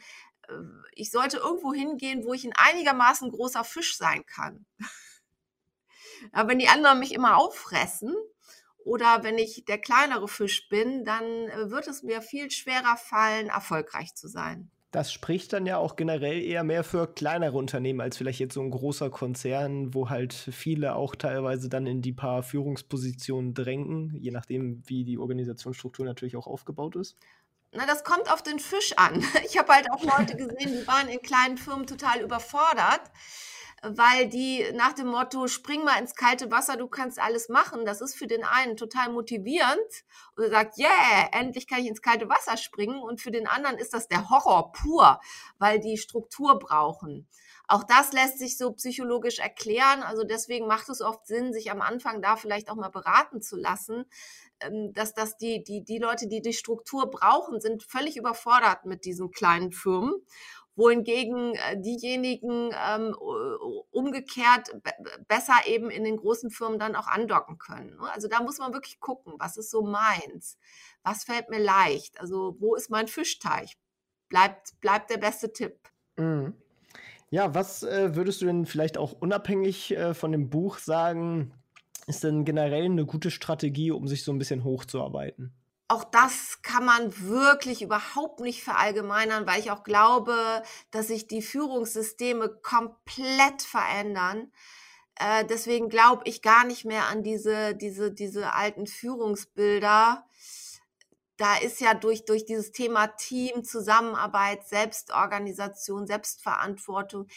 äh, 0.48 0.54
ich 0.92 1.10
sollte 1.10 1.38
irgendwo 1.38 1.72
hingehen, 1.72 2.24
wo 2.24 2.34
ich 2.34 2.44
ein 2.44 2.52
einigermaßen 2.54 3.30
großer 3.30 3.64
Fisch 3.64 3.96
sein 3.96 4.26
kann. 4.26 4.66
Aber 6.32 6.50
wenn 6.50 6.58
die 6.58 6.68
anderen 6.68 6.98
mich 6.98 7.14
immer 7.14 7.38
auffressen, 7.38 8.14
oder 8.88 9.22
wenn 9.22 9.38
ich 9.38 9.64
der 9.66 9.78
kleinere 9.78 10.28
Fisch 10.28 10.68
bin, 10.68 11.04
dann 11.04 11.22
äh, 11.22 11.70
wird 11.70 11.86
es 11.86 12.02
mir 12.02 12.22
viel 12.22 12.50
schwerer 12.50 12.96
fallen, 12.96 13.48
erfolgreich 13.48 14.14
zu 14.14 14.28
sein. 14.28 14.70
Das 14.90 15.12
spricht 15.12 15.52
dann 15.52 15.66
ja 15.66 15.76
auch 15.76 15.96
generell 15.96 16.42
eher 16.42 16.64
mehr 16.64 16.82
für 16.82 17.06
kleinere 17.06 17.58
Unternehmen 17.58 18.00
als 18.00 18.16
vielleicht 18.16 18.40
jetzt 18.40 18.54
so 18.54 18.62
ein 18.62 18.70
großer 18.70 19.10
Konzern, 19.10 19.92
wo 19.92 20.08
halt 20.08 20.32
viele 20.32 20.96
auch 20.96 21.14
teilweise 21.14 21.68
dann 21.68 21.86
in 21.86 22.00
die 22.00 22.14
paar 22.14 22.42
Führungspositionen 22.42 23.52
drängen, 23.52 24.16
je 24.16 24.30
nachdem, 24.30 24.82
wie 24.86 25.04
die 25.04 25.18
Organisationsstruktur 25.18 26.06
natürlich 26.06 26.36
auch 26.36 26.46
aufgebaut 26.46 26.96
ist. 26.96 27.18
Na, 27.72 27.84
das 27.84 28.02
kommt 28.02 28.32
auf 28.32 28.42
den 28.42 28.58
Fisch 28.58 28.94
an. 28.96 29.22
Ich 29.44 29.58
habe 29.58 29.74
halt 29.74 29.92
auch 29.92 30.02
Leute 30.02 30.34
gesehen, 30.34 30.80
die 30.80 30.86
waren 30.86 31.08
in 31.08 31.20
kleinen 31.20 31.58
Firmen 31.58 31.86
total 31.86 32.22
überfordert 32.22 33.02
weil 33.82 34.28
die 34.28 34.64
nach 34.74 34.92
dem 34.92 35.08
Motto, 35.08 35.46
spring 35.46 35.84
mal 35.84 35.98
ins 35.98 36.14
kalte 36.14 36.50
Wasser, 36.50 36.76
du 36.76 36.88
kannst 36.88 37.20
alles 37.20 37.48
machen, 37.48 37.84
das 37.84 38.00
ist 38.00 38.16
für 38.16 38.26
den 38.26 38.44
einen 38.44 38.76
total 38.76 39.10
motivierend 39.10 39.78
und 40.36 40.44
er 40.44 40.50
sagt, 40.50 40.78
yeah, 40.78 41.28
endlich 41.32 41.66
kann 41.66 41.80
ich 41.80 41.86
ins 41.86 42.02
kalte 42.02 42.28
Wasser 42.28 42.56
springen 42.56 43.00
und 43.00 43.20
für 43.20 43.30
den 43.30 43.46
anderen 43.46 43.78
ist 43.78 43.94
das 43.94 44.08
der 44.08 44.30
Horror 44.30 44.72
pur, 44.72 45.20
weil 45.58 45.78
die 45.78 45.96
Struktur 45.96 46.58
brauchen. 46.58 47.28
Auch 47.70 47.84
das 47.84 48.12
lässt 48.12 48.38
sich 48.38 48.56
so 48.56 48.72
psychologisch 48.72 49.40
erklären. 49.40 50.02
Also 50.02 50.24
deswegen 50.24 50.66
macht 50.66 50.88
es 50.88 51.02
oft 51.02 51.26
Sinn, 51.26 51.52
sich 51.52 51.70
am 51.70 51.82
Anfang 51.82 52.22
da 52.22 52.36
vielleicht 52.36 52.70
auch 52.70 52.76
mal 52.76 52.88
beraten 52.88 53.42
zu 53.42 53.56
lassen, 53.56 54.06
ähm, 54.60 54.92
dass 54.94 55.12
das 55.12 55.36
die, 55.36 55.62
die, 55.62 55.84
die 55.84 55.98
Leute, 55.98 56.28
die 56.28 56.40
die 56.40 56.54
Struktur 56.54 57.10
brauchen, 57.10 57.60
sind 57.60 57.82
völlig 57.82 58.16
überfordert 58.16 58.86
mit 58.86 59.04
diesen 59.04 59.30
kleinen 59.30 59.70
Firmen 59.70 60.14
wohingegen 60.78 61.56
äh, 61.56 61.80
diejenigen 61.80 62.70
ähm, 62.72 63.14
umgekehrt 63.90 64.70
besser 65.26 65.54
eben 65.66 65.90
in 65.90 66.04
den 66.04 66.16
großen 66.16 66.50
Firmen 66.50 66.78
dann 66.78 66.94
auch 66.94 67.08
andocken 67.08 67.58
können. 67.58 67.96
Ne? 67.96 68.10
Also 68.12 68.28
da 68.28 68.40
muss 68.40 68.58
man 68.58 68.72
wirklich 68.72 69.00
gucken, 69.00 69.34
was 69.38 69.56
ist 69.56 69.72
so 69.72 69.82
meins, 69.82 70.56
was 71.02 71.24
fällt 71.24 71.50
mir 71.50 71.58
leicht, 71.58 72.20
also 72.20 72.56
wo 72.60 72.76
ist 72.76 72.90
mein 72.90 73.08
Fischteich, 73.08 73.76
bleibt, 74.28 74.80
bleibt 74.80 75.10
der 75.10 75.18
beste 75.18 75.52
Tipp. 75.52 75.76
Mhm. 76.16 76.54
Ja, 77.30 77.54
was 77.54 77.82
äh, 77.82 78.14
würdest 78.14 78.40
du 78.40 78.46
denn 78.46 78.64
vielleicht 78.64 78.98
auch 78.98 79.12
unabhängig 79.12 79.90
äh, 79.90 80.14
von 80.14 80.30
dem 80.30 80.48
Buch 80.48 80.78
sagen, 80.78 81.52
ist 82.06 82.22
denn 82.22 82.44
generell 82.44 82.84
eine 82.84 83.04
gute 83.04 83.32
Strategie, 83.32 83.90
um 83.90 84.06
sich 84.06 84.22
so 84.22 84.32
ein 84.32 84.38
bisschen 84.38 84.62
hochzuarbeiten? 84.62 85.52
Auch 85.88 86.04
das 86.04 86.60
kann 86.60 86.84
man 86.84 87.18
wirklich 87.18 87.80
überhaupt 87.80 88.40
nicht 88.40 88.62
verallgemeinern, 88.62 89.46
weil 89.46 89.58
ich 89.58 89.70
auch 89.70 89.84
glaube, 89.84 90.62
dass 90.90 91.08
sich 91.08 91.26
die 91.26 91.40
Führungssysteme 91.40 92.50
komplett 92.62 93.62
verändern. 93.62 94.52
Äh, 95.18 95.46
deswegen 95.46 95.88
glaube 95.88 96.22
ich 96.26 96.42
gar 96.42 96.64
nicht 96.64 96.84
mehr 96.84 97.06
an 97.06 97.22
diese, 97.22 97.74
diese, 97.74 98.12
diese 98.12 98.52
alten 98.52 98.86
Führungsbilder. 98.86 100.26
Da 101.38 101.56
ist 101.56 101.80
ja 101.80 101.94
durch, 101.94 102.26
durch 102.26 102.44
dieses 102.44 102.70
Thema 102.72 103.06
Team, 103.06 103.64
Zusammenarbeit, 103.64 104.68
Selbstorganisation, 104.68 106.06
Selbstverantwortung 106.06 107.28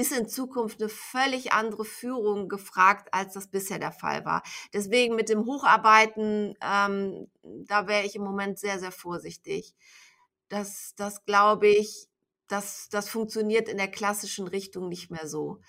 ist 0.00 0.12
in 0.12 0.28
Zukunft 0.28 0.80
eine 0.80 0.88
völlig 0.88 1.52
andere 1.52 1.84
Führung 1.84 2.48
gefragt, 2.48 3.12
als 3.12 3.34
das 3.34 3.48
bisher 3.48 3.78
der 3.78 3.92
Fall 3.92 4.24
war. 4.24 4.42
Deswegen 4.72 5.14
mit 5.14 5.28
dem 5.28 5.44
Hocharbeiten, 5.44 6.56
ähm, 6.62 7.28
da 7.42 7.86
wäre 7.86 8.06
ich 8.06 8.16
im 8.16 8.22
Moment 8.22 8.58
sehr, 8.58 8.78
sehr 8.78 8.92
vorsichtig. 8.92 9.74
Das, 10.48 10.94
das 10.96 11.24
glaube 11.26 11.68
ich, 11.68 12.08
das, 12.48 12.88
das 12.90 13.08
funktioniert 13.10 13.68
in 13.68 13.76
der 13.76 13.90
klassischen 13.90 14.48
Richtung 14.48 14.88
nicht 14.88 15.10
mehr 15.10 15.28
so 15.28 15.60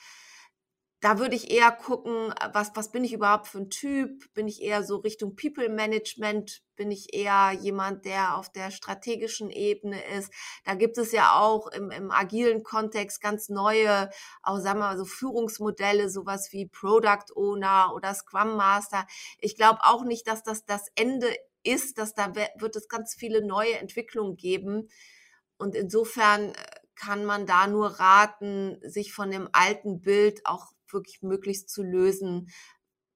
da 1.02 1.18
würde 1.18 1.36
ich 1.36 1.50
eher 1.50 1.72
gucken, 1.72 2.32
was, 2.54 2.72
was 2.76 2.92
bin 2.92 3.04
ich 3.04 3.12
überhaupt 3.12 3.48
für 3.48 3.58
ein 3.58 3.72
Typ? 3.72 4.32
Bin 4.36 4.48
ich 4.48 4.62
eher 4.62 4.84
so 4.84 4.98
Richtung 4.98 5.36
People 5.36 5.68
Management? 5.68 6.62
Bin 6.76 6.92
ich 6.92 7.16
eher 7.16 7.54
jemand, 7.60 8.06
der 8.06 8.38
auf 8.38 8.52
der 8.52 8.70
strategischen 8.70 9.50
Ebene 9.50 10.00
ist? 10.16 10.32
Da 10.64 10.76
gibt 10.76 11.00
es 11.00 11.12
ja 11.12 11.40
auch 11.40 11.68
im, 11.68 11.90
im 11.90 12.12
agilen 12.12 12.62
Kontext 12.62 13.20
ganz 13.20 13.50
neue, 13.50 14.12
auch 14.44 14.60
sagen 14.60 14.78
wir 14.78 14.90
mal 14.90 14.98
so 14.98 15.06
Führungsmodelle, 15.06 16.08
sowas 16.08 16.50
wie 16.52 16.68
Product 16.68 17.36
Owner 17.36 17.94
oder 17.96 18.14
Scrum 18.14 18.56
Master. 18.56 19.08
Ich 19.40 19.56
glaube 19.56 19.80
auch 19.82 20.04
nicht, 20.04 20.28
dass 20.28 20.44
das 20.44 20.66
das 20.66 20.86
Ende 20.94 21.28
ist, 21.64 21.98
dass 21.98 22.14
da 22.14 22.36
wird 22.36 22.76
es 22.76 22.88
ganz 22.88 23.16
viele 23.16 23.44
neue 23.44 23.80
Entwicklungen 23.80 24.36
geben. 24.36 24.88
Und 25.58 25.74
insofern 25.74 26.50
äh, 26.50 26.54
kann 26.96 27.26
man 27.26 27.48
da 27.48 27.66
nur 27.66 27.88
raten, 28.00 28.78
sich 28.84 29.14
von 29.14 29.32
dem 29.32 29.50
alten 29.52 30.02
Bild 30.02 30.46
auch 30.46 30.72
wirklich 30.94 31.22
möglichst 31.22 31.70
zu 31.70 31.84
lösen, 31.84 32.50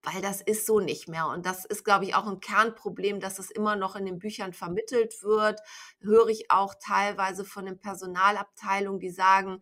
weil 0.06 0.22
das 0.22 0.42
ist 0.42 0.66
so 0.66 0.80
nicht 0.80 1.08
mehr. 1.08 1.28
Und 1.28 1.46
das 1.46 1.66
ist, 1.66 1.84
glaube 1.84 2.06
ich, 2.06 2.16
auch 2.16 2.28
ein 2.28 2.40
Kernproblem, 2.40 3.20
dass 3.20 3.40
es 3.40 3.52
immer 3.52 3.76
noch 3.76 3.96
in 3.96 4.06
den 4.06 4.20
Büchern 4.20 4.54
vermittelt 4.54 5.24
wird. 5.24 5.60
Höre 6.00 6.28
ich 6.30 6.52
auch 6.52 6.76
teilweise 6.80 7.44
von 7.44 7.66
den 7.66 7.80
Personalabteilungen, 7.80 9.00
die 9.00 9.10
sagen, 9.10 9.62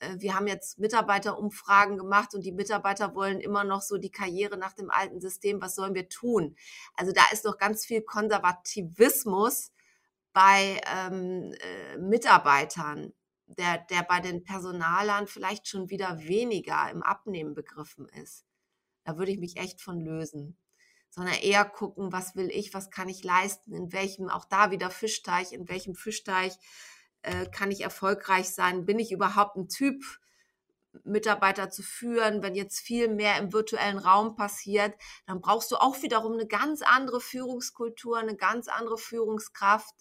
äh, 0.00 0.16
wir 0.18 0.34
haben 0.34 0.46
jetzt 0.46 0.78
Mitarbeiterumfragen 0.78 1.96
gemacht 1.96 2.34
und 2.34 2.44
die 2.44 2.52
Mitarbeiter 2.52 3.14
wollen 3.14 3.40
immer 3.40 3.64
noch 3.64 3.82
so 3.82 3.98
die 3.98 4.10
Karriere 4.10 4.58
nach 4.58 4.74
dem 4.74 4.90
alten 4.90 5.20
System. 5.20 5.60
Was 5.60 5.74
sollen 5.74 5.94
wir 5.94 6.08
tun? 6.08 6.56
Also 6.94 7.12
da 7.12 7.22
ist 7.32 7.44
noch 7.44 7.58
ganz 7.58 7.86
viel 7.86 8.02
Konservativismus 8.02 9.72
bei 10.32 10.80
ähm, 10.94 11.52
äh, 11.60 11.98
Mitarbeitern 11.98 13.12
der, 13.48 13.78
der 13.78 14.02
bei 14.02 14.20
den 14.20 14.44
Personalern 14.44 15.26
vielleicht 15.26 15.68
schon 15.68 15.90
wieder 15.90 16.18
weniger 16.20 16.90
im 16.90 17.02
Abnehmen 17.02 17.54
begriffen 17.54 18.08
ist. 18.08 18.44
Da 19.04 19.16
würde 19.16 19.32
ich 19.32 19.38
mich 19.38 19.56
echt 19.56 19.80
von 19.80 20.00
lösen. 20.00 20.56
Sondern 21.10 21.34
eher 21.34 21.64
gucken, 21.64 22.12
was 22.12 22.36
will 22.36 22.50
ich, 22.52 22.74
was 22.74 22.90
kann 22.90 23.08
ich 23.08 23.24
leisten, 23.24 23.74
in 23.74 23.92
welchem, 23.92 24.28
auch 24.28 24.44
da 24.44 24.70
wieder 24.70 24.90
Fischteich, 24.90 25.52
in 25.52 25.68
welchem 25.68 25.94
Fischteich 25.94 26.58
äh, 27.22 27.46
kann 27.46 27.70
ich 27.70 27.80
erfolgreich 27.80 28.50
sein? 28.50 28.84
Bin 28.84 28.98
ich 28.98 29.10
überhaupt 29.10 29.56
ein 29.56 29.68
Typ, 29.68 30.04
Mitarbeiter 31.04 31.70
zu 31.70 31.82
führen, 31.82 32.42
wenn 32.42 32.54
jetzt 32.54 32.80
viel 32.80 33.08
mehr 33.08 33.38
im 33.38 33.52
virtuellen 33.52 33.98
Raum 33.98 34.36
passiert, 34.36 34.94
dann 35.26 35.40
brauchst 35.40 35.70
du 35.70 35.76
auch 35.76 36.02
wiederum 36.02 36.32
eine 36.32 36.46
ganz 36.46 36.82
andere 36.82 37.20
Führungskultur, 37.20 38.18
eine 38.18 38.36
ganz 38.36 38.68
andere 38.68 38.98
Führungskraft 38.98 39.94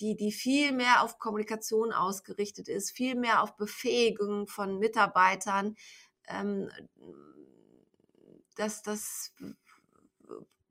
die, 0.00 0.16
die 0.16 0.32
viel 0.32 0.72
mehr 0.72 1.02
auf 1.02 1.18
Kommunikation 1.18 1.92
ausgerichtet 1.92 2.68
ist, 2.68 2.90
viel 2.90 3.14
mehr 3.14 3.42
auf 3.42 3.56
Befähigung 3.56 4.46
von 4.46 4.78
Mitarbeitern. 4.78 5.76
Ähm, 6.28 6.70
das, 8.56 8.82
das 8.82 9.32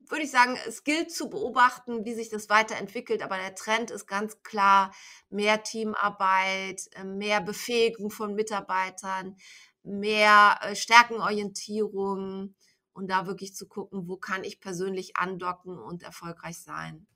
würde 0.09 0.23
ich 0.23 0.31
sagen, 0.31 0.57
es 0.67 0.83
gilt 0.83 1.11
zu 1.11 1.29
beobachten, 1.29 2.03
wie 2.03 2.13
sich 2.13 2.29
das 2.29 2.49
weiterentwickelt, 2.49 3.21
aber 3.21 3.37
der 3.37 3.55
Trend 3.55 3.91
ist 3.91 4.07
ganz 4.07 4.41
klar 4.41 4.91
mehr 5.29 5.63
Teamarbeit, 5.63 6.89
äh, 6.93 7.03
mehr 7.03 7.41
Befähigung 7.41 8.09
von 8.09 8.33
Mitarbeitern, 8.33 9.35
mehr 9.83 10.59
äh, 10.61 10.75
Stärkenorientierung 10.75 12.55
und 12.93 13.07
da 13.07 13.27
wirklich 13.27 13.55
zu 13.55 13.67
gucken, 13.67 14.07
wo 14.09 14.17
kann 14.17 14.43
ich 14.43 14.59
persönlich 14.59 15.15
andocken 15.15 15.77
und 15.77 16.03
erfolgreich 16.03 16.59
sein. 16.59 17.07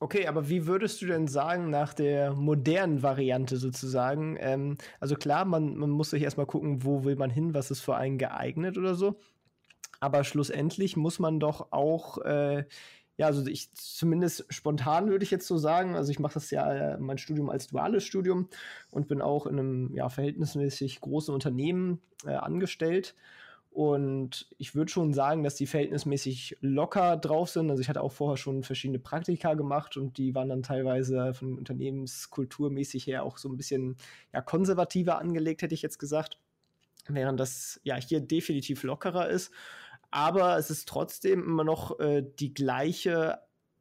Okay, 0.00 0.28
aber 0.28 0.48
wie 0.48 0.66
würdest 0.66 1.02
du 1.02 1.06
denn 1.06 1.26
sagen, 1.26 1.70
nach 1.70 1.92
der 1.92 2.32
modernen 2.34 3.02
Variante 3.02 3.56
sozusagen? 3.56 4.36
Ähm, 4.38 4.76
also 5.00 5.16
klar, 5.16 5.44
man, 5.44 5.76
man 5.76 5.90
muss 5.90 6.10
sich 6.10 6.22
erstmal 6.22 6.46
gucken, 6.46 6.84
wo 6.84 7.02
will 7.04 7.16
man 7.16 7.30
hin, 7.30 7.52
was 7.52 7.72
ist 7.72 7.80
für 7.80 7.96
einen 7.96 8.16
geeignet 8.16 8.78
oder 8.78 8.94
so. 8.94 9.18
Aber 10.00 10.24
schlussendlich 10.24 10.96
muss 10.96 11.18
man 11.20 11.40
doch 11.40 11.72
auch, 11.72 12.18
äh, 12.18 12.64
ja, 13.18 13.26
also 13.26 13.46
ich 13.48 13.72
zumindest 13.74 14.46
spontan 14.50 15.10
würde 15.10 15.24
ich 15.24 15.32
jetzt 15.32 15.46
so 15.48 15.58
sagen, 15.58 15.96
also 15.96 16.10
ich 16.12 16.20
mache 16.20 16.34
das 16.34 16.50
ja 16.52 16.94
äh, 16.94 16.98
mein 16.98 17.18
Studium 17.18 17.50
als 17.50 17.68
duales 17.68 18.04
Studium 18.04 18.48
und 18.90 19.08
bin 19.08 19.22
auch 19.22 19.46
in 19.46 19.58
einem 19.58 19.94
ja, 19.94 20.08
verhältnismäßig 20.10 21.00
großen 21.00 21.34
Unternehmen 21.34 22.02
äh, 22.26 22.34
angestellt. 22.34 23.16
Und 23.78 24.48
ich 24.58 24.74
würde 24.74 24.90
schon 24.90 25.12
sagen, 25.14 25.44
dass 25.44 25.54
die 25.54 25.68
verhältnismäßig 25.68 26.56
locker 26.60 27.16
drauf 27.16 27.48
sind. 27.48 27.70
Also 27.70 27.80
ich 27.80 27.88
hatte 27.88 28.00
auch 28.00 28.10
vorher 28.10 28.36
schon 28.36 28.64
verschiedene 28.64 28.98
Praktika 28.98 29.54
gemacht 29.54 29.96
und 29.96 30.18
die 30.18 30.34
waren 30.34 30.48
dann 30.48 30.64
teilweise 30.64 31.32
von 31.32 31.56
unternehmenskulturmäßig 31.56 33.06
her 33.06 33.22
auch 33.22 33.38
so 33.38 33.48
ein 33.48 33.56
bisschen 33.56 33.96
ja, 34.34 34.40
konservativer 34.40 35.20
angelegt, 35.20 35.62
hätte 35.62 35.74
ich 35.74 35.82
jetzt 35.82 36.00
gesagt. 36.00 36.38
Während 37.06 37.38
das 37.38 37.80
ja 37.84 37.94
hier 37.94 38.18
definitiv 38.18 38.82
lockerer 38.82 39.28
ist. 39.28 39.52
Aber 40.10 40.58
es 40.58 40.72
ist 40.72 40.88
trotzdem 40.88 41.44
immer 41.44 41.62
noch 41.62 42.00
äh, 42.00 42.24
die 42.40 42.52
gleiche 42.54 43.38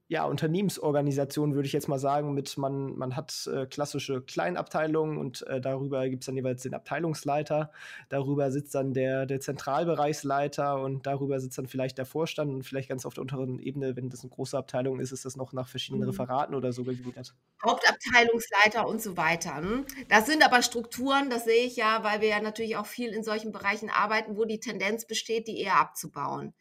ja, 0.10 0.24
Unternehmensorganisation, 0.24 1.53
würde 1.53 1.68
ich 1.68 1.74
jetzt 1.74 1.89
mal 1.89 1.99
sagen, 1.99 2.34
mit 2.34 2.58
man, 2.58 2.97
man 2.97 3.18
hat 3.18 3.49
äh, 3.53 3.66
klassische 3.66 4.22
Kleinabteilungen 4.22 5.18
und 5.18 5.45
äh, 5.47 5.60
darüber 5.60 6.08
gibt 6.08 6.24
es 6.24 6.28
dann 6.28 6.36
jeweils 6.36 6.64
den 6.64 6.74
Abteilungsleiter, 6.74 7.72
darüber 8.08 8.49
sitzt 8.49 8.74
dann 8.74 8.93
der, 8.93 9.26
der 9.26 9.41
Zentralbereichsleiter 9.41 10.80
und 10.82 11.05
darüber 11.05 11.41
sitzt 11.41 11.58
dann 11.58 11.68
vielleicht 11.68 11.97
der 11.97 12.05
Vorstand 12.05 12.51
und 12.51 12.64
vielleicht 12.64 12.88
ganz 12.88 13.05
auf 13.05 13.16
der 13.16 13.24
unteren 13.24 13.60
Ebene, 13.60 13.97
wenn 13.97 14.10
das 14.10 14.22
eine 14.22 14.30
große 14.30 14.58
Abteilung 14.58 15.01
ist, 15.01 15.12
ist 15.12 15.26
das 15.26 15.36
noch 15.36 15.51
nach 15.51 15.68
verschiedenen 15.68 16.03
mhm. 16.03 16.12
Referaten 16.12 16.55
oder 16.55 16.72
so 16.72 16.86
gegliedert. 16.86 17.34
Hauptabteilungsleiter 17.66 18.88
und 18.88 19.01
so 19.01 19.18
weiter. 19.18 19.58
Hm? 19.58 19.86
Das 20.08 20.26
sind 20.26 20.45
aber 20.45 20.62
Strukturen, 20.62 21.30
das 21.30 21.43
sehe 21.43 21.66
ich 21.66 21.76
ja, 21.76 22.05
weil 22.05 22.22
wir 22.22 22.30
ja 22.30 22.41
natürlich 22.41 22.78
auch 22.78 22.86
viel 22.86 23.10
in 23.10 23.24
solchen 23.24 23.51
Bereichen 23.51 23.89
arbeiten, 23.89 24.38
wo 24.38 24.45
die 24.45 24.62
Tendenz 24.62 25.05
besteht, 25.05 25.49
die 25.49 25.60
eher 25.60 25.82
abzubauen. 25.82 26.53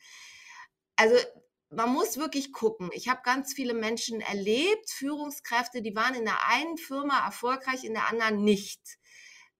Also 0.97 1.15
man 1.71 1.93
muss 1.93 2.17
wirklich 2.17 2.53
gucken. 2.53 2.91
Ich 2.93 3.09
habe 3.09 3.21
ganz 3.25 3.53
viele 3.53 3.75
Menschen 3.75 4.21
erlebt, 4.21 4.91
Führungskräfte, 4.91 5.83
die 5.83 5.97
waren 5.97 6.15
in 6.15 6.25
der 6.25 6.47
einen 6.49 6.77
Firma 6.77 7.25
erfolgreich, 7.25 7.85
in 7.85 7.95
der 7.95 8.09
anderen 8.09 8.45
nicht. 8.45 8.99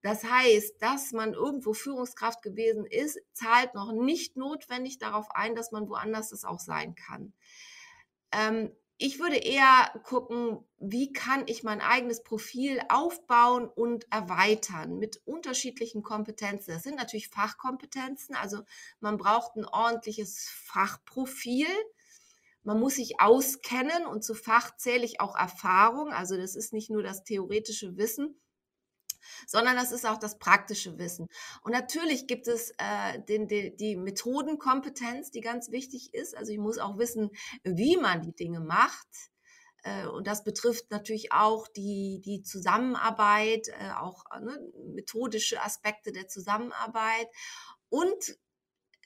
Das 0.03 0.23
heißt, 0.23 0.81
dass 0.81 1.13
man 1.13 1.35
irgendwo 1.35 1.73
Führungskraft 1.73 2.43
gewesen 2.43 2.87
ist, 2.87 3.19
zahlt 3.33 3.75
noch 3.75 3.93
nicht 3.93 4.37
notwendig 4.37 4.99
darauf 4.99 5.31
ein, 5.33 5.57
dass 5.57 5.73
man 5.73 5.89
woanders 5.89 6.31
das 6.31 6.45
auch 6.45 6.61
sein 6.61 6.95
kann. 6.95 7.33
Ähm, 8.31 8.71
ich 8.99 9.19
würde 9.19 9.37
eher 9.37 9.91
gucken, 10.05 10.65
wie 10.79 11.13
kann 11.13 11.43
ich 11.47 11.63
mein 11.63 11.81
eigenes 11.81 12.23
Profil 12.23 12.81
aufbauen 12.89 13.69
und 13.69 14.07
erweitern 14.11 14.99
mit 14.99 15.21
unterschiedlichen 15.27 16.03
Kompetenzen. 16.03 16.73
Das 16.73 16.83
sind 16.83 16.97
natürlich 16.97 17.29
Fachkompetenzen, 17.29 18.35
also 18.37 18.63
man 19.01 19.19
braucht 19.19 19.57
ein 19.57 19.67
ordentliches 19.67 20.49
Fachprofil 20.49 21.67
man 22.67 22.81
muss 22.81 22.97
sich 22.97 23.21
auskennen 23.21 24.07
und 24.07 24.25
zu 24.25 24.35
Fach 24.35 24.77
zähle 24.77 25.05
ich 25.05 25.21
auch 25.21 25.37
Erfahrung. 25.37 26.13
Also 26.13 26.37
das 26.37 26.57
ist 26.57 26.73
nicht 26.73 26.91
nur 26.91 27.05
das 27.05 27.23
theoretische 27.23 27.97
Wissen, 27.97 28.41
sondern 29.47 29.77
das 29.77 29.93
ist 29.93 30.05
auch 30.05 30.19
das 30.19 30.41
praktische 30.41 30.99
Wissen. 30.99 31.29
Und 31.63 31.71
natürlich 31.71 32.27
gibt 32.27 32.49
es 32.49 32.73
äh, 32.79 33.23
den, 33.29 33.47
den, 33.47 33.77
die 33.77 33.95
Methodenkompetenz, 33.95 35.31
die 35.31 35.43
ganz 35.43 35.71
wichtig 35.71 36.13
ist. 36.13 36.37
Also 36.37 36.51
ich 36.51 36.59
muss 36.59 36.79
auch 36.79 36.99
wissen, 36.99 37.31
wie 37.63 37.97
man 37.97 38.23
die 38.23 38.35
Dinge 38.35 38.59
macht. 38.59 39.07
Äh, 39.85 40.09
und 40.09 40.27
das 40.27 40.43
betrifft 40.43 40.91
natürlich 40.91 41.33
auch 41.33 41.69
die, 41.69 42.21
die 42.25 42.43
Zusammenarbeit, 42.43 43.69
äh, 43.69 43.93
auch 43.93 44.25
ne, 44.41 44.59
methodische 44.93 45.63
Aspekte 45.63 46.11
der 46.11 46.27
Zusammenarbeit. 46.27 47.29
Und 47.91 48.37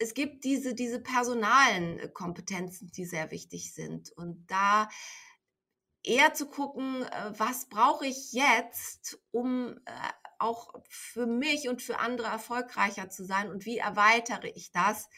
es 0.00 0.14
gibt 0.14 0.44
diese, 0.44 0.74
diese 0.74 0.98
personalen 0.98 1.98
äh, 1.98 2.08
Kompetenzen, 2.08 2.90
die 2.90 3.04
sehr 3.04 3.30
wichtig 3.30 3.74
sind. 3.74 4.10
Und 4.12 4.50
da 4.50 4.88
eher 6.02 6.32
zu 6.32 6.46
gucken, 6.46 7.02
äh, 7.04 7.32
was 7.38 7.68
brauche 7.68 8.06
ich 8.06 8.32
jetzt, 8.32 9.20
um 9.30 9.76
äh, 9.84 9.90
auch 10.38 10.72
für 10.88 11.26
mich 11.26 11.68
und 11.68 11.82
für 11.82 11.98
andere 11.98 12.28
erfolgreicher 12.28 13.10
zu 13.10 13.26
sein 13.26 13.50
und 13.50 13.66
wie 13.66 13.76
erweitere 13.76 14.48
ich 14.48 14.72
das. 14.72 15.08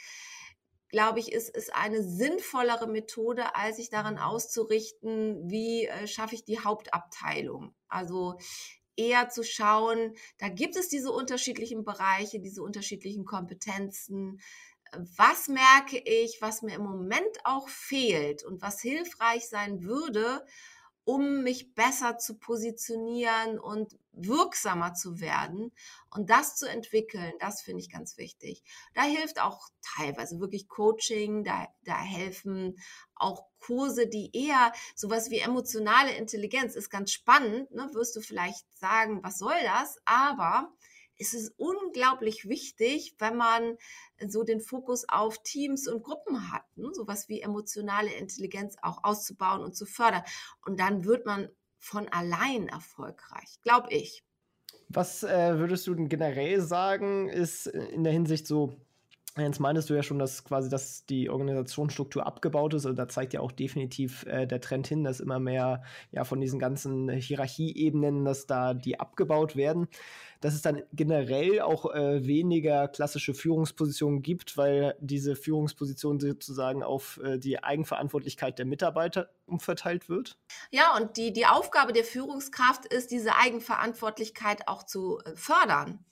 glaube 0.88 1.20
ich, 1.20 1.32
ist, 1.32 1.48
ist 1.50 1.72
eine 1.74 2.02
sinnvollere 2.02 2.88
Methode, 2.88 3.54
als 3.54 3.76
sich 3.76 3.88
daran 3.88 4.18
auszurichten, 4.18 5.48
wie 5.48 5.88
schaffe 6.06 6.34
ich 6.34 6.44
die 6.44 6.58
Hauptabteilung. 6.58 7.74
Also 7.88 8.36
eher 8.96 9.28
zu 9.28 9.42
schauen, 9.42 10.14
da 10.38 10.48
gibt 10.48 10.76
es 10.76 10.88
diese 10.88 11.10
unterschiedlichen 11.10 11.84
Bereiche, 11.84 12.40
diese 12.40 12.62
unterschiedlichen 12.62 13.24
Kompetenzen. 13.24 14.40
Was 14.94 15.48
merke 15.48 15.98
ich, 15.98 16.42
was 16.42 16.62
mir 16.62 16.74
im 16.74 16.82
Moment 16.82 17.38
auch 17.44 17.68
fehlt 17.68 18.44
und 18.44 18.60
was 18.60 18.80
hilfreich 18.80 19.48
sein 19.48 19.82
würde, 19.84 20.44
um 21.04 21.42
mich 21.42 21.74
besser 21.74 22.18
zu 22.18 22.38
positionieren 22.38 23.58
und 23.58 23.98
wirksamer 24.12 24.94
zu 24.94 25.20
werden 25.20 25.72
und 26.10 26.30
das 26.30 26.56
zu 26.56 26.68
entwickeln, 26.68 27.32
das 27.40 27.62
finde 27.62 27.80
ich 27.80 27.90
ganz 27.90 28.18
wichtig. 28.18 28.62
Da 28.94 29.02
hilft 29.02 29.40
auch 29.40 29.68
teilweise 29.96 30.38
wirklich 30.38 30.68
Coaching, 30.68 31.44
da, 31.44 31.66
da 31.84 31.98
helfen 31.98 32.78
auch 33.14 33.46
Kurse, 33.58 34.06
die 34.06 34.30
eher 34.32 34.72
sowas 34.94 35.30
wie 35.30 35.38
emotionale 35.38 36.12
Intelligenz 36.12 36.76
ist 36.76 36.90
ganz 36.90 37.10
spannend, 37.10 37.70
ne? 37.72 37.88
wirst 37.94 38.14
du 38.14 38.20
vielleicht 38.20 38.66
sagen, 38.78 39.22
was 39.22 39.38
soll 39.38 39.60
das? 39.64 39.98
Aber 40.04 40.72
es 41.22 41.34
ist 41.34 41.54
unglaublich 41.56 42.48
wichtig, 42.48 43.14
wenn 43.18 43.36
man 43.36 43.76
so 44.26 44.42
den 44.42 44.60
Fokus 44.60 45.08
auf 45.08 45.42
Teams 45.42 45.88
und 45.88 46.02
Gruppen 46.02 46.52
hat, 46.52 46.64
ne? 46.76 46.90
sowas 46.92 47.28
wie 47.28 47.40
emotionale 47.40 48.12
Intelligenz 48.12 48.76
auch 48.82 49.04
auszubauen 49.04 49.62
und 49.62 49.76
zu 49.76 49.86
fördern. 49.86 50.22
Und 50.66 50.80
dann 50.80 51.04
wird 51.04 51.24
man 51.24 51.48
von 51.78 52.08
allein 52.08 52.68
erfolgreich, 52.68 53.60
glaube 53.62 53.92
ich. 53.92 54.24
Was 54.88 55.22
äh, 55.22 55.58
würdest 55.58 55.86
du 55.86 55.94
denn 55.94 56.08
generell 56.08 56.60
sagen, 56.60 57.28
ist 57.28 57.66
in 57.66 58.04
der 58.04 58.12
Hinsicht 58.12 58.46
so, 58.46 58.76
Jetzt 59.38 59.60
meintest 59.60 59.88
du 59.88 59.94
ja 59.94 60.02
schon, 60.02 60.18
dass 60.18 60.44
quasi 60.44 60.68
dass 60.68 61.06
die 61.06 61.30
Organisationsstruktur 61.30 62.26
abgebaut 62.26 62.74
ist. 62.74 62.84
Und 62.84 62.96
da 62.96 63.08
zeigt 63.08 63.32
ja 63.32 63.40
auch 63.40 63.52
definitiv 63.52 64.26
äh, 64.26 64.46
der 64.46 64.60
Trend 64.60 64.86
hin, 64.86 65.04
dass 65.04 65.20
immer 65.20 65.38
mehr 65.38 65.82
ja, 66.10 66.24
von 66.24 66.38
diesen 66.38 66.58
ganzen 66.58 67.08
Hierarchieebenen, 67.08 68.26
dass 68.26 68.46
da 68.46 68.74
die 68.74 69.00
abgebaut 69.00 69.56
werden. 69.56 69.88
Dass 70.42 70.52
es 70.52 70.60
dann 70.60 70.82
generell 70.92 71.60
auch 71.60 71.94
äh, 71.94 72.26
weniger 72.26 72.88
klassische 72.88 73.32
Führungspositionen 73.32 74.20
gibt, 74.20 74.58
weil 74.58 74.96
diese 75.00 75.34
Führungsposition 75.34 76.20
sozusagen 76.20 76.82
auf 76.82 77.18
äh, 77.24 77.38
die 77.38 77.62
Eigenverantwortlichkeit 77.62 78.58
der 78.58 78.66
Mitarbeiter 78.66 79.30
umverteilt 79.46 80.10
wird. 80.10 80.36
Ja, 80.70 80.94
und 80.96 81.16
die, 81.16 81.32
die 81.32 81.46
Aufgabe 81.46 81.94
der 81.94 82.04
Führungskraft 82.04 82.84
ist, 82.84 83.10
diese 83.10 83.36
Eigenverantwortlichkeit 83.36 84.68
auch 84.68 84.82
zu 84.82 85.20
äh, 85.24 85.34
fördern. 85.36 86.04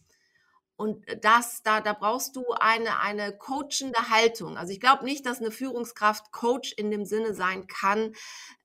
Und 0.81 1.05
das, 1.21 1.63
da, 1.63 1.83
da 1.83 1.93
brauchst 1.93 2.37
du 2.37 2.53
eine, 2.59 3.01
eine 3.01 3.37
coachende 3.37 4.09
Haltung. 4.09 4.57
Also 4.57 4.73
ich 4.73 4.81
glaube 4.81 5.05
nicht, 5.05 5.27
dass 5.27 5.39
eine 5.39 5.51
Führungskraft 5.51 6.33
Coach 6.33 6.73
in 6.73 6.91
dem 6.91 7.05
Sinne 7.05 7.35
sein 7.35 7.67
kann, 7.67 8.15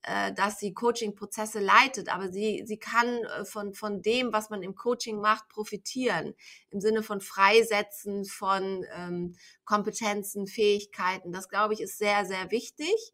äh, 0.04 0.32
dass 0.32 0.58
sie 0.58 0.74
Coaching-Prozesse 0.74 1.60
leitet, 1.60 2.08
aber 2.08 2.30
sie, 2.30 2.64
sie 2.66 2.78
kann 2.78 3.06
äh, 3.06 3.44
von, 3.44 3.74
von 3.74 4.02
dem, 4.02 4.32
was 4.32 4.50
man 4.50 4.64
im 4.64 4.76
Coaching 4.76 5.20
macht, 5.20 5.50
profitieren. 5.50 6.36
Im 6.72 6.80
Sinne 6.80 7.04
von 7.04 7.20
Freisetzen, 7.20 8.24
von 8.24 8.86
ähm, 8.96 9.36
Kompetenzen, 9.66 10.48
Fähigkeiten. 10.48 11.34
Das, 11.34 11.50
glaube 11.50 11.74
ich, 11.74 11.82
ist 11.82 11.98
sehr, 11.98 12.26
sehr 12.26 12.50
wichtig. 12.50 13.14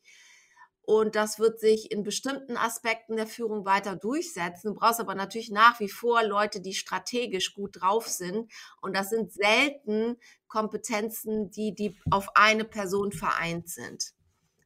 Und 0.83 1.15
das 1.15 1.39
wird 1.39 1.59
sich 1.59 1.91
in 1.91 2.03
bestimmten 2.03 2.57
Aspekten 2.57 3.15
der 3.15 3.27
Führung 3.27 3.65
weiter 3.65 3.95
durchsetzen. 3.95 4.69
Du 4.69 4.73
brauchst 4.73 4.99
aber 4.99 5.15
natürlich 5.15 5.51
nach 5.51 5.79
wie 5.79 5.89
vor 5.89 6.23
Leute, 6.23 6.59
die 6.59 6.73
strategisch 6.73 7.53
gut 7.53 7.81
drauf 7.81 8.07
sind. 8.07 8.51
Und 8.81 8.95
das 8.95 9.09
sind 9.09 9.31
selten 9.31 10.17
Kompetenzen, 10.47 11.51
die, 11.51 11.75
die 11.75 11.97
auf 12.09 12.35
eine 12.35 12.65
Person 12.65 13.11
vereint 13.11 13.69
sind. 13.69 14.13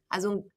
Also 0.08 0.30
ein 0.32 0.52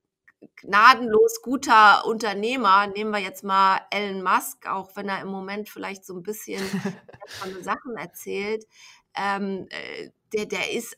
gnadenlos 0.56 1.42
guter 1.42 2.06
Unternehmer, 2.06 2.88
nehmen 2.88 3.12
wir 3.12 3.20
jetzt 3.20 3.44
mal 3.44 3.82
Elon 3.92 4.24
Musk, 4.24 4.66
auch 4.68 4.96
wenn 4.96 5.10
er 5.10 5.22
im 5.22 5.28
Moment 5.28 5.68
vielleicht 5.68 6.06
so 6.06 6.16
ein 6.16 6.24
bisschen 6.24 6.62
Sachen 7.62 7.98
erzählt, 7.98 8.66
ähm, 9.16 9.68
äh, 9.70 10.10
der, 10.34 10.46
der 10.46 10.72
ist 10.72 10.98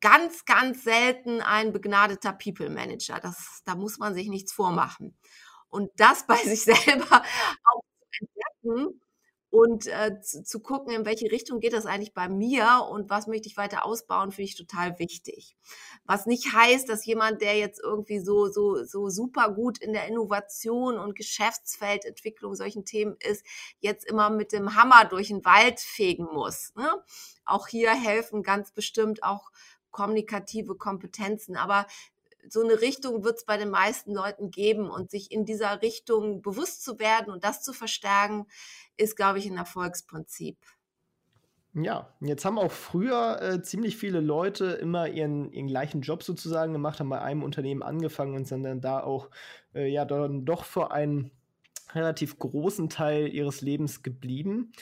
ganz, 0.00 0.44
ganz 0.44 0.84
selten 0.84 1.40
ein 1.40 1.72
begnadeter 1.72 2.32
People 2.32 2.70
Manager. 2.70 3.18
Das, 3.20 3.62
da 3.64 3.74
muss 3.74 3.98
man 3.98 4.14
sich 4.14 4.28
nichts 4.28 4.52
vormachen. 4.52 5.16
Und 5.68 5.90
das 5.96 6.26
bei 6.26 6.36
sich 6.36 6.62
selber 6.62 7.22
auch 7.22 7.82
zu 7.82 8.26
entdecken 8.26 9.00
und 9.50 9.88
äh, 9.88 10.20
zu, 10.20 10.44
zu, 10.44 10.60
gucken, 10.60 10.94
in 10.94 11.04
welche 11.04 11.30
Richtung 11.30 11.58
geht 11.58 11.72
das 11.72 11.84
eigentlich 11.84 12.14
bei 12.14 12.28
mir 12.28 12.86
und 12.88 13.10
was 13.10 13.26
möchte 13.26 13.48
ich 13.48 13.56
weiter 13.56 13.84
ausbauen, 13.84 14.30
finde 14.30 14.48
ich 14.48 14.56
total 14.56 14.98
wichtig. 15.00 15.56
Was 16.04 16.26
nicht 16.26 16.52
heißt, 16.52 16.88
dass 16.88 17.04
jemand, 17.04 17.42
der 17.42 17.58
jetzt 17.58 17.80
irgendwie 17.82 18.20
so, 18.20 18.46
so, 18.46 18.84
so 18.84 19.08
super 19.08 19.52
gut 19.52 19.78
in 19.78 19.92
der 19.92 20.06
Innovation 20.06 20.98
und 20.98 21.16
Geschäftsfeldentwicklung 21.16 22.54
solchen 22.54 22.84
Themen 22.84 23.16
ist, 23.18 23.44
jetzt 23.80 24.04
immer 24.04 24.30
mit 24.30 24.52
dem 24.52 24.76
Hammer 24.76 25.04
durch 25.06 25.28
den 25.28 25.44
Wald 25.44 25.80
fegen 25.80 26.28
muss. 26.32 26.72
Ne? 26.76 26.88
Auch 27.44 27.66
hier 27.66 27.90
helfen 27.90 28.44
ganz 28.44 28.70
bestimmt 28.70 29.24
auch 29.24 29.50
kommunikative 29.90 30.74
Kompetenzen. 30.76 31.56
Aber 31.56 31.86
so 32.48 32.62
eine 32.62 32.80
Richtung 32.80 33.24
wird 33.24 33.38
es 33.38 33.44
bei 33.44 33.56
den 33.56 33.70
meisten 33.70 34.14
Leuten 34.14 34.50
geben 34.50 34.88
und 34.88 35.10
sich 35.10 35.30
in 35.30 35.44
dieser 35.44 35.82
Richtung 35.82 36.42
bewusst 36.42 36.82
zu 36.82 36.98
werden 36.98 37.32
und 37.32 37.44
das 37.44 37.62
zu 37.62 37.72
verstärken, 37.72 38.46
ist, 38.96 39.16
glaube 39.16 39.38
ich, 39.38 39.46
ein 39.46 39.56
Erfolgsprinzip. 39.56 40.56
Ja, 41.72 42.12
jetzt 42.20 42.44
haben 42.44 42.58
auch 42.58 42.72
früher 42.72 43.40
äh, 43.40 43.62
ziemlich 43.62 43.96
viele 43.96 44.20
Leute 44.20 44.72
immer 44.72 45.08
ihren, 45.08 45.52
ihren 45.52 45.68
gleichen 45.68 46.00
Job 46.00 46.24
sozusagen 46.24 46.72
gemacht, 46.72 46.98
haben 46.98 47.10
bei 47.10 47.20
einem 47.20 47.44
Unternehmen 47.44 47.84
angefangen 47.84 48.34
und 48.34 48.48
sind 48.48 48.64
dann 48.64 48.80
da 48.80 49.00
auch 49.00 49.30
äh, 49.74 49.86
ja 49.86 50.04
dann 50.04 50.44
doch 50.44 50.64
für 50.64 50.90
einen 50.90 51.30
relativ 51.92 52.38
großen 52.40 52.88
Teil 52.88 53.28
ihres 53.28 53.60
Lebens 53.60 54.02
geblieben. 54.02 54.72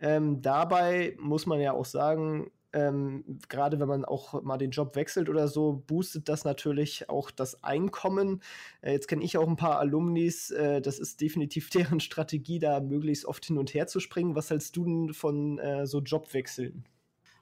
Ähm, 0.00 0.40
dabei 0.40 1.16
muss 1.18 1.46
man 1.46 1.60
ja 1.60 1.72
auch 1.72 1.84
sagen, 1.84 2.52
ähm, 2.72 3.38
gerade 3.48 3.80
wenn 3.80 3.88
man 3.88 4.04
auch 4.04 4.42
mal 4.42 4.58
den 4.58 4.70
Job 4.70 4.96
wechselt 4.96 5.28
oder 5.28 5.48
so, 5.48 5.84
boostet 5.86 6.28
das 6.28 6.44
natürlich 6.44 7.08
auch 7.08 7.30
das 7.30 7.62
Einkommen. 7.62 8.42
Äh, 8.82 8.92
jetzt 8.92 9.08
kenne 9.08 9.24
ich 9.24 9.38
auch 9.38 9.48
ein 9.48 9.56
paar 9.56 9.78
Alumnis, 9.78 10.50
äh, 10.50 10.80
das 10.80 10.98
ist 10.98 11.20
definitiv 11.20 11.70
deren 11.70 12.00
Strategie, 12.00 12.58
da 12.58 12.80
möglichst 12.80 13.24
oft 13.24 13.44
hin 13.44 13.58
und 13.58 13.74
her 13.74 13.86
zu 13.86 14.00
springen. 14.00 14.34
Was 14.34 14.50
hältst 14.50 14.76
du 14.76 14.84
denn 14.84 15.14
von 15.14 15.58
äh, 15.58 15.86
so 15.86 16.00
Jobwechseln? 16.00 16.86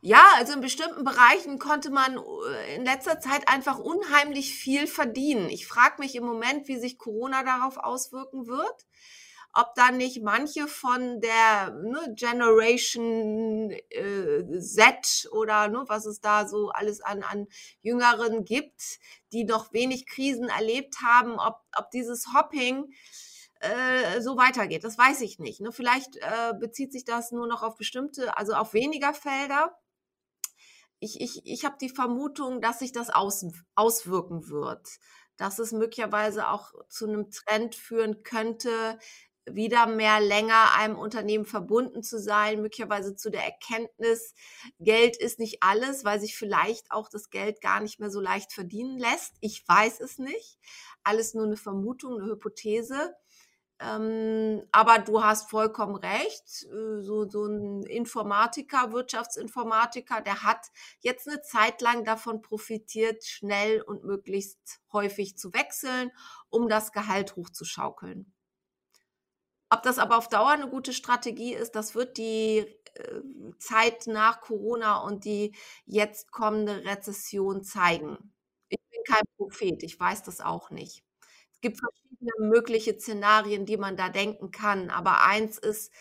Ja, 0.06 0.22
also 0.36 0.52
in 0.52 0.60
bestimmten 0.60 1.02
Bereichen 1.02 1.58
konnte 1.58 1.90
man 1.90 2.18
äh, 2.18 2.76
in 2.76 2.84
letzter 2.84 3.20
Zeit 3.20 3.48
einfach 3.48 3.78
unheimlich 3.78 4.54
viel 4.54 4.86
verdienen. 4.86 5.48
Ich 5.48 5.66
frage 5.66 5.94
mich 5.98 6.14
im 6.14 6.24
Moment, 6.24 6.68
wie 6.68 6.76
sich 6.76 6.98
Corona 6.98 7.42
darauf 7.42 7.78
auswirken 7.78 8.46
wird 8.46 8.86
ob 9.54 9.74
da 9.76 9.92
nicht 9.92 10.22
manche 10.22 10.66
von 10.66 11.20
der 11.20 11.70
ne, 11.70 12.14
Generation 12.16 13.70
äh, 13.70 14.58
Z 14.58 15.28
oder 15.30 15.68
ne, 15.68 15.84
was 15.86 16.06
es 16.06 16.20
da 16.20 16.48
so 16.48 16.70
alles 16.70 17.00
an, 17.00 17.22
an 17.22 17.46
Jüngeren 17.80 18.44
gibt, 18.44 18.98
die 19.32 19.44
noch 19.44 19.72
wenig 19.72 20.06
Krisen 20.06 20.48
erlebt 20.48 20.96
haben, 21.02 21.38
ob, 21.38 21.60
ob 21.76 21.90
dieses 21.92 22.34
Hopping 22.34 22.92
äh, 23.60 24.20
so 24.20 24.36
weitergeht. 24.36 24.82
Das 24.82 24.98
weiß 24.98 25.20
ich 25.20 25.38
nicht. 25.38 25.60
Ne? 25.60 25.70
Vielleicht 25.70 26.16
äh, 26.16 26.54
bezieht 26.58 26.92
sich 26.92 27.04
das 27.04 27.30
nur 27.30 27.46
noch 27.46 27.62
auf 27.62 27.76
bestimmte, 27.76 28.36
also 28.36 28.54
auf 28.54 28.74
weniger 28.74 29.14
Felder. 29.14 29.78
Ich, 30.98 31.20
ich, 31.20 31.42
ich 31.44 31.64
habe 31.64 31.76
die 31.80 31.90
Vermutung, 31.90 32.60
dass 32.60 32.80
sich 32.80 32.90
das 32.90 33.10
aus, 33.10 33.46
auswirken 33.76 34.48
wird 34.48 34.98
dass 35.36 35.58
es 35.58 35.72
möglicherweise 35.72 36.48
auch 36.48 36.72
zu 36.88 37.06
einem 37.06 37.30
Trend 37.30 37.74
führen 37.74 38.22
könnte, 38.22 38.98
wieder 39.46 39.86
mehr 39.86 40.20
länger 40.20 40.74
einem 40.78 40.98
Unternehmen 40.98 41.44
verbunden 41.44 42.02
zu 42.02 42.18
sein, 42.18 42.62
möglicherweise 42.62 43.14
zu 43.14 43.30
der 43.30 43.44
Erkenntnis, 43.44 44.34
Geld 44.80 45.16
ist 45.16 45.38
nicht 45.38 45.62
alles, 45.62 46.04
weil 46.04 46.20
sich 46.20 46.36
vielleicht 46.36 46.90
auch 46.90 47.08
das 47.08 47.30
Geld 47.30 47.60
gar 47.60 47.80
nicht 47.80 48.00
mehr 48.00 48.10
so 48.10 48.20
leicht 48.20 48.52
verdienen 48.52 48.98
lässt. 48.98 49.34
Ich 49.40 49.66
weiß 49.68 50.00
es 50.00 50.18
nicht. 50.18 50.58
Alles 51.02 51.34
nur 51.34 51.44
eine 51.44 51.56
Vermutung, 51.56 52.20
eine 52.20 52.30
Hypothese. 52.30 53.14
Ähm, 53.80 54.62
aber 54.72 54.98
du 55.00 55.22
hast 55.22 55.50
vollkommen 55.50 55.96
recht. 55.96 56.64
Äh, 56.64 57.02
so, 57.02 57.28
so 57.28 57.44
ein 57.46 57.82
Informatiker, 57.82 58.92
Wirtschaftsinformatiker, 58.92 60.20
der 60.20 60.42
hat 60.42 60.68
jetzt 61.00 61.28
eine 61.28 61.42
Zeit 61.42 61.80
lang 61.80 62.04
davon 62.04 62.40
profitiert, 62.40 63.24
schnell 63.24 63.82
und 63.82 64.04
möglichst 64.04 64.80
häufig 64.92 65.36
zu 65.36 65.52
wechseln, 65.52 66.12
um 66.50 66.68
das 66.68 66.92
Gehalt 66.92 67.36
hochzuschaukeln. 67.36 68.33
Ob 69.74 69.82
das 69.82 69.98
aber 69.98 70.18
auf 70.18 70.28
Dauer 70.28 70.50
eine 70.50 70.68
gute 70.68 70.92
Strategie 70.92 71.52
ist, 71.52 71.72
das 71.72 71.96
wird 71.96 72.16
die 72.16 72.58
äh, 72.58 73.20
Zeit 73.58 74.06
nach 74.06 74.40
Corona 74.40 74.98
und 74.98 75.24
die 75.24 75.52
jetzt 75.84 76.30
kommende 76.30 76.84
Rezession 76.84 77.64
zeigen. 77.64 78.32
Ich 78.68 78.78
bin 78.92 79.00
kein 79.04 79.24
Prophet, 79.36 79.82
ich 79.82 79.98
weiß 79.98 80.22
das 80.22 80.40
auch 80.40 80.70
nicht. 80.70 81.02
Es 81.50 81.60
gibt 81.60 81.80
verschiedene 81.80 82.48
mögliche 82.50 82.96
Szenarien, 83.00 83.66
die 83.66 83.76
man 83.76 83.96
da 83.96 84.10
denken 84.10 84.52
kann, 84.52 84.90
aber 84.90 85.24
eins 85.24 85.58
ist, 85.58 85.92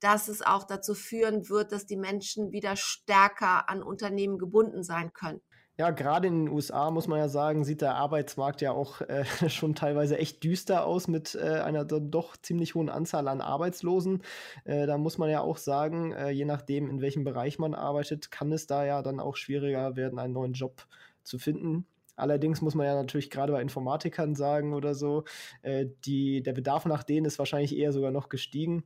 dass 0.00 0.26
es 0.26 0.42
auch 0.42 0.64
dazu 0.64 0.96
führen 0.96 1.48
wird, 1.48 1.70
dass 1.70 1.86
die 1.86 1.96
Menschen 1.96 2.50
wieder 2.50 2.74
stärker 2.74 3.68
an 3.68 3.84
Unternehmen 3.84 4.38
gebunden 4.38 4.82
sein 4.82 5.12
können. 5.12 5.40
Ja, 5.80 5.92
gerade 5.92 6.28
in 6.28 6.44
den 6.44 6.54
USA 6.54 6.90
muss 6.90 7.08
man 7.08 7.18
ja 7.18 7.30
sagen, 7.30 7.64
sieht 7.64 7.80
der 7.80 7.94
Arbeitsmarkt 7.94 8.60
ja 8.60 8.72
auch 8.72 9.00
äh, 9.00 9.24
schon 9.48 9.74
teilweise 9.74 10.18
echt 10.18 10.44
düster 10.44 10.84
aus 10.84 11.08
mit 11.08 11.34
äh, 11.34 11.60
einer 11.60 11.86
doch 11.86 12.36
ziemlich 12.36 12.74
hohen 12.74 12.90
Anzahl 12.90 13.26
an 13.28 13.40
Arbeitslosen. 13.40 14.22
Äh, 14.64 14.86
da 14.86 14.98
muss 14.98 15.16
man 15.16 15.30
ja 15.30 15.40
auch 15.40 15.56
sagen, 15.56 16.12
äh, 16.12 16.28
je 16.32 16.44
nachdem, 16.44 16.90
in 16.90 17.00
welchem 17.00 17.24
Bereich 17.24 17.58
man 17.58 17.72
arbeitet, 17.72 18.30
kann 18.30 18.52
es 18.52 18.66
da 18.66 18.84
ja 18.84 19.00
dann 19.00 19.20
auch 19.20 19.36
schwieriger 19.36 19.96
werden, 19.96 20.18
einen 20.18 20.34
neuen 20.34 20.52
Job 20.52 20.86
zu 21.22 21.38
finden. 21.38 21.86
Allerdings 22.14 22.60
muss 22.60 22.74
man 22.74 22.84
ja 22.84 22.94
natürlich 22.94 23.30
gerade 23.30 23.54
bei 23.54 23.62
Informatikern 23.62 24.34
sagen 24.34 24.74
oder 24.74 24.94
so, 24.94 25.24
äh, 25.62 25.86
die, 26.04 26.42
der 26.42 26.52
Bedarf 26.52 26.84
nach 26.84 27.04
denen 27.04 27.24
ist 27.24 27.38
wahrscheinlich 27.38 27.74
eher 27.74 27.94
sogar 27.94 28.10
noch 28.10 28.28
gestiegen. 28.28 28.84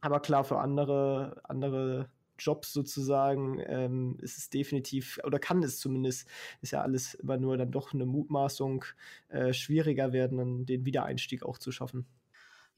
Aber 0.00 0.20
klar, 0.20 0.44
für 0.44 0.60
andere, 0.60 1.40
andere 1.42 2.08
Jobs 2.38 2.72
sozusagen 2.72 3.60
ähm, 3.66 4.18
ist 4.20 4.38
es 4.38 4.50
definitiv, 4.50 5.18
oder 5.24 5.38
kann 5.38 5.62
es 5.62 5.78
zumindest, 5.78 6.28
ist 6.62 6.72
ja 6.72 6.82
alles 6.82 7.14
immer 7.14 7.36
nur 7.36 7.56
dann 7.56 7.70
doch 7.70 7.92
eine 7.92 8.06
Mutmaßung, 8.06 8.84
äh, 9.28 9.52
schwieriger 9.52 10.12
werden, 10.12 10.38
dann 10.38 10.66
den 10.66 10.84
Wiedereinstieg 10.84 11.42
auch 11.42 11.58
zu 11.58 11.72
schaffen. 11.72 12.06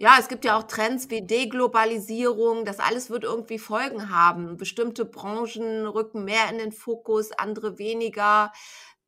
Ja, 0.00 0.16
es 0.18 0.28
gibt 0.28 0.46
ja 0.46 0.56
auch 0.56 0.62
Trends 0.62 1.10
wie 1.10 1.20
Deglobalisierung. 1.20 2.64
Das 2.64 2.78
alles 2.78 3.10
wird 3.10 3.22
irgendwie 3.22 3.58
Folgen 3.58 4.08
haben. 4.08 4.56
Bestimmte 4.56 5.04
Branchen 5.04 5.86
rücken 5.86 6.24
mehr 6.24 6.48
in 6.50 6.56
den 6.56 6.72
Fokus, 6.72 7.32
andere 7.32 7.78
weniger. 7.78 8.50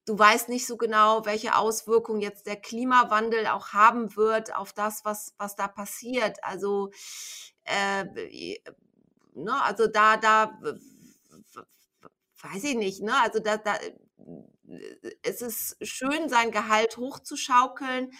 Du 0.05 0.19
weißt 0.19 0.51
nicht 0.51 0.67
so 0.67 0.77
genau, 0.77 1.25
welche 1.25 1.57
Auswirkungen 1.57 2.21
jetzt 2.21 2.47
der 2.47 2.57
Klimawandel 2.57 3.47
auch 3.47 3.69
haben 3.69 4.17
wird 4.17 4.55
auf 4.55 4.75
das, 4.75 5.03
was, 5.07 5.35
was 5.39 5.57
da 5.57 5.67
passiert. 5.67 6.37
Also 6.43 6.91
äh, 7.65 8.05
ne, 9.35 9.62
also 9.62 9.87
da, 9.87 10.16
da, 10.16 10.59
weiß 12.43 12.64
ich 12.64 12.76
nicht, 12.76 13.03
ne, 13.03 13.14
also 13.22 13.39
da, 13.39 13.57
da, 13.57 13.74
es 15.22 15.43
ist 15.43 15.76
schön, 15.83 16.28
sein 16.28 16.51
Gehalt 16.51 16.97
hochzuschaukeln, 16.97 18.12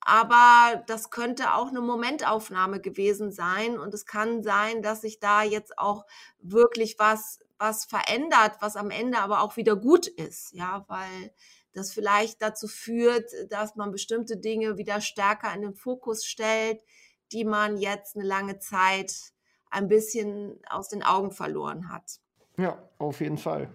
aber 0.00 0.82
das 0.86 1.10
könnte 1.10 1.54
auch 1.54 1.68
eine 1.68 1.80
Momentaufnahme 1.80 2.80
gewesen 2.80 3.30
sein 3.30 3.78
und 3.78 3.94
es 3.94 4.04
kann 4.04 4.42
sein, 4.42 4.82
dass 4.82 5.02
sich 5.02 5.20
da 5.20 5.42
jetzt 5.42 5.78
auch 5.78 6.04
wirklich 6.40 6.98
was, 6.98 7.40
was 7.58 7.84
verändert, 7.84 8.56
was 8.60 8.76
am 8.76 8.90
Ende 8.90 9.18
aber 9.18 9.42
auch 9.42 9.56
wieder 9.56 9.76
gut 9.76 10.08
ist, 10.08 10.52
ja, 10.52 10.84
weil 10.88 11.32
das 11.72 11.92
vielleicht 11.92 12.42
dazu 12.42 12.66
führt, 12.68 13.30
dass 13.48 13.76
man 13.76 13.92
bestimmte 13.92 14.36
Dinge 14.36 14.76
wieder 14.76 15.00
stärker 15.00 15.54
in 15.54 15.62
den 15.62 15.74
Fokus 15.74 16.24
stellt, 16.26 16.82
die 17.30 17.44
man 17.44 17.78
jetzt 17.78 18.16
eine 18.16 18.26
lange 18.26 18.58
Zeit 18.58 19.31
ein 19.72 19.88
bisschen 19.88 20.60
aus 20.68 20.88
den 20.88 21.02
Augen 21.02 21.32
verloren 21.32 21.90
hat. 21.90 22.20
Ja, 22.56 22.78
auf 22.98 23.20
jeden 23.20 23.38
Fall. 23.38 23.68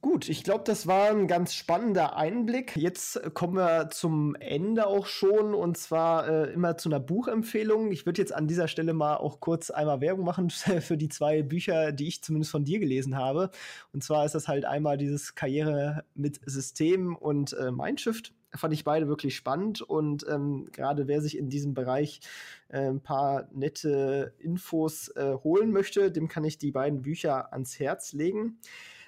Gut, 0.00 0.28
ich 0.28 0.42
glaube, 0.42 0.64
das 0.64 0.88
war 0.88 1.10
ein 1.10 1.28
ganz 1.28 1.54
spannender 1.54 2.16
Einblick. 2.16 2.76
Jetzt 2.76 3.34
kommen 3.34 3.54
wir 3.54 3.88
zum 3.90 4.34
Ende 4.34 4.88
auch 4.88 5.06
schon 5.06 5.54
und 5.54 5.78
zwar 5.78 6.26
äh, 6.26 6.52
immer 6.52 6.76
zu 6.76 6.88
einer 6.88 6.98
Buchempfehlung. 6.98 7.92
Ich 7.92 8.04
würde 8.04 8.20
jetzt 8.20 8.34
an 8.34 8.48
dieser 8.48 8.66
Stelle 8.66 8.94
mal 8.94 9.18
auch 9.18 9.38
kurz 9.38 9.70
einmal 9.70 10.00
Werbung 10.00 10.24
machen 10.24 10.50
für 10.80 10.96
die 10.96 11.08
zwei 11.08 11.42
Bücher, 11.42 11.92
die 11.92 12.08
ich 12.08 12.20
zumindest 12.24 12.50
von 12.50 12.64
dir 12.64 12.80
gelesen 12.80 13.16
habe. 13.16 13.50
Und 13.92 14.02
zwar 14.02 14.24
ist 14.24 14.34
das 14.34 14.48
halt 14.48 14.64
einmal 14.64 14.98
dieses 14.98 15.36
Karriere 15.36 16.04
mit 16.16 16.40
System 16.46 17.14
und 17.14 17.52
äh, 17.52 17.70
Mindshift 17.70 18.34
fand 18.54 18.74
ich 18.74 18.84
beide 18.84 19.08
wirklich 19.08 19.36
spannend 19.36 19.82
und 19.82 20.26
ähm, 20.28 20.68
gerade 20.72 21.08
wer 21.08 21.20
sich 21.22 21.38
in 21.38 21.48
diesem 21.48 21.74
Bereich 21.74 22.20
äh, 22.68 22.88
ein 22.88 23.00
paar 23.00 23.48
nette 23.52 24.34
Infos 24.38 25.08
äh, 25.08 25.34
holen 25.42 25.72
möchte, 25.72 26.10
dem 26.10 26.28
kann 26.28 26.44
ich 26.44 26.58
die 26.58 26.72
beiden 26.72 27.02
Bücher 27.02 27.52
ans 27.52 27.78
Herz 27.78 28.12
legen. 28.12 28.58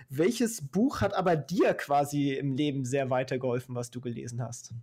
Welches 0.09 0.63
Buch 0.63 1.01
hat 1.01 1.15
aber 1.15 1.37
dir 1.37 1.75
quasi 1.75 2.33
im 2.33 2.53
Leben 2.53 2.85
sehr 2.85 3.11
weitergeholfen, 3.11 3.75
was 3.75 3.91
du 3.91 4.01
gelesen 4.01 4.43
hast? 4.43 4.75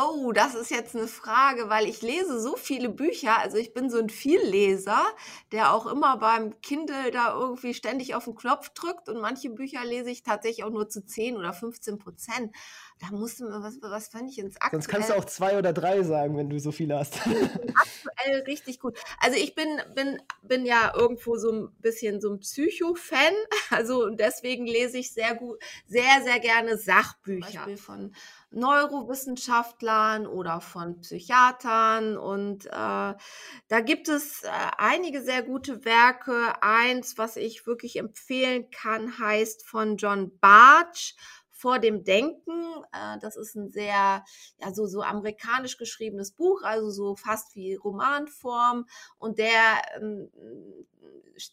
Oh, 0.00 0.30
das 0.30 0.54
ist 0.54 0.70
jetzt 0.70 0.94
eine 0.94 1.08
Frage, 1.08 1.68
weil 1.70 1.88
ich 1.88 2.02
lese 2.02 2.40
so 2.40 2.54
viele 2.54 2.88
Bücher. 2.88 3.36
Also 3.36 3.56
ich 3.56 3.74
bin 3.74 3.90
so 3.90 3.98
ein 3.98 4.10
Vielleser, 4.10 5.02
der 5.50 5.74
auch 5.74 5.86
immer 5.86 6.18
beim 6.18 6.60
Kindle 6.60 7.10
da 7.10 7.34
irgendwie 7.34 7.74
ständig 7.74 8.14
auf 8.14 8.26
den 8.26 8.36
Knopf 8.36 8.68
drückt. 8.68 9.08
Und 9.08 9.20
manche 9.20 9.50
Bücher 9.50 9.84
lese 9.84 10.10
ich 10.10 10.22
tatsächlich 10.22 10.62
auch 10.62 10.70
nur 10.70 10.88
zu 10.88 11.04
10 11.04 11.36
oder 11.36 11.52
15 11.52 11.98
Prozent. 11.98 12.54
Da 13.00 13.14
musste 13.16 13.44
man, 13.44 13.62
was, 13.62 13.80
was 13.80 14.08
fand 14.08 14.30
ich 14.30 14.38
ins 14.38 14.56
aktuell. 14.56 14.82
Sonst 14.82 14.88
kannst 14.88 15.10
du 15.10 15.14
auch 15.14 15.24
zwei 15.24 15.56
oder 15.56 15.72
drei 15.72 16.02
sagen, 16.02 16.36
wenn 16.36 16.50
du 16.50 16.58
so 16.58 16.72
viele 16.72 16.98
hast. 16.98 17.18
aktuell 17.26 18.42
richtig 18.42 18.80
gut. 18.80 18.98
Also 19.20 19.38
ich 19.38 19.54
bin, 19.54 19.80
bin, 19.94 20.20
bin 20.42 20.66
ja 20.66 20.92
irgendwo 20.96 21.36
so 21.36 21.52
ein 21.52 21.70
bisschen 21.80 22.20
so 22.20 22.32
ein 22.32 22.40
Psycho-Fan. 22.40 23.34
Also 23.70 24.08
deswegen 24.08 24.66
lese 24.66 24.96
ich 24.98 25.12
sehr 25.12 25.34
gut, 25.34 25.58
sehr, 25.86 26.22
sehr 26.24 26.40
gerne 26.40 26.78
Sachbücher. 26.78 27.46
Beispiel 27.46 27.76
von 27.76 28.14
Neurowissenschaftlern 28.50 30.26
oder 30.26 30.60
von 30.60 31.00
Psychiatern. 31.00 32.16
Und 32.16 32.66
äh, 32.66 32.70
da 32.70 33.80
gibt 33.84 34.08
es 34.08 34.42
äh, 34.42 34.48
einige 34.78 35.22
sehr 35.22 35.42
gute 35.42 35.84
Werke. 35.84 36.62
Eins, 36.62 37.18
was 37.18 37.36
ich 37.36 37.66
wirklich 37.66 37.96
empfehlen 37.96 38.70
kann, 38.70 39.18
heißt 39.18 39.66
von 39.66 39.98
John 39.98 40.36
Bartsch 40.40 41.14
vor 41.58 41.80
dem 41.80 42.04
Denken. 42.04 42.84
Äh, 42.92 43.18
das 43.20 43.36
ist 43.36 43.56
ein 43.56 43.68
sehr, 43.68 44.24
ja, 44.58 44.72
so, 44.72 44.86
so 44.86 45.02
amerikanisch 45.02 45.76
geschriebenes 45.76 46.32
Buch, 46.32 46.62
also 46.62 46.90
so 46.90 47.16
fast 47.16 47.54
wie 47.56 47.74
Romanform. 47.74 48.86
Und 49.18 49.38
der 49.38 49.82
ähm, 49.96 50.30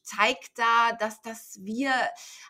zeigt 0.03 0.57
da, 0.57 0.93
dass, 0.93 1.21
dass 1.21 1.59
wir 1.61 1.91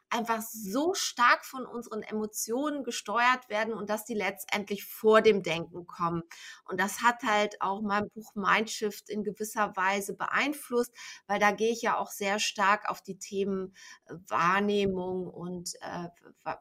einfach 0.09 0.41
so 0.41 0.93
stark 0.93 1.45
von 1.45 1.65
unseren 1.65 2.01
Emotionen 2.01 2.83
gesteuert 2.83 3.49
werden 3.49 3.73
und 3.73 3.89
dass 3.89 4.05
die 4.05 4.13
letztendlich 4.13 4.85
vor 4.85 5.21
dem 5.21 5.43
Denken 5.43 5.87
kommen. 5.87 6.23
Und 6.65 6.79
das 6.79 7.01
hat 7.01 7.23
halt 7.23 7.61
auch 7.61 7.81
mein 7.81 8.09
Buch 8.09 8.35
Mindshift 8.35 9.09
in 9.09 9.23
gewisser 9.23 9.75
Weise 9.75 10.15
beeinflusst, 10.15 10.91
weil 11.27 11.39
da 11.39 11.51
gehe 11.51 11.71
ich 11.71 11.81
ja 11.81 11.97
auch 11.97 12.11
sehr 12.11 12.39
stark 12.39 12.89
auf 12.89 13.01
die 13.01 13.17
Themen 13.17 13.75
äh, 14.05 14.15
Wahrnehmung 14.27 15.27
und 15.27 15.75
äh, 15.81 16.09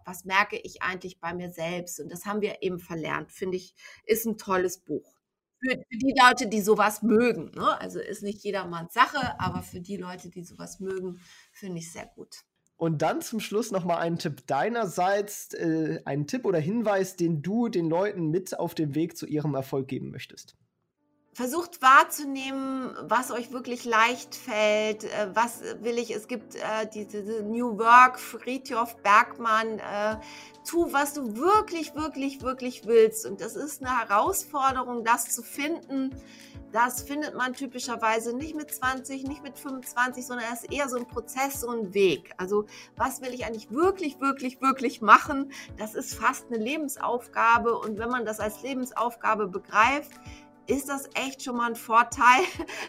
was 0.05 0.25
merke 0.25 0.59
ich 0.59 0.83
eigentlich 0.83 1.21
bei 1.21 1.35
mir 1.35 1.51
selbst. 1.51 2.01
Und 2.01 2.11
das 2.11 2.27
haben 2.27 2.41
wir 2.41 2.63
eben 2.63 2.79
verlernt, 2.79 3.33
finde 3.33 3.57
ich, 3.57 3.75
ist 4.05 4.27
ein 4.27 4.39
tolles 4.39 4.79
Buch 4.79 5.14
für, 5.65 5.77
die 5.91 6.15
Leute, 6.21 6.47
die 6.49 6.61
sowas 6.61 7.03
mögen. 7.03 7.51
Ne? 7.55 7.81
Also 7.81 8.01
ist 8.01 8.23
nicht 8.23 8.43
jedermanns 8.45 8.93
Sache, 8.93 9.39
aber 9.39 9.63
für 9.63 9.81
die 9.81 9.97
Leute, 9.97 10.31
die 10.31 10.45
sowas 10.45 10.81
mögen, 10.81 11.21
finde 11.53 11.79
ich 11.79 11.93
sehr 11.93 12.07
gut. 12.15 12.45
Und 12.77 13.03
dann 13.03 13.23
zum 13.23 13.41
Schluss 13.41 13.71
nochmal 13.71 13.99
ein 13.99 14.19
Tipp 14.19 14.47
deinerseits, 14.47 15.55
äh, 15.55 16.01
ein 16.05 16.27
Tipp 16.27 16.45
oder 16.45 16.59
Hinweis, 16.59 17.17
den 17.17 17.41
du 17.41 17.69
den 17.69 17.89
Leuten 17.89 18.31
mit 18.31 18.59
auf 18.59 18.75
dem 18.75 18.95
Weg 18.95 19.17
zu 19.17 19.27
ihrem 19.27 19.55
Erfolg 19.55 19.89
geben 19.89 20.11
möchtest 20.11 20.57
versucht 21.35 21.83
wahrzunehmen, 21.83 22.97
was 23.03 23.33
euch 23.33 23.53
wirklich 23.53 23.85
leicht 23.85 24.35
fällt, 24.37 25.05
äh, 25.05 25.29
was 25.35 25.63
will 25.81 25.99
ich. 25.99 26.15
Es 26.15 26.29
gibt 26.29 26.55
äh, 26.55 26.89
diese 26.93 27.43
New 27.43 27.77
Work, 27.77 28.21
Friedhof 28.21 28.97
Bergmann, 29.03 29.81
äh, 29.81 30.17
tu, 30.65 30.93
was 30.93 31.13
du 31.13 31.37
wirklich, 31.37 31.95
wirklich, 31.97 32.41
wirklich 32.43 32.87
willst. 32.87 33.27
Und 33.27 33.41
das 33.41 33.57
ist 33.57 33.85
eine 33.85 33.99
Herausforderung, 33.99 35.05
das 35.05 35.35
zu 35.35 35.43
finden. 35.43 36.15
Das 36.71 37.03
findet 37.03 37.37
man 37.37 37.53
typischerweise 37.53 38.37
nicht 38.37 38.57
mit 38.57 38.73
20, 38.73 39.23
nicht 39.25 39.45
mit 39.45 39.57
25, 39.57 40.27
sondern 40.27 40.47
es 40.53 40.65
ist 40.65 40.73
eher 40.73 40.89
so 40.89 40.97
ein 40.97 41.07
Prozess, 41.07 41.61
so 41.61 41.71
ein 41.71 41.95
Weg. 41.95 42.33
Also 42.37 42.67
was 42.97 43.23
will 43.23 43.33
ich 43.33 43.45
eigentlich 43.45 43.71
wirklich, 43.71 44.21
wirklich, 44.21 44.61
wirklich 44.61 45.01
machen? 45.01 45.53
Das 45.79 45.95
ist 45.95 46.15
fast 46.15 46.47
eine 46.49 46.59
Lebensaufgabe. 46.59 47.79
Und 47.79 47.99
wenn 47.99 48.09
man 48.09 48.25
das 48.25 48.41
als 48.41 48.63
Lebensaufgabe 48.63 49.47
begreift, 49.47 50.11
ist 50.67 50.89
das 50.89 51.09
echt 51.15 51.43
schon 51.43 51.57
mal 51.57 51.71
ein 51.71 51.77
Vorteil. 51.77 52.43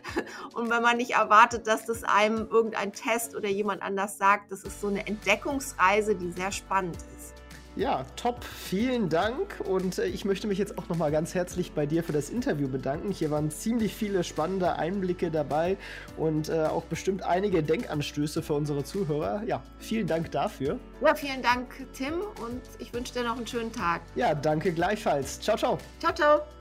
Und 0.53 0.69
wenn 0.69 0.81
man 0.81 0.97
nicht 0.97 1.11
erwartet, 1.11 1.67
dass 1.67 1.85
das 1.85 2.03
einem 2.03 2.47
irgendein 2.49 2.93
Test 2.93 3.35
oder 3.35 3.49
jemand 3.49 3.81
anders 3.81 4.17
sagt, 4.17 4.51
das 4.51 4.63
ist 4.63 4.81
so 4.81 4.87
eine 4.87 5.05
Entdeckungsreise, 5.07 6.15
die 6.15 6.31
sehr 6.31 6.51
spannend 6.51 6.97
ist. 7.17 7.35
Ja, 7.75 8.05
top. 8.15 8.43
Vielen 8.43 9.09
Dank. 9.09 9.59
Und 9.65 9.99
äh, 9.99 10.05
ich 10.05 10.23
möchte 10.23 10.47
mich 10.47 10.57
jetzt 10.57 10.77
auch 10.77 10.87
nochmal 10.87 11.11
ganz 11.11 11.35
herzlich 11.35 11.73
bei 11.73 11.85
dir 11.85 12.03
für 12.03 12.13
das 12.13 12.29
Interview 12.29 12.69
bedanken. 12.69 13.11
Hier 13.11 13.31
waren 13.31 13.51
ziemlich 13.51 13.93
viele 13.93 14.23
spannende 14.23 14.77
Einblicke 14.77 15.29
dabei 15.29 15.77
und 16.15 16.47
äh, 16.47 16.65
auch 16.65 16.85
bestimmt 16.85 17.23
einige 17.23 17.63
Denkanstöße 17.63 18.41
für 18.41 18.53
unsere 18.53 18.83
Zuhörer. 18.83 19.43
Ja, 19.45 19.61
vielen 19.79 20.07
Dank 20.07 20.31
dafür. 20.31 20.79
Ja, 21.01 21.15
vielen 21.15 21.41
Dank, 21.41 21.85
Tim. 21.93 22.21
Und 22.41 22.61
ich 22.79 22.93
wünsche 22.93 23.13
dir 23.13 23.23
noch 23.23 23.35
einen 23.35 23.47
schönen 23.47 23.73
Tag. 23.73 24.01
Ja, 24.15 24.33
danke 24.33 24.71
gleichfalls. 24.71 25.41
Ciao, 25.41 25.57
ciao. 25.57 25.77
Ciao, 25.99 26.13
ciao. 26.13 26.41